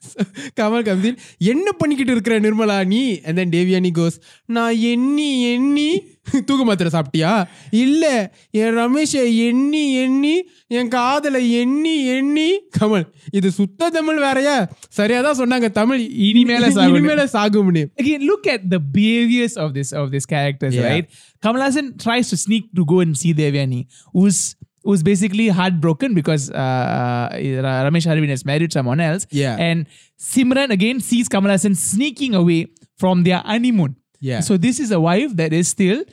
Kamal 0.58 0.84
கம்தீன் 0.84 1.18
என்ன 1.46 1.66
பண்ணிக்கிட்டு 1.72 2.12
இருக்கிற 2.12 2.34
நிர்மலா 2.40 2.78
நீ? 2.86 3.02
And 3.24 3.38
then 3.38 3.52
Devayani 3.52 3.90
கோஸ் 3.98 4.16
நான் 4.48 4.76
எண்ணி 4.90 5.30
எண்ணி 5.52 5.90
தூக்க 6.48 6.62
மாத்திரை 6.64 6.90
சாப்பிட்டியா? 6.94 7.30
இல்லை 7.76 8.12
என் 8.54 8.74
ரமேஷை 8.76 9.22
எண்ணி 9.46 9.82
எண்ணி 10.02 10.34
என் 10.70 10.88
காதலை 10.88 11.40
எண்ணி 11.60 11.94
எண்ணி. 12.16 12.48
கமல் 12.78 13.06
இது 13.32 13.48
சுத்த 13.50 13.90
தமிழ் 13.90 14.20
வேறையா? 14.20 14.56
சரியா 14.90 15.20
தான் 15.20 15.38
சொன்னாங்க 15.40 15.68
தமிழ் 15.72 16.02
இனிமேல 16.28 16.68
இனிமேல 16.88 17.24
சாகும்னு. 17.34 17.82
Look 18.28 18.48
at 18.54 18.66
the 18.70 18.80
behaviours 18.94 19.58
of 19.58 19.74
this 19.74 19.92
of 19.94 20.10
this 20.14 20.28
characters 20.34 20.78
right 20.86 21.08
Kamal Haasan 21.42 21.90
tries 22.04 22.30
to 22.30 22.38
sneak 22.44 22.68
to 22.74 22.84
go 22.84 22.98
and 23.02 23.18
see 23.22 23.32
Devayani 23.40 23.80
us 24.14 24.42
see 24.84 24.96
Devayani, 24.96 25.00
who's 25.00 25.00
who's 25.00 25.02
basically 25.02 25.48
heartbroken 25.48 26.14
because 26.14 26.50
uh, 26.50 26.54
uh, 26.54 27.34
Ramesh 27.34 28.06
Arvind 28.06 28.28
has 28.28 28.44
married 28.44 28.72
someone 28.72 29.00
else. 29.00 29.26
Yeah. 29.30 29.56
And 29.58 29.86
Simran 30.18 30.70
again 30.70 31.00
sees 31.00 31.28
Kamal 31.28 31.50
Hassan 31.50 31.74
sneaking 31.74 32.34
away 32.34 32.66
from 32.96 33.24
their 33.24 33.38
honeymoon. 33.38 33.96
Yeah. 34.20 34.40
So 34.40 34.56
this 34.56 34.80
is 34.80 34.90
a 34.90 35.00
wife 35.00 35.36
that 35.36 35.52
is 35.52 35.68
still 35.68 36.04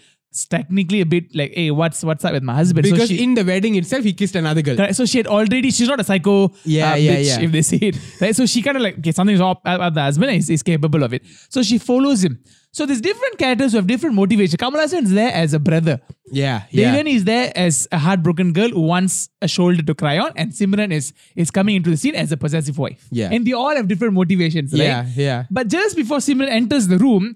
technically 0.46 1.02
a 1.02 1.06
bit 1.06 1.36
like, 1.36 1.54
hey, 1.54 1.72
what's 1.72 2.04
what's 2.04 2.24
up 2.26 2.34
with 2.34 2.44
my 2.44 2.56
husband? 2.56 2.86
so 2.88 2.94
because 2.94 3.10
she, 3.10 3.24
in 3.24 3.34
the 3.34 3.44
wedding 3.44 3.76
itself 3.76 4.04
he 4.04 4.14
kissed 4.14 4.36
another 4.36 4.62
girl. 4.62 4.94
So 4.94 5.06
she 5.06 5.18
had 5.18 5.28
already, 5.28 5.72
she's 5.72 5.88
not 5.88 6.00
a 6.00 6.04
psycho 6.04 6.52
Yeah, 6.64 6.92
uh, 6.94 6.96
yeah, 6.96 7.16
bitch, 7.16 7.26
yeah. 7.28 7.40
if 7.42 7.52
they 7.52 7.62
say 7.62 7.78
it. 7.78 7.98
Right? 8.22 8.36
So 8.36 8.46
she 8.46 8.62
kind 8.62 8.78
of 8.78 8.84
like, 8.84 9.00
okay, 9.00 9.12
something's 9.12 9.42
off 9.42 9.60
about 9.66 9.94
the 9.94 10.02
husband 10.02 10.30
and 10.30 10.36
he's, 10.36 10.48
he's 10.48 10.64
capable 10.64 11.04
of 11.04 11.14
it. 11.14 11.24
So 11.50 11.64
she 11.64 11.78
follows 11.78 12.24
him. 12.24 12.40
So 12.72 12.86
there's 12.86 13.02
different 13.02 13.40
characters 13.40 13.72
who 13.72 13.78
have 13.78 13.88
different 13.88 14.14
motivation. 14.16 14.58
Kamal 14.58 14.80
Hassan 14.80 15.06
is 15.06 15.12
there 15.12 15.32
as 15.34 15.54
a 15.54 15.60
brother. 15.60 16.00
yeah 16.32 16.64
yeah 16.70 16.94
Devan 16.96 17.08
is 17.12 17.24
there 17.24 17.52
as 17.56 17.88
a 17.92 17.98
heartbroken 17.98 18.54
girl 18.54 18.70
who 18.70 18.82
wants 18.82 19.30
a 19.42 19.48
shoulder 19.48 19.82
to 19.82 19.96
cry 19.96 20.20
on. 20.20 20.32
And 20.36 20.52
Simran 20.52 20.92
is, 20.92 21.14
is 21.36 21.50
coming 21.50 21.76
into 21.78 21.90
the 21.90 21.98
scene 21.98 22.14
as 22.14 22.32
a 22.32 22.38
possessive 22.38 22.78
wife. 22.78 23.08
Yeah. 23.10 23.30
And 23.32 23.48
they 23.48 23.54
all 23.54 23.76
have 23.76 23.88
different 23.88 24.14
motivations, 24.14 24.74
right? 24.74 24.82
yeah 24.82 25.06
yeah 25.16 25.46
But 25.50 25.70
just 25.70 25.96
before 25.96 26.18
Simran 26.20 26.50
enters 26.50 26.88
the 26.88 26.98
room, 27.00 27.36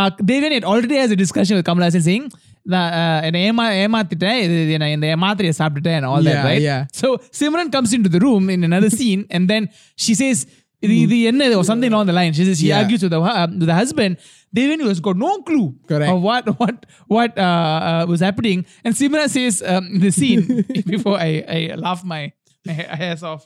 uh, 0.00 0.10
Devan 0.30 0.52
had 0.52 0.64
already 0.72 0.96
has 1.02 1.10
a 1.10 1.18
discussion 1.24 1.54
with 1.56 1.66
Kamal 1.68 1.84
Hassan 1.86 2.02
saying, 2.08 2.24
"நான், 2.72 2.90
uh, 3.00 3.18
என்னை 3.26 3.40
ஏமா 3.48 3.64
ஏமாத்திட்டேன் 3.84 4.38
இது 4.44 4.54
இது 4.64 4.76
நான் 4.82 4.94
இந்த 4.96 5.08
மாத்திரையை 5.24 5.54
சாப்பிட்டுட்டேன் 5.60 5.98
and 6.00 6.06
all 6.10 6.22
that 6.28 6.36
Yeah, 6.38 6.48
right 6.50 6.62
yeah. 6.70 6.80
so 7.00 7.06
Simran 7.40 7.70
comes 7.76 7.92
into 7.98 8.10
the 8.16 8.20
room 8.26 8.44
in 8.54 8.62
another 8.70 8.90
scene 8.98 9.22
and 9.36 9.44
then 9.52 9.64
she 10.04 10.14
says 10.22 10.38
இது 10.86 10.94
இது 11.04 11.16
என்ன 11.30 11.42
or 11.58 11.64
something 11.68 11.90
along 11.92 12.06
the 12.10 12.16
line 12.20 12.32
she 12.38 12.44
says 12.48 12.56
she 12.62 12.70
Yeah. 12.70 12.80
argues 12.80 13.02
with 13.04 13.12
the, 13.16 13.20
uh, 13.32 13.46
with 13.60 13.68
the 13.72 13.76
husband 13.82 14.12
Devan 14.56 14.80
has 14.90 15.00
got 15.06 15.16
no 15.26 15.30
clue 15.48 15.68
Correct. 15.90 16.10
of 16.12 16.18
what 16.28 16.44
what 16.60 16.76
what 17.16 17.30
uh, 17.46 17.78
uh, 17.90 18.02
was 18.12 18.20
happening 18.28 18.58
and 18.84 18.92
Simran 19.00 19.28
says 19.36 19.54
um, 19.72 19.84
in 19.94 20.00
the 20.06 20.12
scene 20.18 20.42
before 20.94 21.16
I, 21.28 21.32
I 21.56 21.60
laugh 21.86 22.02
my, 22.12 22.22
my 22.68 22.74
hairs 23.02 23.22
off 23.32 23.42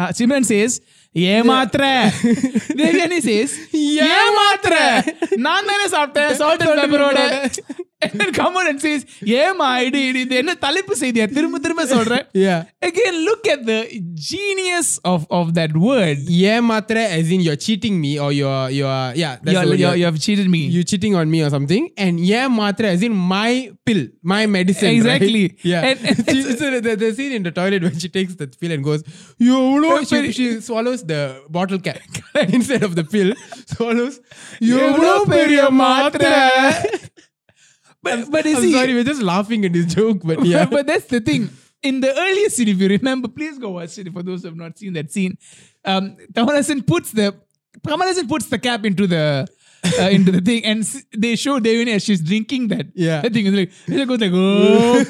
uh, 0.00 0.08
Simran 0.18 0.44
says 0.52 0.72
ஏமாத்திர 1.32 1.82
Devayani 2.80 3.18
says 3.28 3.50
ஏமாத்திர 4.16 4.74
நான் 5.46 5.68
தானே 5.70 5.88
சாப்பிட்டேன் 5.96 6.36
salt 6.42 6.62
and 6.66 6.74
pepper-ஓட 6.82 7.20
and 8.04 8.14
then 8.20 8.30
come 8.38 8.54
on 8.60 8.66
and 8.70 8.80
says 8.84 9.02
ஏமா 9.42 9.68
இது 9.86 9.98
இது 10.08 10.18
இது 10.24 10.34
என்ன 10.40 10.52
தலைப்பு 10.64 10.94
செய்தியா 11.02 11.26
திரும்ப 11.36 11.60
திரும்ப 11.66 11.84
சொல்றேன் 11.92 12.24
yeah 12.44 12.58
again 12.88 13.14
look 13.28 13.44
at 13.54 13.60
the 13.70 13.78
genius 14.30 14.88
of 15.12 15.20
of 15.38 15.46
that 15.58 15.72
word 15.86 16.18
ஏமாத்திர 16.54 17.04
as 17.18 17.30
in 17.36 17.42
you're 17.46 17.60
cheating 17.66 17.96
me 18.04 18.12
or 18.24 18.30
you're 18.40 18.66
you're 18.78 18.98
yeah 19.22 19.32
that's 19.44 19.54
you're, 19.54 19.64
the 19.64 19.72
word, 19.72 19.82
you're, 19.84 19.96
you 20.00 20.06
have 20.10 20.18
cheated 20.26 20.50
me 20.56 20.62
you 20.76 20.82
cheating 20.92 21.14
on 21.20 21.28
me 21.34 21.40
or 21.46 21.52
something 21.56 21.86
and 22.06 22.14
ஏமாத்திர 22.40 22.90
as 22.96 23.04
in 23.10 23.14
my 23.34 23.50
pill 23.88 24.02
my 24.34 24.42
medicine 24.58 24.90
Exactly. 24.98 25.44
right? 25.46 25.64
yeah 25.72 25.88
And- 25.90 26.02
and 26.10 26.18
she, 26.32 26.38
so 26.60 26.66
the, 26.88 26.94
the 27.04 27.10
scene 27.16 27.34
in 27.38 27.44
the 27.48 27.54
toilet 27.60 27.82
when 27.88 27.96
she 28.04 28.10
takes 28.18 28.34
the 28.42 28.48
pill 28.62 28.74
and 28.78 28.84
goes 28.90 29.00
எவ்வளோ 29.54 29.88
she, 30.10 30.20
she 30.36 30.48
swallows 30.68 30.97
swallows 30.99 31.05
the 31.05 31.43
bottle 31.49 31.79
cap 31.79 31.99
instead 32.49 32.83
of 32.83 32.95
the 32.95 33.03
pill. 33.03 33.33
Swallows. 33.65 34.19
but 38.01 38.31
but 38.31 38.45
is 38.45 38.57
I'm 38.57 38.63
he, 38.63 38.73
sorry, 38.73 38.93
we're 38.93 39.03
just 39.03 39.21
laughing 39.21 39.65
at 39.65 39.75
his 39.75 39.93
joke. 39.93 40.21
But 40.23 40.45
yeah, 40.45 40.65
but 40.71 40.87
that's 40.87 41.05
the 41.05 41.19
thing. 41.19 41.49
In 41.81 42.01
the 42.01 42.13
earlier 42.13 42.49
scene, 42.49 42.67
if 42.67 42.77
you 42.77 42.89
remember, 42.89 43.29
please 43.29 43.57
go 43.57 43.69
watch 43.71 43.97
it. 43.97 44.11
For 44.11 44.21
those 44.21 44.41
who 44.41 44.49
have 44.49 44.57
not 44.57 44.77
seen 44.77 44.93
that 44.93 45.11
scene, 45.11 45.37
um, 45.85 46.17
Tamarasan 46.33 46.85
puts 46.85 47.11
the 47.11 47.33
Tamarasan 47.81 48.27
puts 48.27 48.47
the 48.47 48.59
cap 48.59 48.85
into 48.85 49.07
the 49.07 49.47
uh, 49.99 50.09
into 50.09 50.31
the 50.31 50.41
thing, 50.41 50.65
and 50.65 50.83
they 51.17 51.35
show 51.35 51.59
Devine 51.59 51.87
as 51.87 52.03
she's 52.03 52.21
drinking 52.21 52.67
that. 52.69 52.87
Yeah, 52.95 53.21
that 53.21 53.33
thing 53.33 53.45
is 53.45 53.53
like, 53.53 54.07
goes 54.07 54.19
like, 54.19 54.31
oh, 54.33 55.05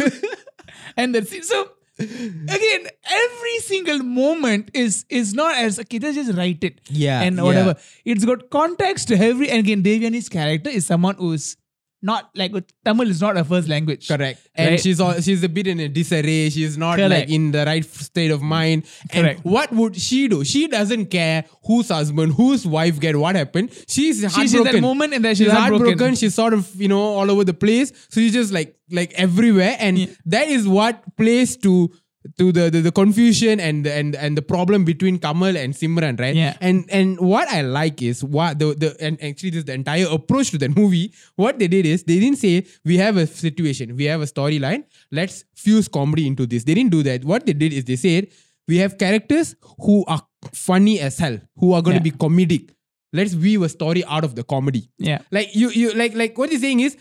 and 0.95 1.15
that's 1.15 1.29
scene 1.29 1.43
So 1.43 1.71
again, 1.99 2.87
every 3.09 3.59
single 3.59 3.99
moment 3.99 4.71
is 4.73 5.05
is 5.09 5.33
not 5.33 5.57
as 5.57 5.79
okay. 5.79 5.99
Let's 5.99 6.15
just 6.15 6.37
write 6.37 6.63
it. 6.63 6.79
Yeah, 6.89 7.21
and 7.21 7.41
whatever. 7.43 7.75
It's 8.05 8.23
got 8.23 8.49
context 8.49 9.09
to 9.09 9.15
every. 9.15 9.49
And 9.49 9.59
again, 9.59 9.83
Devayani's 9.83 10.29
character 10.29 10.69
is 10.69 10.85
someone 10.85 11.15
who's 11.15 11.57
not 12.01 12.29
like 12.35 12.53
Tamil 12.85 13.09
is 13.09 13.21
not 13.21 13.35
her 13.35 13.43
first 13.43 13.67
language. 13.67 14.07
Correct. 14.07 14.39
And 14.55 14.69
Right? 14.71 14.79
she's 14.79 14.99
all, 14.99 15.13
she's 15.19 15.43
a 15.43 15.49
bit 15.49 15.67
in 15.67 15.79
a 15.79 15.89
disarray. 15.89 16.49
She's 16.49 16.77
not 16.77 16.95
Correct. 16.97 17.09
like 17.11 17.29
in 17.29 17.51
the 17.51 17.65
right 17.65 17.83
state 17.83 18.31
of 18.31 18.41
mind. 18.41 18.85
Correct. 19.11 19.41
And 19.43 19.51
what 19.51 19.71
would 19.73 19.95
she 19.97 20.27
do? 20.27 20.43
She 20.45 20.67
doesn't 20.67 21.07
care 21.07 21.45
whose 21.65 21.89
husband, 21.89 22.33
whose 22.35 22.65
wife 22.65 22.99
get 22.99 23.15
what 23.17 23.35
happened. 23.35 23.71
She's 23.87 24.21
heartbroken. 24.23 24.41
She's 24.41 24.53
in 24.53 24.63
that 24.63 24.81
moment 24.81 25.13
and 25.13 25.25
then 25.25 25.35
she's 25.35 25.51
heartbroken. 25.51 26.15
She's 26.15 26.33
sort 26.35 26.53
of 26.53 26.73
you 26.81 26.87
know 26.87 27.01
all 27.01 27.29
over 27.29 27.43
the 27.43 27.53
place. 27.53 27.91
So 28.09 28.21
she's 28.21 28.33
just 28.33 28.53
like 28.53 28.75
like 28.91 29.13
everywhere, 29.13 29.75
and 29.79 30.15
that 30.25 30.47
is 30.47 30.67
what 30.67 31.03
plays 31.17 31.57
to. 31.57 31.91
To 32.37 32.51
the, 32.51 32.69
the 32.69 32.81
the 32.81 32.91
confusion 32.91 33.61
and 33.61 33.85
the, 33.85 33.93
and 33.93 34.13
and 34.13 34.35
the 34.37 34.41
problem 34.41 34.83
between 34.83 35.19
Kamal 35.19 35.55
and 35.55 35.73
Simran, 35.73 36.19
right? 36.19 36.35
Yeah. 36.35 36.57
And 36.59 36.83
and 36.91 37.17
what 37.17 37.47
I 37.47 37.61
like 37.61 38.01
is 38.01 38.25
what 38.25 38.59
the 38.59 38.73
the 38.75 38.93
and 38.99 39.15
actually 39.23 39.51
this 39.51 39.63
the 39.63 39.71
entire 39.73 40.05
approach 40.11 40.51
to 40.51 40.57
that 40.57 40.75
movie. 40.75 41.13
What 41.37 41.59
they 41.59 41.69
did 41.69 41.85
is 41.85 42.03
they 42.03 42.19
didn't 42.19 42.37
say 42.39 42.65
we 42.83 42.97
have 42.97 43.15
a 43.15 43.25
situation, 43.25 43.95
we 43.95 44.03
have 44.11 44.19
a 44.19 44.25
storyline, 44.25 44.83
let's 45.13 45.45
fuse 45.55 45.87
comedy 45.87 46.27
into 46.27 46.45
this. 46.45 46.65
They 46.65 46.73
didn't 46.73 46.91
do 46.91 47.03
that. 47.03 47.23
What 47.23 47.45
they 47.45 47.53
did 47.53 47.71
is 47.71 47.85
they 47.85 47.95
said 47.95 48.27
we 48.67 48.77
have 48.79 48.97
characters 48.97 49.55
who 49.79 50.03
are 50.05 50.21
funny 50.53 50.99
as 50.99 51.17
hell, 51.19 51.39
who 51.55 51.71
are 51.71 51.81
going 51.81 51.97
to 52.01 52.03
Yeah. 52.05 52.11
be 52.11 52.17
comedic. 52.17 52.69
Let's 53.13 53.33
weave 53.33 53.61
a 53.61 53.69
story 53.69 54.03
out 54.03 54.25
of 54.25 54.35
the 54.35 54.43
comedy. 54.43 54.89
Yeah. 54.97 55.19
Like 55.31 55.55
you 55.55 55.69
you 55.69 55.93
like 55.93 56.15
like 56.15 56.37
what 56.37 56.51
you're 56.51 56.59
saying 56.59 56.81
is 56.81 56.97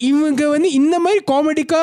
இவங்க 0.00 0.48
வந்து 0.52 0.68
இந்த 0.78 0.96
மாதிரி 1.04 1.20
காமெடிக்கா 1.30 1.78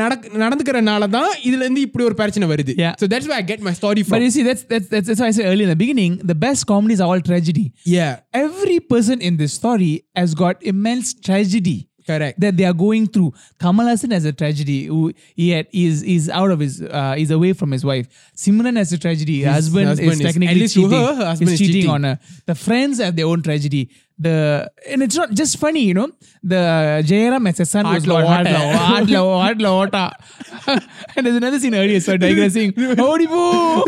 நடக்க 0.00 0.38
நடந்துக்கிறனால 0.42 1.08
தான் 1.16 1.30
இதுல 1.48 1.64
இருந்து 1.66 1.82
இப்படி 1.86 2.04
ஒரு 2.10 2.16
பிரச்சனை 2.20 2.46
வருது 2.52 2.74
Yeah. 2.84 2.94
so 3.00 3.06
that's 3.12 3.26
where 3.28 3.38
i 3.42 3.46
get 3.52 3.60
my 3.68 3.74
story 3.80 4.02
from 4.06 4.14
But 4.16 4.24
you 4.26 4.32
see, 4.36 4.44
that's, 4.48 4.64
that's 4.72 4.88
that's 4.92 5.06
that's 5.08 5.20
why 5.22 5.28
I 5.32 5.36
said 5.38 5.48
earlier 5.50 5.66
in 5.68 5.74
the 5.74 5.80
beginning, 5.84 6.14
the 6.32 6.38
best 6.46 6.62
comedies 6.72 7.02
are 7.04 7.10
all 7.12 7.22
tragedy. 7.30 7.66
yeah 7.96 8.14
Every 8.46 8.78
person 8.94 9.18
in 9.28 9.36
this 9.42 9.54
story 9.60 9.92
has 10.20 10.32
got 10.44 10.56
immense 10.72 11.08
tragedy 11.28 11.78
correct 12.10 12.36
that 12.44 12.54
they 12.58 12.66
are 12.68 12.76
going 12.86 13.04
through. 13.14 13.28
Kamal 13.62 13.88
Hassan 13.90 14.12
has 14.16 14.24
a 14.30 14.34
tragedy. 14.40 14.78
Who 14.92 15.00
he 15.40 15.46
had, 15.54 15.66
is 15.82 15.96
is 16.14 16.24
out 16.38 16.50
of 16.54 16.60
his 16.64 16.74
uh, 17.00 17.14
is 17.24 17.30
away 17.38 17.50
from 17.60 17.70
his 17.76 17.84
wife. 17.90 18.06
Simran 18.44 18.78
has 18.82 18.92
a 18.98 19.00
tragedy. 19.04 19.36
Her 19.42 19.48
His 19.50 19.58
husband, 19.58 19.86
husband 19.90 20.12
is 20.14 20.20
is- 20.20 20.26
technically 20.28 20.50
at 20.54 20.60
least 20.62 20.76
to 20.78 20.82
cheating. 20.82 21.04
her, 21.08 21.12
her 21.20 21.28
husband 21.32 21.50
is 21.50 21.56
is 21.56 21.60
cheating, 21.62 21.76
cheating. 21.76 21.92
on 21.96 22.08
her. 22.08 22.14
The 22.52 22.56
friends 22.66 22.96
have 23.06 23.14
their 23.20 23.28
own 23.34 23.42
tragedy. 23.48 23.82
The 24.17 24.71
and 24.89 25.03
it's 25.03 25.15
not 25.17 25.31
just 25.31 25.57
funny, 25.59 25.81
you 25.81 25.93
know. 25.93 26.09
The 26.41 27.03
Jairam 27.05 27.49
as 27.49 27.59
a 27.59 27.65
son 27.65 27.85
was 27.85 28.05
Heartla 28.05 28.07
got 28.07 28.23
water. 28.25 28.49
heartla 28.49 29.25
water, 29.25 29.55
heartla 29.65 29.71
water. 29.79 30.85
and 31.17 31.25
there's 31.25 31.35
another 31.35 31.59
scene 31.59 31.75
earlier, 31.75 31.99
so 31.99 32.15
digressing. 32.15 32.71
Odibo, 32.71 33.83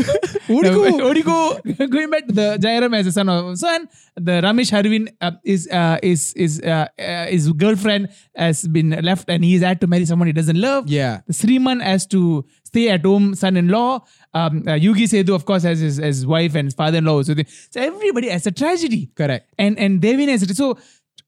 Odigo. 0.48 1.00
Odigo. 1.14 1.90
Going 1.90 2.10
back 2.10 2.28
to 2.28 2.34
the 2.34 2.58
Jairam 2.60 2.96
as 2.98 3.08
a 3.08 3.12
son 3.14 3.30
of 3.30 3.58
son, 3.58 3.88
the 4.16 4.42
Ramesh 4.44 4.72
Arvind 4.72 5.14
uh, 5.22 5.32
is 5.46 5.68
uh, 5.72 5.98
is 6.04 6.34
is 6.34 6.60
uh, 6.62 6.88
uh, 7.00 7.26
his 7.28 7.50
girlfriend 7.54 8.10
has 8.36 8.68
been 8.68 8.90
left, 9.02 9.30
and 9.30 9.46
he's 9.46 9.62
had 9.62 9.80
to 9.82 9.88
marry 9.88 10.06
someone 10.06 10.28
he 10.28 10.34
doesn't 10.34 10.60
love. 10.60 10.88
yeah 10.90 11.22
the 11.28 11.34
Sriman 11.34 11.82
has 11.82 12.06
to 12.08 12.44
stay 12.72 12.86
at 12.96 13.04
home, 13.10 13.26
son-in-law. 13.44 13.92
Um, 14.40 14.54
uh, 14.68 14.78
Yugi 14.86 15.06
Sethu, 15.12 15.34
of 15.40 15.44
course, 15.50 15.64
has 15.64 15.80
his, 15.80 15.98
his 16.10 16.20
wife 16.34 16.54
and 16.60 16.66
his 16.68 16.76
father-in-law. 16.82 17.18
So, 17.24 17.34
they, 17.34 17.46
so 17.74 17.78
everybody 17.92 18.30
has 18.36 18.46
a 18.52 18.54
tragedy. 18.62 19.04
correct 19.22 19.46
And 19.58 19.74
and 19.84 20.02
Devin 20.06 20.30
has 20.34 20.44
it. 20.44 20.56
So 20.64 20.68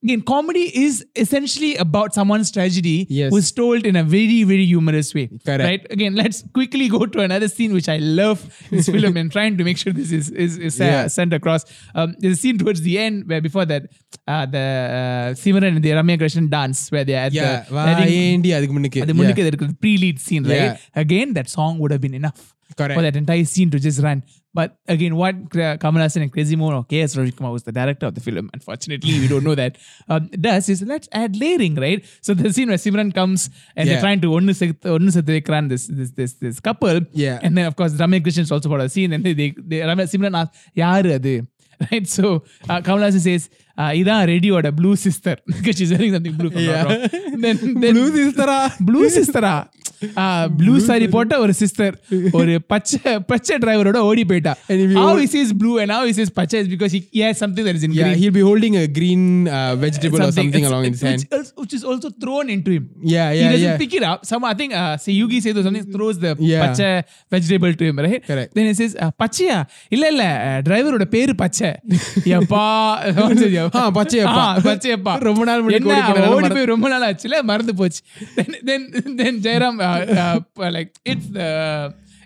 again, 0.02 0.22
comedy 0.22 0.70
is 0.84 1.04
essentially 1.16 1.76
about 1.76 2.14
someone's 2.14 2.50
tragedy 2.50 3.06
yes. 3.08 3.32
was 3.32 3.52
told 3.52 3.84
in 3.86 3.96
a 3.96 4.02
very, 4.02 4.42
very 4.44 4.64
humorous 4.64 5.14
way. 5.14 5.28
Correct. 5.44 5.62
Right? 5.62 5.86
Again, 5.90 6.14
let's 6.14 6.42
quickly 6.54 6.88
go 6.88 7.06
to 7.06 7.20
another 7.20 7.48
scene 7.48 7.72
which 7.72 7.88
I 7.88 7.98
love 7.98 8.40
this 8.70 8.88
film 8.88 9.16
and 9.16 9.30
trying 9.30 9.56
to 9.58 9.64
make 9.64 9.78
sure 9.78 9.92
this 9.92 10.12
is 10.12 10.30
is, 10.30 10.58
is 10.58 10.80
uh, 10.80 10.84
yeah. 10.84 11.06
sent 11.06 11.32
across. 11.32 11.64
Um, 11.94 12.14
there's 12.18 12.34
a 12.34 12.40
scene 12.40 12.58
towards 12.58 12.82
the 12.82 12.98
end 12.98 13.28
where 13.28 13.40
before 13.40 13.64
that, 13.66 13.84
uh, 14.26 14.46
the 14.46 14.58
uh, 14.58 15.34
Simran 15.34 15.76
and 15.76 15.82
the 15.82 15.90
Ramya 15.90 16.18
Krishnan 16.18 16.50
dance 16.50 16.90
where 16.90 17.04
they 17.04 17.14
are 17.14 17.26
at 17.26 17.32
yeah. 17.32 17.64
the, 17.64 18.34
India, 18.34 18.60
the 18.60 19.76
pre-lead 19.80 20.20
scene, 20.20 20.44
right? 20.44 20.54
Yeah. 20.54 20.76
Again, 20.94 21.34
that 21.34 21.48
song 21.48 21.78
would 21.78 21.90
have 21.90 22.00
been 22.00 22.14
enough. 22.14 22.54
Correct. 22.76 22.94
for 22.94 23.02
that 23.02 23.16
entire 23.16 23.44
scene 23.44 23.70
to 23.70 23.78
just 23.78 24.00
run. 24.02 24.22
But 24.52 24.78
again, 24.88 25.14
what 25.14 25.50
Kamal 25.52 26.02
Hassan 26.02 26.24
and 26.24 26.32
Crazy 26.32 26.56
Mohan 26.56 26.74
or 26.74 26.84
K.S. 26.84 27.16
Ravi 27.16 27.32
was 27.38 27.62
the 27.62 27.72
director 27.72 28.06
of 28.06 28.14
the 28.16 28.20
film. 28.20 28.50
Unfortunately, 28.52 29.20
we 29.20 29.28
don't 29.28 29.44
know 29.44 29.54
that. 29.54 29.76
Um, 30.08 30.28
does 30.28 30.68
is 30.68 30.82
let's 30.82 31.08
add 31.12 31.36
layering, 31.36 31.76
right? 31.76 32.04
So 32.20 32.34
the 32.34 32.52
scene 32.52 32.66
where 32.68 32.76
Simran 32.78 33.14
comes 33.14 33.48
and 33.76 33.86
yeah. 33.86 33.94
they're 33.94 34.00
trying 34.00 34.20
to 34.22 34.28
onnu 34.28 34.54
Sekran, 34.60 35.68
this, 35.68 35.86
this 35.86 36.10
this 36.10 36.32
this 36.32 36.58
couple. 36.58 37.02
Yeah. 37.12 37.38
And 37.42 37.56
then, 37.56 37.66
of 37.66 37.76
course, 37.76 37.92
Ramya 37.92 38.20
Krishnan 38.20 38.40
is 38.40 38.50
also 38.50 38.68
part 38.68 38.80
of 38.80 38.86
the 38.86 38.90
scene. 38.90 39.12
And 39.12 39.22
they, 39.22 39.34
they, 39.34 39.50
they 39.56 39.80
Simran 39.80 40.36
asks, 40.36 40.58
Yaar 40.76 41.04
adu? 41.18 41.46
Right? 41.92 42.06
So 42.06 42.44
uh, 42.68 42.80
Kamal 42.80 43.02
Hassan 43.02 43.20
says, 43.20 43.50
uh, 43.78 43.92
இதான் 44.00 44.30
blue 44.40 44.70
blue 44.78 44.90
sister 45.06 45.38
because 45.52 45.78
is 45.84 45.92
wearing 45.94 46.14
something 46.16 46.38
blue 46.40 46.50
Then 47.44 47.56
blue 47.84 48.10
sister. 48.18 48.48
Blue 48.90 49.08
sister. 49.18 49.44
Blue 50.58 50.74
sari 50.80 51.06
போட்ட 51.08 51.34
ஒரு 51.38 51.52
sister 51.52 51.94
ஒரு 52.32 52.52
பச்சை 52.66 52.98
பச்சை 53.30 53.56
டிரைவரோட 53.58 53.98
ஓடி 54.08 54.22
போயிட்டா 54.22 54.54
And 54.68 54.78
if 54.80 54.88
you 54.90 54.98
how 54.98 55.06
hold- 55.08 55.22
he 55.22 55.28
says 55.28 55.52
blue 55.54 55.76
and 55.78 55.90
how 55.90 56.02
he 56.04 56.12
says 56.12 56.30
பச்சை 56.30 56.58
is 56.60 56.68
because 56.68 56.92
he, 56.92 57.00
he 57.12 57.20
has 57.20 57.36
something 57.36 57.64
that 57.64 57.74
is 57.74 57.82
in 57.82 57.92
Yeah, 57.92 58.02
green 58.02 58.18
he'll 58.20 58.36
be 58.38 58.44
holding 58.48 58.76
a 58.76 58.86
green 58.90 59.22
uh, 59.50 59.72
vegetable 59.78 60.20
or 60.20 60.32
something 60.32 60.62
it's- 60.62 60.70
along 60.70 60.84
his 60.84 60.94
it's- 60.94 61.06
hand. 61.06 61.20
which, 61.22 61.34
else- 61.38 61.52
which 61.56 61.74
is 61.74 61.84
also 61.84 62.10
thrown 62.22 62.48
into 62.48 62.70
him 62.70 62.84
Yeah, 63.08 63.28
he 63.30 63.40
yeah, 63.40 63.52
doesn't 63.52 63.66
yeah. 63.66 63.80
pick 63.82 63.94
it 63.94 64.04
up 64.04 64.20
some 64.24 64.44
I 64.44 64.54
think 64.54 64.72
uh, 64.74 64.94
say 64.96 65.12
Yugi 65.12 65.40
says 65.40 65.56
or 65.56 65.62
something 65.62 65.86
throws 65.90 66.18
the 66.18 66.32
Yeah. 66.44 66.62
பச்சை 66.64 66.88
vegetable 67.28 67.74
to 67.74 67.84
him 67.84 67.98
right 67.98 68.22
Correct. 68.26 68.50
then 68.54 68.66
he 68.66 68.74
says 68.74 68.94
uh, 68.98 69.10
பச்சையா 69.22 69.58
இல்ல 69.88 70.04
இல்ல 70.08 70.24
டிரைவரோட 70.66 71.04
பேரு 71.14 71.34
பச்சை 71.36 71.70
எப்பா 72.34 72.64
ஆ, 73.80 73.84
பச்சையப்பா. 73.98 74.42
ஆ, 74.42 74.62
பச்சையப்பா 74.66 75.14
ரொம்ப 75.28 75.42
நாள் 75.44 75.62
முன்னாடி 75.62 75.86
ஓடி 76.08 76.24
மறந்து- 76.32 76.56
போய் 76.56 76.70
ரொம்ப 76.72 76.88
நாள் 76.88 77.06
ஆச்சுல 77.08 77.42
மறந்து 77.50 77.74
போச்சு 77.74 78.00
then 78.38 78.50
then 78.68 78.82
then 79.20 79.34
Jairam 79.46 79.76
uh, 79.89 80.39
uh, 80.65 80.71
like 80.77 80.91
it's 81.13 81.27
the 81.37 81.49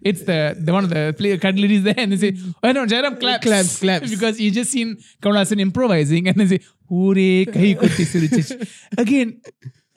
it's 0.10 0.22
the 0.30 0.40
the 0.66 0.72
one 0.78 0.84
of 0.88 0.92
the 0.96 1.04
play 1.20 1.32
cut 1.46 1.56
ladies 1.64 1.84
there 1.88 2.00
and 2.04 2.12
they 2.14 2.20
say 2.26 2.32
oh 2.66 2.72
no 2.72 2.84
Jairam 2.94 3.16
claps 3.24 3.46
Claps, 3.48 3.74
claps. 3.84 4.10
because 4.16 4.36
you 4.44 4.50
just 4.52 4.72
seen 4.72 4.90
Kamal 5.24 5.38
Haasan 5.42 5.62
improvising 5.68 6.26
and 6.32 6.38
they 6.44 6.50
say 6.54 6.62
ஊரே 7.00 7.32
கை 7.56 7.68
கொட்டி 7.82 8.04
சிரிச்சிச்சு 8.12 8.56
again 9.04 9.30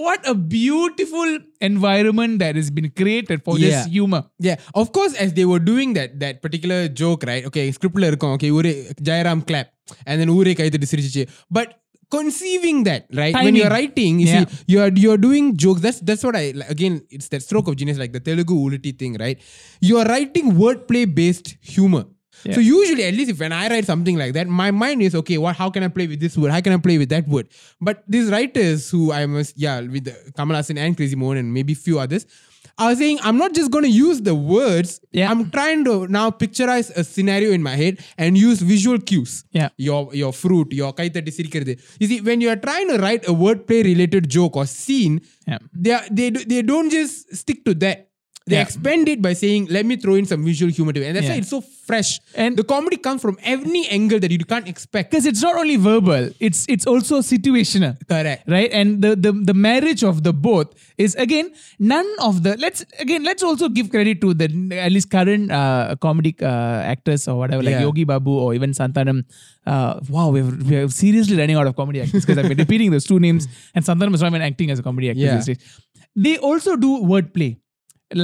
what 0.04 0.20
a 0.32 0.34
beautiful 0.56 1.28
environment 1.68 2.34
that 2.42 2.54
has 2.60 2.68
been 2.78 2.88
created 3.00 3.38
for 3.46 3.54
this 3.62 3.74
Yeah. 3.74 3.86
humor 3.94 4.20
Yeah, 4.48 4.56
of 4.80 4.86
course, 4.96 5.14
as 5.24 5.30
they 5.38 5.46
were 5.52 5.60
doing 5.70 5.90
that 5.98 6.10
that 6.22 6.36
particular 6.44 6.78
joke, 7.02 7.22
right? 7.30 7.44
Okay, 7.50 7.64
script 7.76 7.98
la 8.02 8.08
இருக்கும். 8.12 8.34
Okay, 8.36 8.50
Ure 8.56 8.72
Jairam 9.08 9.40
clap, 9.50 9.68
and 10.08 10.16
then 10.20 10.30
Ure 10.36 10.52
கை 10.60 10.68
தட்டி 10.74 10.88
சிரிச்சிச்சு. 10.92 11.24
But 11.58 11.68
conceiving 12.11 12.83
that, 12.83 13.07
right? 13.13 13.33
When 13.33 13.55
you're 13.55 13.69
writing, 13.69 14.19
you 14.19 14.27
Yeah. 14.27 14.45
see, 14.45 14.57
you're 14.67 14.91
you're 14.95 15.17
doing 15.17 15.55
jokes. 15.57 15.81
That's 15.81 15.99
that's 15.99 16.23
what 16.23 16.35
I 16.35 16.51
like, 16.55 16.69
again. 16.69 17.01
It's 17.09 17.27
that 17.29 17.41
stroke 17.43 17.67
of 17.67 17.75
genius, 17.75 17.97
like 17.97 18.13
the 18.13 18.19
Telugu 18.19 18.55
gulti 18.55 18.97
thing, 18.97 19.17
right? 19.19 19.39
You're 19.81 20.05
writing 20.05 20.53
wordplay 20.53 21.03
based 21.21 21.55
humor. 21.61 22.05
So 22.53 22.61
usually, 22.61 23.03
at 23.03 23.15
least 23.15 23.31
if 23.31 23.39
when 23.39 23.51
I 23.51 23.67
write 23.67 23.85
something 23.85 24.15
like 24.15 24.33
that, 24.33 24.47
my 24.47 24.69
mind 24.69 25.01
is 25.01 25.15
okay. 25.15 25.37
What? 25.39 25.55
How 25.55 25.69
can 25.71 25.81
I 25.83 25.87
play 25.87 26.05
with 26.05 26.19
this 26.19 26.37
word? 26.37 26.51
How 26.51 26.61
can 26.61 26.71
I 26.71 26.77
play 26.77 26.97
with 26.99 27.09
that 27.09 27.27
word? 27.27 27.47
But 27.81 28.03
these 28.07 28.29
writers 28.29 28.89
who 28.91 29.11
I 29.11 29.25
must, 29.25 29.57
yeah, 29.57 29.81
with 29.81 30.07
Kamal 30.35 30.55
Hassan 30.55 30.77
and 30.77 30.95
Crazy 30.95 31.15
Mohan 31.15 31.37
and 31.37 31.51
maybe 31.51 31.73
few 31.73 31.97
others, 31.99 32.27
I 32.77 32.89
was 32.89 32.99
saying 32.99 33.19
I'm 33.23 33.37
not 33.37 33.53
just 33.53 33.71
going 33.71 33.83
to 33.83 33.89
use 33.89 34.21
the 34.21 34.35
words. 34.35 35.01
Yeah. 35.11 35.31
I'm 35.31 35.49
trying 35.51 35.83
to 35.85 36.07
now 36.07 36.29
picturize 36.29 36.89
a 36.95 37.03
scenario 37.03 37.51
in 37.51 37.63
my 37.63 37.75
head 37.75 37.99
and 38.17 38.37
use 38.37 38.61
visual 38.61 38.99
cues. 38.99 39.43
Yeah. 39.51 39.69
Your 39.77 40.13
your 40.13 40.31
fruit, 40.33 40.71
your 40.73 40.93
kaitati 40.93 41.31
sirikirது. 41.31 41.79
You 41.99 42.07
see, 42.07 42.21
when 42.21 42.39
you 42.41 42.49
are 42.49 42.55
trying 42.55 42.87
to 42.89 42.97
write 42.97 43.27
a 43.27 43.33
wordplay 43.33 43.83
related 43.83 44.29
joke 44.29 44.55
or 44.55 44.65
scene, 44.67 45.21
Yeah. 45.47 45.57
they 45.73 45.91
are, 45.91 46.03
they 46.11 46.29
they 46.29 46.61
don't 46.61 46.89
just 46.91 47.35
stick 47.35 47.63
to 47.65 47.73
that. 47.85 48.06
They 48.47 48.55
Yeah. 48.55 48.61
expand 48.67 49.09
it 49.13 49.21
by 49.21 49.33
saying, 49.33 49.67
"Let 49.77 49.85
me 49.85 49.95
throw 50.03 50.15
in 50.15 50.25
some 50.25 50.43
visual 50.49 50.71
humor 50.71 50.93
to 50.97 51.01
it," 51.03 51.07
and 51.07 51.15
that's 51.17 51.27
why 51.31 51.35
it's 51.43 51.49
so 51.55 51.59
fresh. 51.89 52.11
And- 52.43 52.55
the 52.59 52.63
comedy 52.63 52.97
comes 53.07 53.21
from 53.25 53.35
any 53.55 53.81
angle 53.97 54.19
that 54.23 54.31
you 54.31 54.39
can't 54.53 54.67
expect. 54.73 55.11
because 55.11 55.25
it's 55.31 55.41
not 55.45 55.55
only 55.61 55.75
verbal 55.87 56.23
it's 56.47 56.61
it's 56.73 56.85
also 56.91 57.19
situational 57.27 57.93
Correct. 58.13 58.41
right 58.55 58.71
and 58.79 59.01
the, 59.05 59.11
the 59.25 59.31
the 59.49 59.53
marriage 59.67 60.03
of 60.09 60.15
the 60.27 60.33
both 60.47 60.69
is 61.05 61.15
again 61.25 61.47
none 61.93 62.09
of 62.27 62.41
the 62.47 62.53
let's 62.63 62.83
again 63.05 63.23
let's 63.29 63.43
also 63.49 63.69
give 63.77 63.89
credit 63.95 64.19
to 64.23 64.33
the 64.41 64.47
at 64.85 64.91
least 64.95 65.09
current 65.17 65.51
uh, 65.59 65.95
comedic 66.05 66.41
uh, 66.51 66.93
actors 66.93 67.27
or 67.27 67.35
whatever 67.41 67.63
like 67.67 67.77
Yeah. 67.77 67.85
yogi 67.87 68.05
babu 68.11 68.31
or 68.45 68.49
even 68.59 68.71
santanam 68.79 69.19
uh, 69.73 69.93
wow 70.15 70.27
we're, 70.35 70.51
we're 70.71 70.89
seriously 71.03 71.37
running 71.41 71.55
out 71.61 71.67
of 71.71 71.75
comedy 71.81 72.01
actors 72.05 72.25
because 72.25 72.37
i've 72.43 72.51
been 72.55 72.63
repeating 72.65 72.91
those 72.97 73.07
two 73.11 73.19
names 73.27 73.47
and 73.75 73.85
santanam 73.91 74.13
is 74.19 74.21
not 74.27 74.31
even 74.35 74.45
acting 74.51 74.71
as 74.75 74.79
a 74.83 74.85
comedy 74.89 75.09
actor 75.13 75.25
Yeah. 75.27 75.35
these 75.37 75.49
days. 75.51 75.59
they 76.27 76.35
also 76.51 76.75
do 76.87 76.91
wordplay 77.13 77.51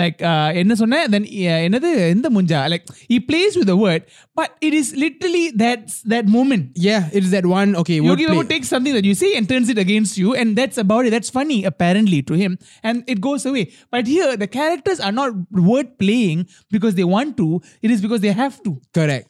like 0.01 0.18
uh, 0.30 0.49
என்ன 0.61 0.72
சொன்ன 0.80 1.05
then 1.14 1.24
uh, 1.45 1.59
என்னது 1.66 1.91
எந்த 2.14 2.28
முஞ்சா 2.36 2.59
like 2.72 2.84
he 3.12 3.18
plays 3.28 3.53
with 3.59 3.68
the 3.72 3.76
word 3.84 4.03
but 4.39 4.51
it 4.66 4.74
is 4.80 4.89
literally 5.05 5.45
that 5.62 5.80
that 6.12 6.26
moment 6.36 6.64
Yeah, 6.89 7.09
it's 7.12 7.30
that 7.30 7.47
one. 7.59 7.70
Okay, 7.80 7.97
Yogi 7.97 8.09
wordplay. 8.09 8.36
Babu 8.39 8.49
takes 8.53 8.68
something 8.74 8.95
that 8.97 9.07
you 9.09 9.14
say 9.22 9.30
and 9.39 9.49
turns 9.53 9.68
it 9.72 9.78
against 9.84 10.14
you, 10.22 10.34
and 10.41 10.49
that's 10.61 10.78
about 10.84 11.07
it. 11.07 11.11
That's 11.11 11.30
funny, 11.39 11.59
apparently, 11.64 12.20
to 12.30 12.34
him, 12.43 12.53
and 12.82 12.97
it 13.12 13.20
goes 13.20 13.45
away. 13.51 13.64
But 13.95 14.07
here, 14.07 14.36
the 14.36 14.51
characters 14.59 15.01
are 15.01 15.14
not 15.20 15.32
word 15.70 15.89
playing 16.03 16.41
because 16.76 16.95
they 16.95 17.09
want 17.16 17.36
to, 17.43 17.49
it 17.82 17.91
is 17.91 18.01
because 18.07 18.20
they 18.20 18.34
have 18.43 18.57
to. 18.66 18.72
Correct. 19.01 19.28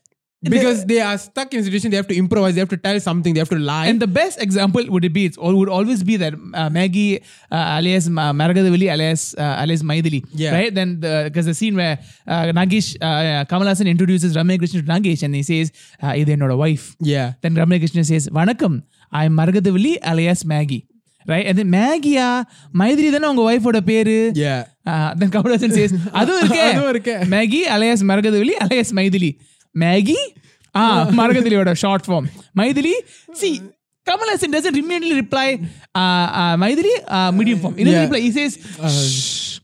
because 0.49 0.85
they, 0.85 0.95
they 0.95 1.01
are 1.01 1.17
stuck 1.17 1.53
in 1.53 1.59
a 1.59 1.63
situation 1.63 1.91
they 1.91 1.97
have 1.97 2.07
to 2.07 2.15
improvise 2.15 2.55
they 2.55 2.59
have 2.59 2.69
to 2.69 2.77
tell 2.77 2.99
something 2.99 3.33
they 3.33 3.39
have 3.39 3.49
to 3.49 3.59
lie. 3.59 3.87
And 3.87 3.99
the 3.99 4.07
best 4.07 4.41
example 4.41 4.83
would 4.89 5.05
it 5.05 5.13
be 5.13 5.25
it's 5.25 5.37
all 5.37 5.55
would 5.55 5.69
always 5.69 6.03
be 6.03 6.17
that 6.17 6.33
uh, 6.53 6.69
maggie 6.69 7.21
uh, 7.51 7.77
alias 7.77 8.09
uh, 8.09 8.33
alias 8.33 9.35
uh, 9.37 9.61
alias 9.61 9.83
Maithili 9.83 10.25
yeah. 10.33 10.53
right? 10.53 10.73
Then 10.73 10.99
because 10.99 11.45
the, 11.45 11.51
the, 11.51 11.53
scene 11.53 11.75
where 11.75 11.99
uh, 12.27 12.43
nagesh 12.43 12.95
uh, 13.01 13.45
Kamal 13.45 13.67
Hassan 13.67 13.87
introduces 13.87 14.35
ramya 14.35 14.59
to 14.59 14.83
nagesh 14.83 15.23
and 15.23 15.35
he 15.35 15.43
says 15.43 15.71
uh, 16.01 16.07
either 16.07 16.37
not 16.37 16.51
a 16.51 16.57
wife. 16.57 16.95
Yeah. 16.99 17.33
Then 17.41 17.55
ramya 17.55 18.05
says 18.05 18.29
vanakkam 18.29 18.83
i 19.11 19.25
am 19.25 19.37
Maragathavalli 19.37 19.99
alias 20.01 20.43
maggie. 20.45 20.87
Right? 21.25 21.45
And 21.45 21.57
then 21.57 21.71
right 21.71 21.99
அது 21.99 22.09
மேகியா 22.09 22.43
மைதிரி 22.79 23.09
தானே 23.09 23.27
உங்க 23.27 23.53
ஒய்ஃபோட 23.53 23.79
பேரு? 23.79 24.31
தென் 24.33 24.45
Yeah. 24.45 24.63
Uh, 24.85 25.13
then 25.19 25.29
Kamal 25.29 25.51
Hassan 25.51 25.71
says, 25.71 25.93
அதுவும் 26.11 26.89
இருக்கு. 26.89 27.19
Maggie, 27.35 27.67
alias 27.67 28.01
மரகதவெளி 28.01 28.53
alias 28.59 28.89
Maithili 28.91 29.37
Maggie? 29.73 30.35
Ah, 30.75 31.07
a 31.09 31.75
short 31.75 32.05
form. 32.05 32.29
Maithili? 32.57 32.93
See, 33.33 33.61
Kamal 34.05 34.27
Hassan 34.29 34.51
doesn't 34.51 34.75
immediately 34.75 35.15
reply, 35.15 35.59
uh, 35.95 35.97
uh, 35.97 36.57
Maithili, 36.57 37.31
medium 37.33 37.59
form. 37.59 37.77
He 37.77 37.83
reply. 38.01 38.19
He 38.19 38.31
says, 38.31 38.79
uh, 38.79 38.89
shh. 38.89 39.59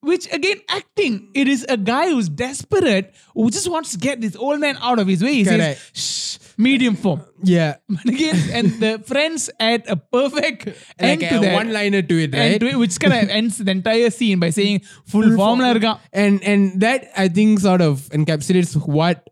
Which 0.00 0.32
again, 0.32 0.60
acting. 0.68 1.30
It 1.34 1.48
is 1.48 1.66
a 1.68 1.76
guy 1.76 2.10
who's 2.10 2.28
desperate, 2.28 3.12
who 3.34 3.50
just 3.50 3.68
wants 3.68 3.92
to 3.92 3.98
get 3.98 4.20
this 4.20 4.36
old 4.36 4.60
man 4.60 4.76
out 4.80 4.98
of 4.98 5.08
his 5.08 5.22
way. 5.22 5.34
He 5.34 5.44
Correct. 5.44 5.80
says, 5.96 6.38
shh, 6.40 6.54
medium 6.56 6.94
form. 6.96 7.22
Yeah. 7.42 7.76
But 7.88 8.06
again, 8.14 8.36
and 8.52 8.70
the 8.80 9.02
friends 9.04 9.50
add 9.58 9.84
a 9.88 9.96
perfect 9.96 10.66
like 10.66 10.76
end 10.98 11.22
a 11.22 11.28
to 11.30 11.38
that. 11.40 11.54
one 11.54 11.72
liner 11.72 12.02
to 12.02 12.22
it, 12.22 12.34
right? 12.34 12.60
To 12.60 12.66
it, 12.66 12.76
which 12.76 12.98
kind 13.00 13.14
of 13.14 13.28
ends 13.38 13.58
the 13.58 13.70
entire 13.70 14.10
scene 14.10 14.38
by 14.38 14.50
saying 14.50 14.80
full, 15.06 15.22
full 15.22 15.36
form. 15.36 15.60
form. 15.60 15.98
And 16.12 16.42
and 16.44 16.80
that 16.80 17.08
I 17.16 17.28
think 17.28 17.60
sort 17.60 17.80
of 17.80 18.00
encapsulates 18.10 18.74
what 18.86 19.28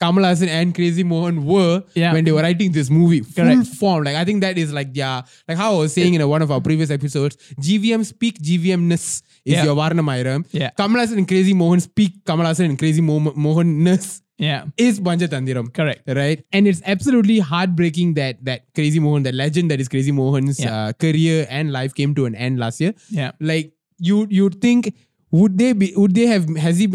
Kamal 0.00 0.24
Hassan 0.24 0.48
and 0.48 0.74
Crazy 0.74 1.02
Mohan 1.04 1.44
were 1.44 1.82
Yeah. 1.94 2.12
when 2.12 2.24
they 2.24 2.32
were 2.32 2.42
writing 2.42 2.72
this 2.72 2.90
movie. 2.90 3.20
Full 3.20 3.44
Correct. 3.44 3.66
form. 3.68 4.04
Like 4.04 4.16
I 4.16 4.24
think 4.24 4.40
that 4.42 4.58
is 4.58 4.72
like 4.72 4.88
yeah, 4.92 5.22
like 5.48 5.56
how 5.56 5.74
I 5.74 5.78
was 5.78 5.92
saying 5.92 6.14
in 6.14 6.20
a, 6.20 6.28
one 6.28 6.42
of 6.42 6.50
our 6.50 6.60
previous 6.60 6.90
episodes, 6.90 7.36
GVM 7.60 8.04
speak 8.04 8.38
GVM-ness 8.40 9.22
is 9.44 9.54
Yeah. 9.54 9.64
your 9.64 9.76
Vaaranam 9.76 10.06
Aayiram. 10.12 10.44
Yeah. 10.50 10.70
Kamal 10.70 11.00
Hassan 11.00 11.18
and 11.18 11.28
Crazy 11.28 11.54
Mohan 11.54 11.80
speak 11.80 12.24
Kamal 12.26 12.46
Hassan 12.46 12.66
and 12.66 12.78
Crazy 12.78 13.00
Mo- 13.00 13.32
Mohan-ness 13.36 14.20
Yeah, 14.36 14.64
is 14.76 14.98
Panchatandiram. 15.00 15.72
correct. 15.72 16.02
Right? 16.08 16.44
And 16.52 16.66
it's 16.66 16.82
absolutely 16.84 17.38
heartbreaking 17.38 18.14
that 18.14 18.44
that 18.44 18.64
Crazy 18.74 18.98
Mohan, 18.98 19.22
that 19.22 19.34
legend 19.34 19.70
that 19.70 19.80
is 19.80 19.88
Crazy 19.88 20.12
Mohan's 20.12 20.58
Yeah. 20.60 20.74
uh, 20.88 20.92
career 20.92 21.46
and 21.48 21.70
life 21.72 21.94
came 21.94 22.14
to 22.16 22.26
an 22.26 22.34
end 22.34 22.58
last 22.58 22.80
year 22.80 22.94
Yeah, 23.10 23.30
like 23.40 23.72
you 23.98 24.26
you'd 24.28 24.60
think 24.60 24.92
would 25.38 25.54
they 25.60 25.68
be 25.82 25.86
would 26.00 26.14
they 26.16 26.26
have 26.30 26.44
has 26.64 26.78
he 26.82 26.86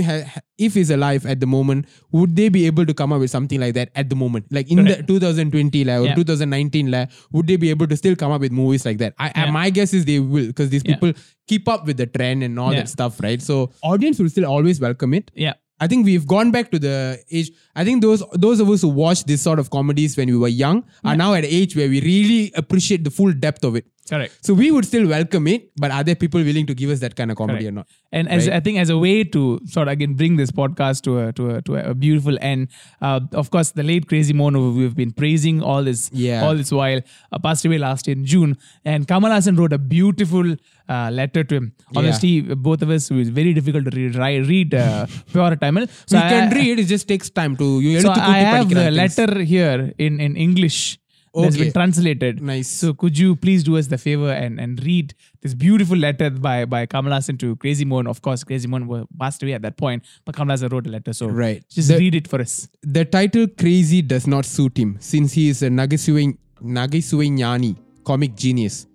if 0.68 0.76
he's 0.80 0.92
alive 0.96 1.26
at 1.34 1.40
the 1.44 1.48
moment 1.54 1.86
would 2.18 2.36
they 2.40 2.48
be 2.58 2.66
able 2.70 2.86
to 2.90 2.94
come 3.02 3.12
up 3.16 3.20
with 3.24 3.32
something 3.36 3.60
like 3.64 3.74
that 3.78 3.90
at 4.02 4.10
the 4.12 4.18
moment 4.22 4.46
like 4.58 4.72
in 4.76 4.84
the 4.86 4.96
2020 5.12 5.84
la, 5.90 5.98
or 6.02 6.06
Yeah. 6.06 6.16
2019 6.16 6.92
la, 6.92 7.06
would 7.32 7.48
they 7.48 7.58
be 7.58 7.70
able 7.70 7.88
to 7.94 7.98
still 8.02 8.16
come 8.16 8.32
up 8.32 8.42
with 8.48 8.52
movies 8.52 8.86
like 8.90 8.98
that 9.00 9.14
I, 9.20 9.32
Yeah. 9.36 9.52
my 9.52 9.70
guess 9.80 9.94
is 9.94 10.06
they 10.12 10.20
will 10.20 10.48
because 10.48 10.70
these 10.76 10.84
Yeah. 10.86 10.96
people 10.96 11.14
keep 11.48 11.68
up 11.78 11.86
with 11.92 11.98
the 12.04 12.08
trend 12.20 12.44
and 12.50 12.58
all 12.60 12.72
Yeah. 12.74 12.80
that 12.84 12.90
stuff 12.98 13.20
right 13.30 13.42
so 13.50 13.72
audience 13.94 14.20
will 14.20 14.30
still 14.30 14.46
always 14.46 14.80
welcome 14.80 15.14
it 15.22 15.32
yeah, 15.48 15.54
I 15.82 15.88
think 15.88 16.06
we've 16.06 16.28
gone 16.28 16.50
back 16.52 16.72
to 16.72 16.80
the 16.86 16.96
age. 17.32 17.52
I 17.74 17.84
think 17.88 18.02
those 18.06 18.22
those 18.46 18.60
of 18.64 18.70
us 18.74 18.82
who 18.86 18.90
watched 18.90 19.28
this 19.28 19.42
sort 19.50 19.60
of 19.60 19.70
comedies 19.76 20.18
when 20.18 20.28
we 20.28 20.36
were 20.42 20.50
young 20.64 20.84
are 21.06 21.16
now 21.22 21.34
at 21.36 21.46
an 21.46 21.54
age 21.60 21.76
where 21.82 21.88
we 21.94 22.02
really 22.08 22.42
appreciate 22.62 23.06
the 23.06 23.14
full 23.20 23.32
depth 23.46 23.64
of 23.70 23.78
it. 23.82 23.86
Correct. 24.10 24.46
So 24.46 24.54
we 24.54 24.72
would 24.72 24.86
still 24.86 25.08
welcome 25.08 25.48
it, 25.48 25.72
but 25.78 25.92
are 25.92 26.04
there 26.04 26.16
people 26.16 26.42
willing 26.44 26.66
to 26.66 26.74
give 26.74 26.90
us 26.90 27.00
that 27.00 27.16
kind 27.16 27.32
of 27.32 27.38
comedy 27.38 27.60
Correct. 27.60 27.70
or 27.70 27.72
not? 27.72 27.88
And 28.12 28.28
right? 28.28 28.38
as 28.38 28.48
I 28.50 28.60
think, 28.60 28.80
as 28.80 28.90
a 28.90 28.98
way 28.98 29.24
to 29.24 29.60
sort 29.66 29.88
of 29.88 29.92
again 29.94 30.16
bring 30.16 30.36
this 30.36 30.52
podcast 30.52 31.04
to 31.04 31.20
a 31.20 31.34
to 31.34 31.50
a, 31.56 31.62
to 31.64 31.76
a 31.76 31.94
beautiful 31.94 32.38
end, 32.42 32.70
uh, 33.02 33.20
of 33.34 33.52
course, 33.52 33.72
the 33.72 33.84
late 33.84 34.08
Crazy 34.08 34.34
Mohan 34.34 34.76
we've 34.76 34.96
been 34.96 35.12
praising 35.12 35.62
all 35.62 35.84
this 35.84 36.10
yeah. 36.12 36.46
all 36.46 36.56
this 36.56 36.72
while 36.72 37.02
uh, 37.32 37.40
passed 37.40 37.66
away 37.66 37.78
last 37.78 38.08
year 38.08 38.16
in 38.18 38.26
June, 38.26 38.58
and 38.84 39.08
Kamal 39.08 39.32
Hassan 39.32 39.56
wrote 39.56 39.74
a 39.74 39.78
beautiful 39.78 40.56
uh, 40.90 41.10
letter 41.12 41.44
to 41.44 41.56
him. 41.56 41.74
Honestly, 41.96 42.30
yeah. 42.30 42.56
both 42.56 42.82
of 42.82 42.90
us 42.90 43.12
it 43.12 43.16
was 43.16 43.30
very 43.30 43.54
difficult 43.54 43.86
to 43.86 43.96
read 43.96 44.16
read 44.48 44.74
uh, 44.74 45.06
pure 45.32 45.56
Tamil. 45.56 45.88
So 46.08 46.18
you 46.18 46.24
I, 46.24 46.30
can 46.30 46.52
read; 46.52 46.80
it 46.80 46.86
just 46.86 47.08
takes 47.08 47.30
time 47.30 47.56
to. 47.58 47.80
You 47.80 48.02
so 48.02 48.14
to 48.14 48.22
I 48.22 48.40
have 48.40 48.70
the 48.70 48.90
letter 48.90 49.44
here 49.44 49.94
in 49.98 50.20
in 50.20 50.36
English 50.36 50.98
that's 51.34 51.56
Okay. 51.56 51.66
been 51.66 51.74
translated. 51.74 52.42
Nice. 52.42 52.68
So 52.70 52.94
could 52.94 53.18
you 53.18 53.36
please 53.36 53.64
do 53.64 53.78
us 53.78 53.88
the 53.88 53.98
favor 53.98 54.32
and, 54.32 54.60
and 54.60 54.84
read 54.84 55.14
this 55.42 55.54
beautiful 55.54 55.98
letter 55.98 56.30
by, 56.30 56.66
by 56.66 56.86
Kamal 56.86 57.14
Hassan 57.14 57.38
to 57.40 57.56
Crazy 57.58 57.86
Mohan? 57.86 58.08
Of 58.08 58.22
course, 58.22 58.44
Crazy 58.44 58.68
Mohan 58.68 58.88
was 58.88 59.06
passed 59.20 59.44
away 59.44 59.54
at 59.54 59.62
that 59.62 59.78
point, 59.78 60.04
but 60.26 60.36
Kamal 60.36 60.54
Hassan 60.54 60.70
wrote 60.70 60.88
a 60.88 60.90
letter. 60.90 61.14
So 61.14 61.28
Right. 61.28 61.64
just 61.70 61.90
The- 61.90 61.98
read 61.98 62.16
it 62.16 62.28
for 62.28 62.42
us. 62.42 62.68
The 62.82 63.06
title 63.06 63.48
Crazy 63.48 64.02
does 64.02 64.28
not 64.28 64.46
suit 64.46 64.78
him 64.78 64.98
since 65.00 65.34
he 65.34 65.50
is 65.50 65.62
a 65.62 65.70
Nagisui, 65.70 66.38
Nagisui 66.64 67.32
Nyani, 67.32 67.76
comic 68.04 68.36
genius. 68.36 68.86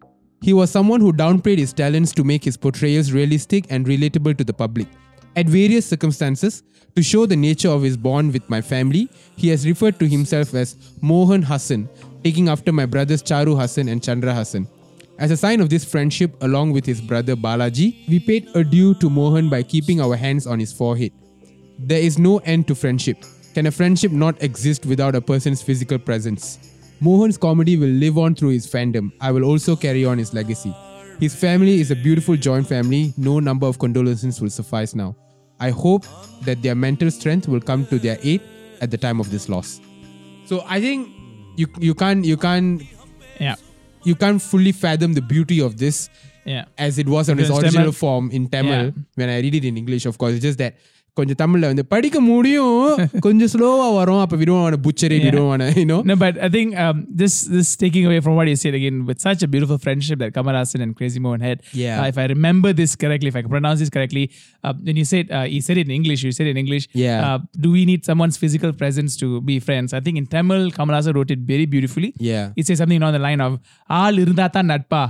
He 0.43 0.53
was 0.53 0.70
someone 0.70 1.01
who 1.01 1.12
downplayed 1.12 1.59
his 1.59 1.72
talents 1.72 2.12
to 2.12 2.24
make 2.24 2.45
his 2.45 2.57
portrayals 2.57 3.12
realistic 3.12 3.64
and 3.70 3.87
relatable 3.87 4.37
to 4.37 4.45
the 4.45 4.53
public. 4.53 4.87
At 5.37 5.49
various 5.49 5.87
circumstances, 5.87 6.62
to 6.95 7.03
show 7.03 7.26
the 7.26 7.35
nature 7.35 7.70
of 7.70 7.82
his 7.82 7.97
bond 7.97 8.32
with 8.32 8.49
my 8.49 8.61
family, 8.61 9.09
he 9.37 9.49
has 9.49 9.66
referred 9.66 9.99
to 9.99 10.07
himself 10.07 10.55
as 10.55 10.76
Mohan 11.01 11.43
Hassan, 11.43 11.89
taking 12.25 12.49
after 12.49 12.72
my 12.72 12.87
brothers 12.87 13.22
Charu 13.22 13.59
Hassan 13.59 13.89
and 13.89 14.03
Chandra 14.03 14.33
Hassan. 14.33 14.66
As 15.18 15.31
a 15.31 15.37
sign 15.37 15.61
of 15.61 15.68
this 15.68 15.85
friendship, 15.85 16.35
along 16.43 16.72
with 16.72 16.87
his 16.87 17.01
brother 17.01 17.37
Balaji, 17.37 18.09
we 18.09 18.18
paid 18.18 18.49
adieu 18.55 18.95
to 18.95 19.11
Mohan 19.11 19.51
by 19.51 19.62
keeping 19.62 20.01
our 20.01 20.16
hands 20.16 20.47
on 20.47 20.59
his 20.59 20.72
forehead. 20.72 21.12
There 21.79 22.01
is 22.01 22.18
no 22.18 22.39
end 22.39 22.66
to 22.68 22.75
friendship. 22.75 23.25
Can 23.53 23.66
a 23.66 23.70
friendship 23.70 24.11
not 24.11 24.43
exist 24.43 24.87
without 24.87 25.14
a 25.14 25.20
person's 25.20 25.61
physical 25.62 25.99
presence? 25.99 26.59
Mohan's 26.99 27.37
comedy 27.37 27.77
will 27.77 27.89
live 27.89 28.16
on 28.16 28.35
through 28.35 28.51
his 28.51 28.66
fandom. 28.66 29.12
I 29.20 29.31
will 29.31 29.45
also 29.45 29.77
carry 29.77 30.07
on 30.07 30.16
his 30.16 30.33
legacy. 30.33 30.75
His 31.20 31.35
family 31.35 31.81
is 31.81 31.91
a 31.91 31.97
beautiful 31.97 32.37
joint 32.37 32.66
family. 32.66 33.12
No 33.18 33.39
number 33.39 33.66
of 33.66 33.79
condolences 33.79 34.41
will 34.41 34.51
suffice 34.51 34.95
now. 34.95 35.14
I 35.61 35.70
hope 35.70 36.07
that 36.43 36.62
their 36.62 36.75
mental 36.75 37.11
strength 37.11 37.49
will 37.49 37.61
come 37.61 37.87
to 37.87 37.99
their 37.99 38.18
aid 38.22 38.41
at 38.81 38.91
the 38.91 38.99
time 38.99 39.20
of 39.20 39.31
this 39.31 39.49
loss. 39.49 39.81
So 40.47 40.64
I 40.66 40.81
think 40.81 41.09
you 41.57 41.67
you 41.79 41.95
can't 41.95 42.25
you 42.25 42.37
can't 42.37 42.83
Yeah. 43.41 43.57
you 44.05 44.15
can't 44.15 44.41
fully 44.41 44.73
fathom 44.73 45.15
the 45.15 45.23
beauty 45.23 45.61
of 45.61 45.77
this 45.79 46.09
Yeah. 46.45 46.65
as 46.79 46.99
it 46.99 47.09
was 47.09 47.29
on 47.31 47.39
its 47.39 47.49
original 47.51 47.73
Tamil- 47.73 47.93
form 47.93 48.31
in 48.31 48.49
Tamil 48.49 48.85
Yeah. 48.87 48.91
when 49.15 49.29
I 49.29 49.41
read 49.41 49.55
it 49.55 49.65
in 49.65 49.77
English 49.77 50.07
of 50.07 50.19
course 50.19 50.35
it's 50.35 50.43
just 50.43 50.59
that 50.59 50.75
கொஞ்சம் 51.19 51.39
தமிழ்ல 51.43 51.67
வந்து 51.71 51.85
படிக்க 51.93 52.19
முடியும் 52.29 52.79
கொஞ்சம் 53.27 53.51
ஸ்லோவா 53.53 53.87
வரும் 53.97 54.21
அப்ப 54.23 54.37
விடுவான 54.41 54.79
புச்சரி 54.87 55.19
விடுவான 55.25 55.69
know? 55.91 55.99
no 56.11 56.15
but 56.23 56.35
i 56.47 56.49
think 56.55 56.71
um, 56.85 56.97
this 57.21 57.35
this 57.55 57.69
taking 57.83 58.05
away 58.09 58.19
from 58.25 58.35
what 58.39 58.49
you 58.53 58.59
said 58.62 58.75
again 58.81 58.97
with 59.09 59.21
such 59.27 59.43
a 59.47 59.49
beautiful 59.53 59.79
friendship 59.85 60.19
that 60.23 60.33
Kamal 60.37 60.57
Hassan 60.61 60.83
and 60.87 60.93
Crazy 60.99 61.21
Mohan 61.25 61.43
had 61.49 61.59
yeah. 61.83 61.97
Uh, 61.99 62.07
if 62.12 62.19
i 62.23 62.27
remember 62.35 62.73
this 62.81 62.93
correctly 63.03 63.31
if 63.33 63.37
i 63.39 63.43
can 63.45 63.53
pronounce 63.57 63.81
this 63.85 63.93
correctly 63.97 64.25
uh, 64.65 64.75
when 64.87 64.99
you 65.03 65.07
said 65.12 65.27
uh, 65.39 65.47
he 65.55 65.61
said 65.69 65.79
it 65.83 65.87
in 65.91 65.95
english 66.01 66.23
you 66.27 66.33
said 66.39 66.49
it 66.51 66.55
in 66.57 66.62
english 66.65 66.87
yeah. 67.05 67.19
Uh, 67.27 67.39
do 67.65 67.71
we 67.77 67.85
need 67.91 68.03
someone's 68.11 68.39
physical 68.45 68.73
presence 68.83 69.15
to 69.23 69.29
be 69.51 69.59
friends 69.69 69.93
i 69.99 70.03
think 70.07 70.19
in 70.23 70.29
tamil 70.37 70.62
Kamal 70.79 70.97
Hassan 70.99 71.15
wrote 71.19 71.33
it 71.37 71.43
very 71.55 71.69
beautifully 71.77 72.12
yeah 72.33 72.47
he 72.59 72.65
said 72.69 72.79
something 72.83 73.01
along 73.03 73.17
the 73.19 73.25
line 73.29 73.43
of 73.49 73.55
aal 74.03 74.23
irundha 74.25 74.49
than 74.57 74.69
natpa 74.75 75.05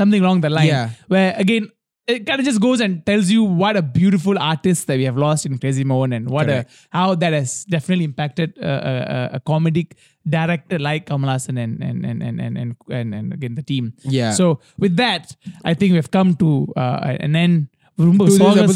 something 0.00 0.22
along 0.24 0.40
the 0.46 0.52
line 0.58 0.72
yeah. 0.74 0.88
where 1.12 1.30
again 1.44 1.64
it 2.08 2.24
kind 2.24 2.40
of 2.40 2.46
just 2.46 2.60
goes 2.60 2.80
and 2.80 3.04
tells 3.04 3.28
you 3.28 3.44
what 3.44 3.76
a 3.76 3.82
beautiful 3.82 4.38
artist 4.38 4.86
that 4.86 4.96
we 4.96 5.04
have 5.04 5.18
lost 5.18 5.44
in 5.44 5.58
Crazy 5.58 5.84
Mohan 5.84 6.14
and 6.14 6.30
what 6.30 6.46
Correct. 6.46 6.72
a 6.92 6.96
how 6.96 7.14
that 7.14 7.34
has 7.34 7.66
definitely 7.66 8.06
impacted 8.06 8.56
a, 8.56 9.30
a, 9.32 9.36
a 9.36 9.40
comedic 9.40 9.92
director 10.26 10.78
like 10.78 11.04
Kamal 11.04 11.30
Hassan 11.30 11.58
and 11.58 11.82
and 11.82 12.06
and 12.06 12.22
and 12.22 12.40
and, 12.40 12.56
and, 12.56 12.76
and, 12.88 13.14
and 13.14 13.32
again 13.34 13.54
the 13.56 13.62
team. 13.62 13.92
Yeah. 14.04 14.32
So 14.32 14.60
with 14.78 14.96
that, 14.96 15.36
I 15.64 15.74
think 15.74 15.92
we've 15.92 16.10
come 16.10 16.34
to 16.36 16.72
uh, 16.76 17.16
an 17.20 17.36
end. 17.36 17.68
ரொம்ப 18.06 18.24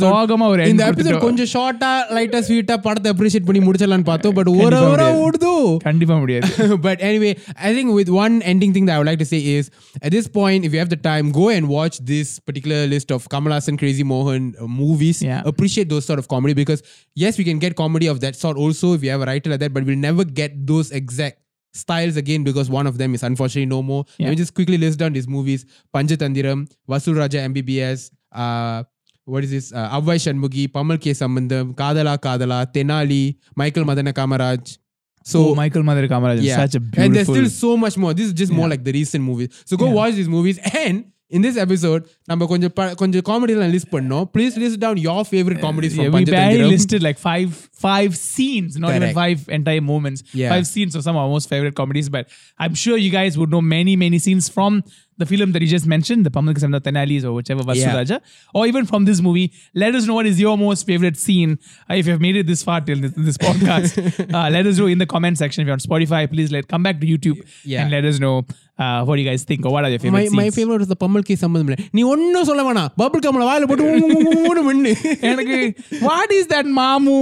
சோகமா 0.03 0.47
ஒரு 0.53 0.62
இந்த 0.70 0.85
episode 0.93 1.25
கொஞ்சம் 1.25 1.49
ஷார்ட்டா 1.53 1.91
லைட்டா 2.16 2.39
ஸ்வீட்டா 2.47 2.77
படத்தை 2.87 3.09
appreciate 3.12 3.47
பண்ணி 3.49 3.61
முடிச்சிடலாம்னு 3.66 4.07
பார்த்தோம் 4.09 4.35
பட் 4.39 4.51
ஒரு 4.55 4.79
ஒரு 4.93 5.07
ஓடுது 5.25 5.51
கண்டிப்பா 5.87 6.14
முடியாது 6.23 6.49
but 6.87 7.03
anyway 7.09 7.31
I 7.68 7.70
think 7.77 7.93
with 7.99 8.12
one 8.25 8.37
ending 8.53 8.75
thing 8.77 8.89
I 8.95 8.97
like 9.09 9.20
to 9.23 9.29
say 9.35 9.41
is 9.55 9.68
at 10.03 10.12
this 10.16 10.31
point 10.39 10.66
if 10.68 10.75
you 10.77 10.81
have 10.83 10.93
the 10.95 10.99
time 11.11 11.29
go 11.39 11.47
and 11.57 11.68
watch 11.77 11.99
this 12.12 12.33
particular 12.51 12.83
list 12.95 13.14
of 13.18 13.29
Kamal Haasan 13.37 13.79
Crazy 13.83 14.07
மோகன் 14.14 14.49
movies 14.81 15.23
appreciate 15.53 15.91
those 15.95 16.09
sort 16.11 16.23
of 16.25 16.31
comedy 16.35 16.57
because 16.62 16.83
as 17.29 17.39
we 17.43 17.47
can 17.51 17.62
get 17.66 17.79
comedy 17.83 18.09
of 18.14 18.23
that 18.27 18.41
sort 18.43 18.61
also 18.66 18.91
if 18.99 19.07
you 19.09 19.12
have 19.14 19.27
writer 19.33 19.57
that 19.64 19.77
but 19.79 19.89
will 19.91 20.03
never 20.09 20.33
get 20.41 20.59
those 20.73 20.93
exact 21.03 21.39
styles 21.75 22.16
again 22.16 22.45
because 22.45 22.68
one 22.70 22.87
of 22.87 22.99
them 22.99 23.14
is 23.14 23.23
unfortunately 23.23 23.66
no 23.66 23.83
more. 23.83 24.05
Yeah. 24.09 24.27
Let 24.27 24.31
me 24.31 24.37
just 24.37 24.55
quickly 24.55 24.79
list 24.79 24.99
down 24.99 25.12
these 25.12 25.29
movies: 25.29 25.61
Panchatandiram, 25.95 26.61
Vasool 26.89 27.16
Raja 27.16 27.41
MBBS, 27.51 28.01
uh, 28.35 28.83
what 29.25 29.45
is 29.45 29.51
this 29.51 29.73
uh, 29.73 29.91
Avvai 29.91 30.16
Shanmugi, 30.16 30.68
Pammal 30.68 31.01
K. 31.01 31.11
Sambandam, 31.11 31.75
Kadala 31.75 32.18
Kadala, 32.18 32.66
Tenali, 32.73 33.37
Michael 33.55 33.85
Madana 33.85 34.12
Kamaraj. 34.12 34.79
So 35.25 35.51
oh, 35.51 35.55
Michael 35.55 35.83
Madana 35.83 36.09
Kamaraj 36.09 36.43
yeah. 36.43 36.57
such 36.57 36.75
a 36.75 36.81
beautiful. 36.81 37.05
And 37.05 37.14
there's 37.14 37.29
still 37.29 37.70
so 37.70 37.77
much 37.77 37.97
more. 37.97 38.12
This 38.12 38.27
is 38.27 38.33
just 38.33 38.51
yeah. 38.51 38.59
more 38.59 38.68
like 38.68 38.83
the 38.83 38.93
recent 38.93 39.23
movies. 39.23 39.62
So 39.64 39.77
go 39.77 39.87
yeah. 39.87 39.93
watch 39.93 40.14
these 40.14 40.29
movies 40.29 40.59
and 40.59 41.12
in 41.37 41.45
this 41.45 41.59
episode 41.64 42.03
நம்ம 42.31 42.47
கொஞ்சம் 42.51 42.73
கொஞ்சம் 43.01 43.25
காமெடிலாம் 43.29 43.73
list 43.75 43.91
பண்ணோம் 43.95 44.25
please 44.35 44.57
list 44.62 44.81
down 44.85 45.01
your 45.09 45.27
favourite 45.31 45.61
comedies 45.64 45.95
We 45.99 46.25
barely 46.33 46.64
we 46.64 46.73
listed 46.75 47.05
like 47.07 47.20
5 47.31 47.62
5 47.93 48.18
scenes 48.33 48.73
not 48.83 48.91
Correct. 48.91 49.16
even 49.16 49.20
5 49.20 49.55
entire 49.59 49.85
moments 49.93 50.20
yeah. 50.41 50.53
5 50.57 50.68
scenes 50.73 50.93
of 50.99 51.03
some 51.07 51.16
of 51.18 51.23
our 51.25 51.33
most 51.37 51.49
favorite 51.53 51.77
comedies 51.81 52.09
but 52.16 52.27
i'm 52.64 52.77
sure 52.83 52.97
you 53.05 53.12
guys 53.18 53.33
would 53.41 53.53
know 53.55 53.64
many 53.77 53.95
many 54.05 54.20
scenes 54.25 54.49
from 54.57 54.75
the 55.19 55.27
film 55.27 55.53
that 55.53 55.63
you 55.63 55.69
just 55.69 55.87
mentioned, 55.87 56.27
the 56.27 56.31
Pamal 56.31 56.55
Kasam 56.55 56.79
Tenalis 56.81 57.25
or 57.25 57.33
whichever 57.33 57.63
Vasu 57.63 58.09
yeah. 58.09 58.19
or 58.55 58.67
even 58.67 58.87
from 58.87 59.05
this 59.05 59.21
movie, 59.21 59.53
let 59.75 59.95
us 59.95 60.07
know 60.07 60.15
what 60.15 60.27
is 60.27 60.41
your 60.41 60.57
most 60.59 60.87
favorite 60.87 61.17
scene. 61.17 61.59
Uh, 61.91 61.95
if 61.95 62.07
you've 62.07 62.21
made 62.21 62.37
it 62.37 62.47
this 62.47 62.63
far 62.63 62.81
till 62.81 63.01
this, 63.01 63.13
this 63.17 63.39
podcast, 63.39 64.35
uh, 64.35 64.51
let 64.51 64.67
us 64.67 64.79
know 64.79 64.87
in 64.87 64.99
the 64.99 65.07
comment 65.07 65.39
section. 65.39 65.63
If 65.63 65.67
you're 65.67 65.75
on 65.75 65.79
Spotify, 65.81 66.31
please 66.31 66.51
let 66.51 66.69
come 66.69 66.83
back 66.83 67.01
to 67.01 67.07
YouTube 67.07 67.47
yeah. 67.65 67.83
and 67.83 67.91
let 67.91 68.05
us 68.05 68.19
know 68.19 68.47
uh, 68.79 69.05
what 69.05 69.17
do 69.17 69.23
you 69.23 69.29
guys 69.29 69.45
think 69.45 69.67
or 69.67 69.73
what 69.73 69.85
are 69.85 69.91
your 69.91 69.99
favorite 69.99 70.19
my, 70.19 70.25
scenes. 70.25 70.37
My 70.37 70.51
favorite 70.51 70.83
is 70.83 70.89
the 70.89 70.97
Pammal 70.97 71.25
K 71.25 71.37
Sambandam. 71.45 71.79
நீ 71.97 72.03
ஒன்னும் 72.13 72.49
சொல்ல 72.49 72.63
வேணாம் 72.69 72.91
bubble 73.01 73.25
கம்ல 73.27 73.47
வாயில 73.51 73.67
போட்டு 73.71 74.65
மின்னு 74.69 74.93
எனக்கு 75.31 75.59
what 76.07 76.35
is 76.39 76.51
that 76.55 76.71
மாமு 76.81 77.17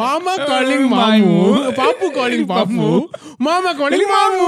மாமா 0.00 0.34
காலிங் 0.50 0.86
மாமு 0.94 1.32
பாப்பு 1.80 2.06
காலிங் 2.18 2.46
பாப்பு 2.52 2.90
மாமா 3.46 3.72
காலிங் 3.80 4.08
மாமு 4.14 4.46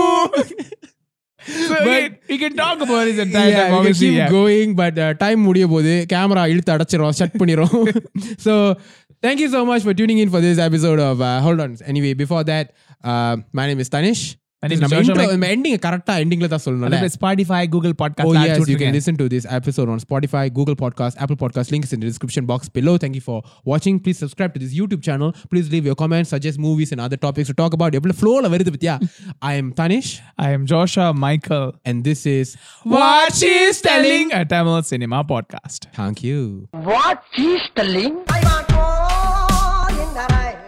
so 1.46 1.76
again, 1.82 2.18
we 2.28 2.38
can 2.38 2.56
talk 2.56 2.82
about 2.82 3.06
this 3.06 3.18
entire 3.18 3.50
yeah, 3.50 3.56
time 3.56 3.66
we 3.66 3.70
can 3.70 3.80
obviously 3.80 4.08
keep 4.08 4.18
yeah. 4.18 4.30
going 4.30 4.76
but 4.82 4.98
uh, 5.00 5.14
time 5.24 5.40
முடிய 5.48 5.66
போது 5.74 5.92
கேமரா 6.14 6.44
இழுத்து 6.54 6.74
அடைச்சிரும் 6.76 7.18
shut 7.20 7.38
பண்ணிரும் 7.42 7.78
so 8.46 8.54
thank 9.26 9.40
you 9.44 9.50
so 9.56 9.62
much 9.70 9.84
for 9.88 9.94
tuning 10.00 10.20
in 10.24 10.30
for 10.36 10.42
this 10.48 10.60
episode 10.68 11.02
of 11.10 11.18
uh, 11.22 11.40
hold 11.46 11.62
on 11.66 11.72
anyway 11.94 12.14
before 12.24 12.44
that 12.52 12.68
uh, 13.10 13.34
my 13.60 13.66
name 13.70 13.82
is 13.86 13.90
Tanish 13.96 14.24
My 14.64 14.68
name 14.70 14.78
is 14.78 14.82
நம்ம 14.84 14.96
Joshua 14.96 15.12
intro- 15.12 15.24
Mike. 15.24 15.34
நம்ம 15.34 15.48
ending 15.56 15.76
கரெக்டா 15.84 16.14
endingல 16.24 16.48
தான் 16.54 16.62
சொல்லணும்ல 16.64 16.88
Otherwise, 16.90 17.14
Spotify, 17.20 17.60
Google 17.74 17.94
Podcast. 18.02 18.28
Oh 18.30 18.34
ல 18.36 18.40
yes, 18.40 18.50
அடிச்சு 18.54 18.72
you 18.72 18.80
can 18.82 18.90
விட்டுருங்க. 18.90 18.98
listen 18.98 19.16
to 19.22 19.26
this 19.34 19.46
episode 19.58 19.90
on 19.94 20.00
Spotify, 20.06 20.42
Google 20.58 20.76
Podcast, 20.82 21.16
Apple 21.24 21.38
Podcast. 21.44 21.70
Link 21.74 21.84
is 21.88 21.94
in 21.96 22.02
the 22.04 22.10
description 22.12 22.44
box 22.52 22.62
below. 22.78 22.96
Thank 23.04 23.16
you 23.20 23.24
for 23.30 23.38
watching. 23.72 23.96
Please 24.06 24.20
subscribe 24.24 24.52
to 24.56 24.60
this 24.64 24.74
YouTube 24.80 25.02
channel. 25.08 25.30
Please 25.54 25.70
leave 25.76 25.86
your 25.90 25.98
comments, 26.04 26.30
suggest 26.36 26.60
movies 26.68 26.92
and 26.96 27.02
other 27.06 27.20
topics 27.26 27.50
to 27.52 27.56
talk 27.62 27.74
about. 27.80 27.96
எவ்வளவு 28.00 28.20
flowல 28.22 28.52
வருது 28.56 28.74
பத்தியா? 28.76 28.96
I 29.52 29.62
am 29.62 29.70
Tanish 29.80 30.12
I 30.48 30.52
am 30.58 30.66
Joshua 30.74 31.08
Michael. 31.26 31.68
and 31.90 32.04
this 32.10 32.24
is 32.36 32.50
What 32.96 33.32
she's 33.42 33.80
telling 33.90 34.28
a 34.42 34.46
Tamil 34.54 34.82
cinema 34.94 35.22
podcast. 35.34 35.82
Thank 36.00 36.20
you. 36.30 36.42
What 36.92 37.18
she's 37.38 37.66
telling? 37.80 38.14
I 38.38 38.42
want 38.50 38.70
more 38.80 39.90
in 40.04 40.12
the 40.20 40.28
rain. 40.36 40.60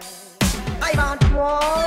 I 0.89 0.93
want 1.01 1.23
more 1.37 1.84